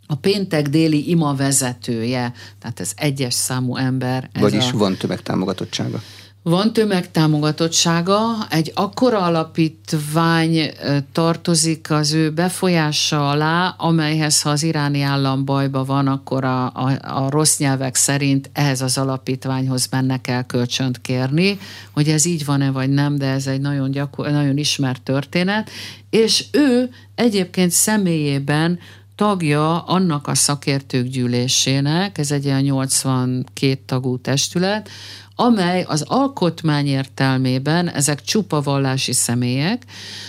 a 0.06 0.14
péntek 0.14 0.68
déli 0.68 1.10
ima 1.10 1.34
vezetője, 1.34 2.32
tehát 2.58 2.80
ez 2.80 2.92
egyes 2.96 3.34
számú 3.34 3.76
ember. 3.76 4.30
Ez 4.32 4.42
Vagyis 4.42 4.72
a... 4.72 4.76
van 4.76 4.96
tömegtámogatottsága. 4.96 6.02
Van 6.44 6.72
tömegtámogatottsága, 6.72 8.46
egy 8.50 8.72
akkora 8.74 9.18
alapítvány 9.20 10.72
tartozik 11.12 11.90
az 11.90 12.12
ő 12.12 12.30
befolyása 12.30 13.30
alá, 13.30 13.74
amelyhez, 13.78 14.42
ha 14.42 14.50
az 14.50 14.62
iráni 14.62 15.00
állam 15.00 15.44
bajba 15.44 15.84
van, 15.84 16.06
akkor 16.06 16.44
a, 16.44 16.64
a, 16.64 16.98
a 17.02 17.30
rossz 17.30 17.58
nyelvek 17.58 17.94
szerint 17.94 18.50
ehhez 18.52 18.80
az 18.80 18.98
alapítványhoz 18.98 19.88
mennek 19.90 20.26
el 20.26 20.46
kölcsönt 20.46 21.00
kérni, 21.00 21.58
hogy 21.90 22.08
ez 22.08 22.24
így 22.24 22.44
van-e 22.44 22.70
vagy 22.70 22.90
nem, 22.90 23.16
de 23.16 23.26
ez 23.26 23.46
egy 23.46 23.60
nagyon, 23.60 23.90
gyakor, 23.90 24.30
nagyon 24.30 24.56
ismert 24.56 25.02
történet, 25.02 25.70
és 26.10 26.44
ő 26.50 26.90
egyébként 27.14 27.70
személyében 27.70 28.78
tagja 29.22 29.78
annak 29.78 30.26
a 30.26 30.34
szakértők 30.34 31.06
gyűlésének, 31.06 32.18
ez 32.18 32.30
egy 32.30 32.44
ilyen 32.44 32.60
82 32.60 33.80
tagú 33.86 34.18
testület, 34.18 34.88
amely 35.34 35.82
az 35.82 36.02
alkotmány 36.02 36.86
értelmében, 36.86 37.88
ezek 37.88 38.22
csupa 38.22 38.60
vallási 38.60 39.12
személyek, 39.12 39.82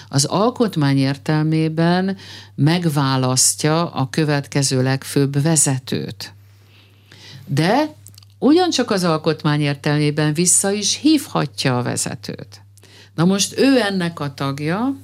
az 0.10 0.26
alkotmány 0.26 0.98
értelmében 0.98 2.18
megválasztja 2.56 3.90
a 3.92 4.10
következő 4.10 4.84
legfőbb 4.84 5.42
vezetőt. 5.42 6.34
De 7.46 7.96
ugyancsak 8.40 8.92
az 8.92 9.04
alkotmány 9.04 9.62
értelmében 9.62 10.34
vissza 10.34 10.72
is 10.72 11.00
hívhatja 11.02 11.78
a 11.78 11.84
vezetőt. 11.84 12.62
Na 13.16 13.26
most 13.26 13.60
ő 13.60 13.80
ennek 13.80 14.20
a 14.20 14.34
tagja, 14.34 14.96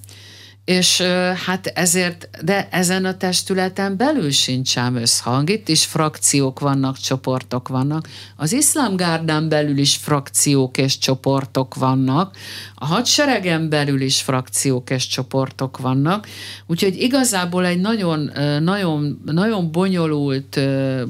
és 0.69 1.01
hát 1.45 1.67
ezért, 1.67 2.29
de 2.41 2.67
ezen 2.71 3.05
a 3.05 3.17
testületen 3.17 3.97
belül 3.97 4.31
sincs 4.31 4.77
ám 4.77 4.95
összhang. 4.95 5.49
Itt 5.49 5.69
is 5.69 5.85
frakciók 5.85 6.59
vannak, 6.59 6.97
csoportok 6.97 7.67
vannak. 7.67 8.07
Az 8.35 8.53
iszlámgárdán 8.53 9.49
belül 9.49 9.77
is 9.77 9.95
frakciók 9.95 10.77
és 10.77 10.97
csoportok 10.97 11.75
vannak. 11.75 12.35
A 12.75 12.85
hadseregen 12.85 13.69
belül 13.69 14.01
is 14.01 14.21
frakciók 14.21 14.89
és 14.89 15.07
csoportok 15.07 15.77
vannak. 15.77 16.27
Úgyhogy 16.67 17.01
igazából 17.01 17.65
egy 17.65 17.79
nagyon, 17.79 18.31
nagyon, 18.61 19.21
nagyon 19.25 19.71
bonyolult, 19.71 20.59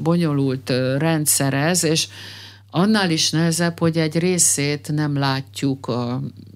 bonyolult 0.02 0.72
rendszer 0.98 1.54
ez, 1.54 1.84
és 1.84 2.08
annál 2.70 3.10
is 3.10 3.30
nehezebb, 3.30 3.78
hogy 3.78 3.96
egy 3.96 4.18
részét 4.18 4.92
nem 4.92 5.18
látjuk, 5.18 5.92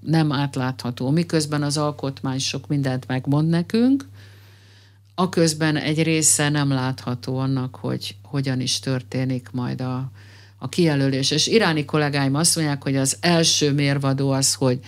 nem 0.03 0.33
átlátható, 0.33 1.11
miközben 1.11 1.63
az 1.63 1.77
alkotmány 1.77 2.39
sok 2.39 2.67
mindent 2.67 3.07
megmond 3.07 3.49
nekünk, 3.49 4.07
a 5.15 5.29
közben 5.29 5.77
egy 5.77 6.03
része 6.03 6.49
nem 6.49 6.69
látható 6.69 7.39
annak, 7.39 7.77
hogy 7.77 8.17
hogyan 8.23 8.61
is 8.61 8.79
történik 8.79 9.49
majd 9.53 9.81
a, 9.81 10.11
a 10.59 10.69
kijelölés. 10.69 11.31
És 11.31 11.47
iráni 11.47 11.85
kollégáim 11.85 12.35
azt 12.35 12.57
mondják, 12.57 12.83
hogy 12.83 12.97
az 12.97 13.17
első 13.21 13.73
mérvadó 13.73 14.31
az, 14.31 14.55
hogy 14.55 14.79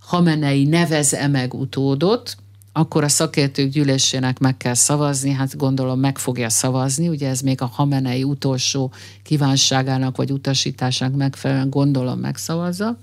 Hamenei 0.00 0.64
nevez-e 0.64 1.26
meg 1.28 1.54
utódot, 1.54 2.36
akkor 2.72 3.04
a 3.04 3.08
szakértők 3.08 3.70
gyűlésének 3.70 4.38
meg 4.38 4.56
kell 4.56 4.74
szavazni, 4.74 5.30
hát 5.30 5.56
gondolom 5.56 6.00
meg 6.00 6.18
fogja 6.18 6.50
szavazni, 6.50 7.08
ugye 7.08 7.28
ez 7.28 7.40
még 7.40 7.60
a 7.60 7.70
Hamenei 7.72 8.22
utolsó 8.22 8.92
kívánságának 9.22 10.16
vagy 10.16 10.30
utasításának 10.30 11.16
megfelelően 11.16 11.70
gondolom 11.70 12.18
megszavazza, 12.18 12.98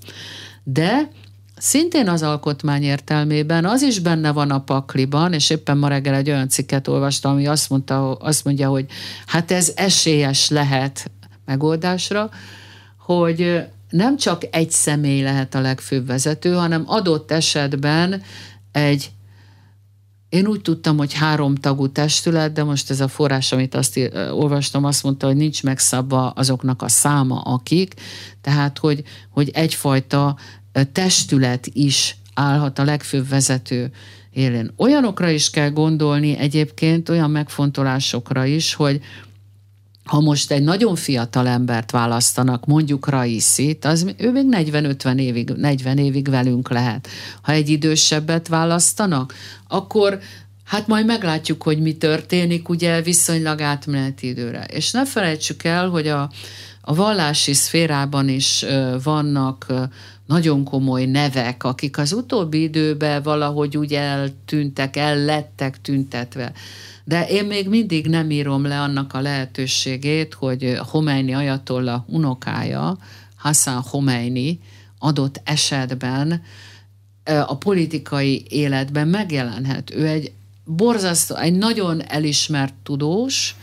de 0.64 1.10
Szintén 1.62 2.08
az 2.08 2.24
alkotmány 2.24 2.84
értelmében 2.84 3.66
az 3.66 3.82
is 3.82 4.00
benne 4.00 4.32
van 4.32 4.52
a 4.52 4.62
pakliban, 4.62 5.34
és 5.34 5.50
éppen 5.50 5.78
ma 5.78 5.88
reggel 5.88 6.14
egy 6.14 6.30
olyan 6.30 6.50
cikket 6.50 6.88
olvastam, 6.88 7.32
ami 7.32 7.48
azt, 7.48 7.70
mondta, 7.70 8.14
azt 8.14 8.46
mondja, 8.46 8.70
hogy 8.70 8.86
hát 9.26 9.52
ez 9.52 9.72
esélyes 9.76 10.50
lehet 10.50 11.12
megoldásra, 11.46 12.30
hogy 12.98 13.64
nem 13.90 14.18
csak 14.18 14.42
egy 14.52 14.72
személy 14.72 15.22
lehet 15.22 15.56
a 15.56 15.62
legfőbb 15.62 16.08
vezető, 16.08 16.54
hanem 16.54 16.84
adott 16.86 17.32
esetben 17.32 18.22
egy 18.72 19.12
én 20.30 20.48
úgy 20.48 20.62
tudtam, 20.62 20.98
hogy 20.98 21.14
három 21.14 21.56
tagú 21.56 21.88
testület, 21.88 22.54
de 22.54 22.64
most 22.64 22.90
ez 22.90 23.00
a 23.00 23.08
forrás, 23.08 23.52
amit 23.52 23.76
azt 23.76 24.00
olvastam, 24.32 24.84
azt 24.84 25.04
mondta, 25.04 25.28
hogy 25.28 25.36
nincs 25.36 25.64
megszabva 25.64 26.30
azoknak 26.30 26.82
a 26.82 26.88
száma, 26.88 27.42
akik, 27.42 27.94
tehát 28.42 28.78
hogy, 28.78 29.04
hogy 29.30 29.50
egyfajta 29.54 30.38
testület 30.92 31.68
is 31.74 32.18
állhat 32.34 32.80
a 32.80 32.84
legfőbb 32.84 33.30
vezető 33.30 33.92
élén. 34.32 34.72
Olyanokra 34.78 35.30
is 35.30 35.50
kell 35.50 35.70
gondolni 35.70 36.38
egyébként, 36.38 37.10
olyan 37.10 37.32
megfontolásokra 37.32 38.46
is, 38.46 38.74
hogy 38.74 39.02
ha 40.10 40.20
most 40.20 40.52
egy 40.52 40.64
nagyon 40.64 40.96
fiatal 40.96 41.48
embert 41.48 41.92
választanak, 41.92 42.66
mondjuk 42.66 43.10
Raiszit, 43.10 43.86
az 43.86 44.14
ő 44.18 44.32
még 44.32 44.46
40-50 44.52 45.20
évig, 45.20 45.50
40 45.50 45.98
évig 45.98 46.30
velünk 46.30 46.70
lehet. 46.70 47.08
Ha 47.42 47.52
egy 47.52 47.70
idősebbet 47.70 48.48
választanak, 48.48 49.34
akkor 49.68 50.20
hát 50.66 50.88
majd 50.88 51.06
meglátjuk, 51.06 51.64
hogy 51.64 51.80
mi 51.80 51.98
történik, 51.98 52.70
ugye 52.70 53.02
viszonylag 53.02 53.62
átmeneti 53.62 54.28
időre. 54.28 54.64
És 54.64 54.92
ne 54.92 55.06
felejtsük 55.06 55.64
el, 55.64 55.90
hogy 55.90 56.08
a, 56.08 56.30
a 56.82 56.96
vallási 56.96 57.54
szférában 57.54 58.30
is 58.30 58.66
vannak 59.04 59.66
nagyon 60.26 60.64
komoly 60.64 61.06
nevek, 61.06 61.64
akik 61.64 61.98
az 61.98 62.14
utóbbi 62.14 62.62
időben 62.62 63.22
valahogy 63.22 63.78
úgy 63.78 63.94
eltűntek, 63.94 64.96
el 64.96 65.18
lettek 65.18 65.82
tüntetve. 65.82 66.52
De 67.10 67.28
én 67.28 67.46
még 67.46 67.70
mindig 67.70 68.08
nem 68.08 68.32
írom 68.32 68.66
le 68.66 68.82
annak 68.82 69.14
a 69.14 69.22
lehetőségét, 69.22 70.34
hogy 70.34 70.80
Homeini 70.90 71.34
ajatolla 71.34 72.06
unokája, 72.08 72.98
Hassan 73.36 73.82
Homeini 73.82 74.60
adott 75.00 75.42
esetben 75.44 76.42
a 77.24 77.58
politikai 77.58 78.46
életben 78.50 79.08
megjelenhet. 79.08 79.94
Ő 79.94 80.08
egy 80.08 80.32
borzasztó, 80.66 81.36
egy 81.36 81.54
nagyon 81.54 82.02
elismert 82.08 82.74
tudós, 82.84 83.56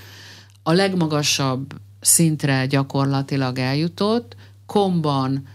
a 0.62 0.72
legmagasabb 0.72 1.74
szintre 2.00 2.66
gyakorlatilag 2.66 3.58
eljutott, 3.58 4.36
komban 4.66 5.46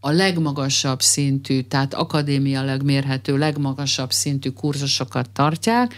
a 0.00 0.10
legmagasabb 0.10 1.02
szintű, 1.02 1.60
tehát 1.60 1.94
akadémiailag 1.94 2.82
mérhető 2.82 3.38
legmagasabb 3.38 4.12
szintű 4.12 4.50
kurzusokat 4.50 5.30
tartják, 5.30 5.94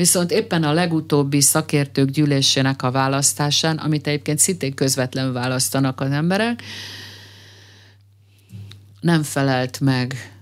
Viszont 0.00 0.30
éppen 0.30 0.64
a 0.64 0.72
legutóbbi 0.72 1.40
szakértők 1.40 2.10
gyűlésének 2.10 2.82
a 2.82 2.90
választásán, 2.90 3.76
amit 3.76 4.06
egyébként 4.06 4.38
szintén 4.38 4.74
közvetlenül 4.74 5.32
választanak 5.32 6.00
az 6.00 6.10
emberek, 6.10 6.62
nem 9.00 9.22
felelt 9.22 9.80
meg 9.80 10.32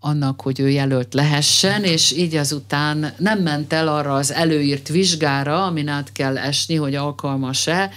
annak, 0.00 0.40
hogy 0.40 0.60
ő 0.60 0.70
jelölt 0.70 1.14
lehessen, 1.14 1.84
és 1.84 2.12
így 2.12 2.34
azután 2.34 3.12
nem 3.18 3.38
ment 3.38 3.72
el 3.72 3.88
arra 3.88 4.14
az 4.14 4.32
előírt 4.32 4.88
vizsgára, 4.88 5.64
amin 5.64 5.88
át 5.88 6.12
kell 6.12 6.38
esni, 6.38 6.74
hogy 6.74 6.94
alkalmas-e, 6.94 7.90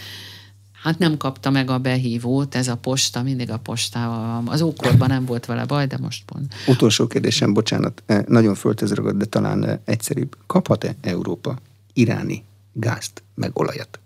Hát 0.81 0.99
nem 0.99 1.17
kapta 1.17 1.49
meg 1.49 1.69
a 1.69 1.77
behívót, 1.77 2.55
ez 2.55 2.67
a 2.67 2.75
posta, 2.75 3.23
mindig 3.23 3.51
a 3.51 3.57
postával 3.57 4.27
van. 4.27 4.47
Az 4.47 4.61
ókorban 4.61 5.07
nem 5.07 5.25
volt 5.25 5.45
vele 5.45 5.65
baj, 5.65 5.87
de 5.87 5.97
most 6.01 6.23
pont. 6.25 6.53
Utolsó 6.67 7.07
kérdésem, 7.07 7.53
bocsánat, 7.53 8.03
eh, 8.05 8.23
nagyon 8.27 8.55
föltez 8.55 8.91
de 9.15 9.25
talán 9.25 9.63
eh, 9.63 9.77
egyszerűbb. 9.85 10.37
Kaphat-e 10.47 10.95
Európa 11.01 11.57
iráni 11.93 12.43
gázt, 12.73 13.23
meg 13.35 13.51
olajat? 13.53 13.99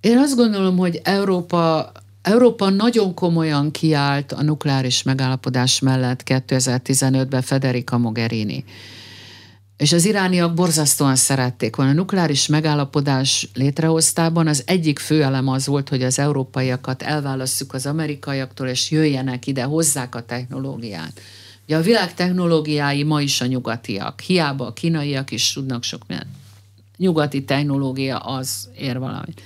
Én 0.00 0.18
azt 0.18 0.36
gondolom, 0.36 0.76
hogy 0.76 1.00
Európa 1.04 1.92
Európa 2.26 2.70
nagyon 2.70 3.14
komolyan 3.14 3.70
kiállt 3.70 4.32
a 4.32 4.42
nukleáris 4.42 5.02
megállapodás 5.02 5.80
mellett 5.80 6.22
2015-ben 6.24 7.42
Federica 7.42 7.98
Mogherini. 7.98 8.64
És 9.76 9.92
az 9.92 10.04
irániak 10.04 10.54
borzasztóan 10.54 11.16
szerették 11.16 11.76
volna. 11.76 11.90
A 11.90 11.94
nukleáris 11.94 12.46
megállapodás 12.46 13.48
létrehoztában 13.54 14.46
az 14.46 14.62
egyik 14.66 14.98
fő 14.98 15.22
elem 15.22 15.48
az 15.48 15.66
volt, 15.66 15.88
hogy 15.88 16.02
az 16.02 16.18
európaiakat 16.18 17.02
elválasszuk 17.02 17.74
az 17.74 17.86
amerikaiaktól, 17.86 18.68
és 18.68 18.90
jöjjenek 18.90 19.46
ide, 19.46 19.62
hozzák 19.62 20.14
a 20.14 20.22
technológiát. 20.22 21.20
Ugye 21.66 21.76
a 21.76 21.80
világ 21.82 22.14
technológiái 22.14 23.02
ma 23.02 23.20
is 23.20 23.40
a 23.40 23.46
nyugatiak. 23.46 24.20
Hiába 24.20 24.66
a 24.66 24.72
kínaiak 24.72 25.30
is 25.30 25.52
tudnak 25.52 25.82
sok 25.82 26.02
minden. 26.06 26.26
Nyugati 26.96 27.44
technológia 27.44 28.18
az 28.18 28.68
ér 28.78 28.98
valamit. 28.98 29.42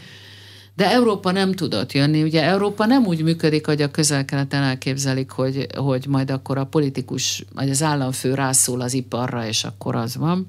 De 0.80 0.90
Európa 0.90 1.30
nem 1.30 1.52
tudott 1.52 1.92
jönni. 1.92 2.22
Ugye 2.22 2.42
Európa 2.42 2.86
nem 2.86 3.06
úgy 3.06 3.22
működik, 3.22 3.66
hogy 3.66 3.82
a 3.82 3.90
közel-keleten 3.90 4.62
elképzelik, 4.62 5.30
hogy, 5.30 5.66
hogy 5.76 6.06
majd 6.08 6.30
akkor 6.30 6.58
a 6.58 6.64
politikus, 6.64 7.44
vagy 7.54 7.70
az 7.70 7.82
államfő 7.82 8.34
rászól 8.34 8.80
az 8.80 8.94
iparra, 8.94 9.46
és 9.46 9.64
akkor 9.64 9.94
az 9.94 10.16
van. 10.16 10.46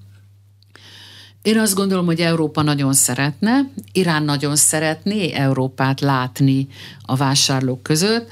Én 1.41 1.59
azt 1.59 1.75
gondolom, 1.75 2.05
hogy 2.05 2.19
Európa 2.19 2.61
nagyon 2.61 2.93
szeretne, 2.93 3.69
Irán 3.91 4.23
nagyon 4.23 4.55
szeretné 4.55 5.31
Európát 5.33 6.01
látni 6.01 6.67
a 7.01 7.15
vásárlók 7.15 7.83
között, 7.83 8.29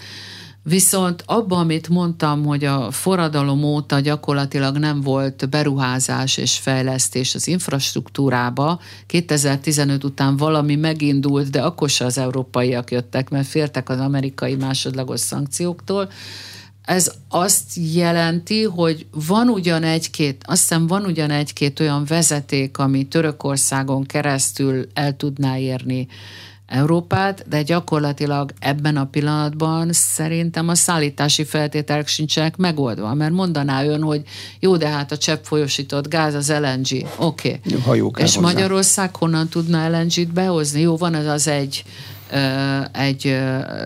Viszont 0.63 1.23
abban, 1.25 1.59
amit 1.59 1.89
mondtam, 1.89 2.45
hogy 2.45 2.63
a 2.63 2.91
forradalom 2.91 3.63
óta 3.63 3.99
gyakorlatilag 3.99 4.77
nem 4.77 5.01
volt 5.01 5.49
beruházás 5.49 6.37
és 6.37 6.57
fejlesztés 6.57 7.35
az 7.35 7.47
infrastruktúrába, 7.47 8.79
2015 9.05 10.03
után 10.03 10.37
valami 10.37 10.75
megindult, 10.75 11.49
de 11.49 11.61
akkor 11.61 11.89
se 11.89 12.05
az 12.05 12.17
európaiak 12.17 12.91
jöttek, 12.91 13.29
mert 13.29 13.47
féltek 13.47 13.89
az 13.89 13.99
amerikai 13.99 14.55
másodlagos 14.55 15.19
szankcióktól, 15.19 16.09
ez 16.89 17.11
azt 17.27 17.71
jelenti, 17.93 18.63
hogy 18.63 19.07
van 19.11 19.49
ugyan 19.49 19.83
egy-két, 19.83 20.43
azt 20.47 20.59
hiszem 20.61 20.87
van 20.87 21.05
ugyan 21.05 21.31
egy-két 21.31 21.79
olyan 21.79 22.05
vezeték, 22.05 22.77
ami 22.77 23.07
Törökországon 23.07 24.03
keresztül 24.03 24.87
el 24.93 25.15
tudná 25.15 25.57
érni 25.57 26.07
Európát, 26.69 27.47
de 27.47 27.61
gyakorlatilag 27.61 28.51
ebben 28.59 28.97
a 28.97 29.05
pillanatban 29.05 29.89
szerintem 29.91 30.67
a 30.67 30.75
szállítási 30.75 31.43
feltételek 31.43 32.07
sincsenek 32.07 32.57
megoldva, 32.57 33.13
mert 33.13 33.31
mondaná 33.31 33.83
ön, 33.83 34.01
hogy 34.01 34.21
jó, 34.59 34.77
de 34.77 34.87
hát 34.87 35.11
a 35.11 35.17
csepp 35.17 35.43
folyosított 35.43 36.07
gáz 36.07 36.33
az 36.33 36.49
LNG, 36.49 37.07
oké. 37.17 37.59
Okay. 37.85 38.25
És 38.25 38.35
hozzá. 38.35 38.39
Magyarország 38.39 39.15
honnan 39.15 39.47
tudna 39.47 39.89
LNG-t 39.89 40.33
behozni? 40.33 40.81
Jó, 40.81 40.97
van 40.97 41.13
az 41.13 41.25
az 41.25 41.47
egy, 41.47 41.83
egy 42.91 43.37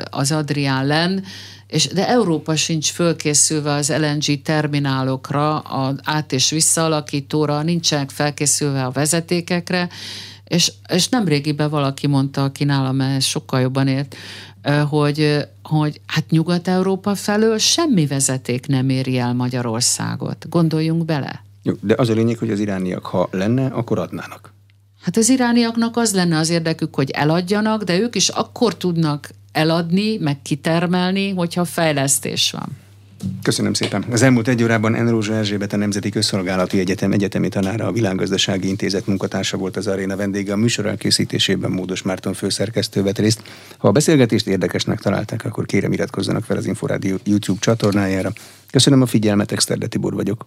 az 0.09 0.31
Adrián 0.31 0.85
len, 0.85 1.23
és, 1.67 1.87
de 1.87 2.07
Európa 2.07 2.55
sincs 2.55 2.91
fölkészülve 2.91 3.71
az 3.71 3.93
LNG 3.97 4.41
terminálokra, 4.41 5.59
az 5.59 5.95
át- 6.03 6.31
és 6.31 6.49
visszaalakítóra, 6.49 7.61
nincsenek 7.61 8.09
felkészülve 8.09 8.83
a 8.83 8.91
vezetékekre, 8.91 9.89
és, 10.53 10.71
és 10.89 11.09
nem 11.09 11.25
régiben 11.25 11.69
valaki 11.69 12.07
mondta, 12.07 12.43
aki 12.43 12.63
nálam 12.63 13.01
ehhez 13.01 13.23
sokkal 13.23 13.61
jobban 13.61 13.87
ért, 13.87 14.15
hogy, 14.89 15.47
hogy 15.63 16.01
hát 16.05 16.29
Nyugat-Európa 16.29 17.15
felől 17.15 17.57
semmi 17.57 18.05
vezeték 18.05 18.67
nem 18.67 18.89
éri 18.89 19.17
el 19.17 19.33
Magyarországot. 19.33 20.49
Gondoljunk 20.49 21.05
bele. 21.05 21.43
Jó, 21.63 21.73
de 21.81 21.95
az 21.97 22.09
a 22.09 22.13
lényeg, 22.13 22.37
hogy 22.37 22.51
az 22.51 22.59
irániak, 22.59 23.05
ha 23.05 23.27
lenne, 23.31 23.65
akkor 23.65 23.99
adnának. 23.99 24.53
Hát 25.01 25.17
az 25.17 25.29
irániaknak 25.29 25.97
az 25.97 26.13
lenne 26.13 26.37
az 26.37 26.49
érdekük, 26.49 26.95
hogy 26.95 27.09
eladjanak, 27.09 27.83
de 27.83 27.99
ők 27.99 28.15
is 28.15 28.29
akkor 28.29 28.75
tudnak 28.75 29.29
eladni, 29.51 30.17
meg 30.17 30.41
kitermelni, 30.41 31.29
hogyha 31.29 31.65
fejlesztés 31.65 32.51
van. 32.51 32.82
Köszönöm 33.41 33.73
szépen. 33.73 34.05
Az 34.11 34.21
elmúlt 34.21 34.47
egy 34.47 34.63
órában 34.63 34.95
Enrózsa 34.95 35.33
Erzsébet 35.33 35.73
a 35.73 35.77
Nemzeti 35.77 36.09
Közszolgálati 36.09 36.79
Egyetem 36.79 37.11
egyetemi 37.11 37.49
tanára, 37.49 37.87
a 37.87 37.91
Világgazdasági 37.91 38.67
Intézet 38.67 39.07
munkatársa 39.07 39.57
volt 39.57 39.77
az 39.77 39.87
aréna 39.87 40.15
vendége. 40.15 40.53
A 40.53 40.57
műsor 40.57 40.85
elkészítésében 40.85 41.71
Módos 41.71 42.01
Márton 42.01 42.33
főszerkesztő 42.33 43.03
vett 43.03 43.17
részt. 43.17 43.41
Ha 43.77 43.87
a 43.87 43.91
beszélgetést 43.91 44.47
érdekesnek 44.47 44.99
találták, 44.99 45.45
akkor 45.45 45.65
kérem 45.65 45.93
iratkozzanak 45.93 46.43
fel 46.43 46.57
az 46.57 46.65
Inforádió 46.65 47.17
YouTube 47.23 47.59
csatornájára. 47.59 48.33
Köszönöm 48.71 49.01
a 49.01 49.05
figyelmet, 49.05 49.51
Exterde 49.51 49.87
Tibor 49.87 50.13
vagyok. 50.13 50.45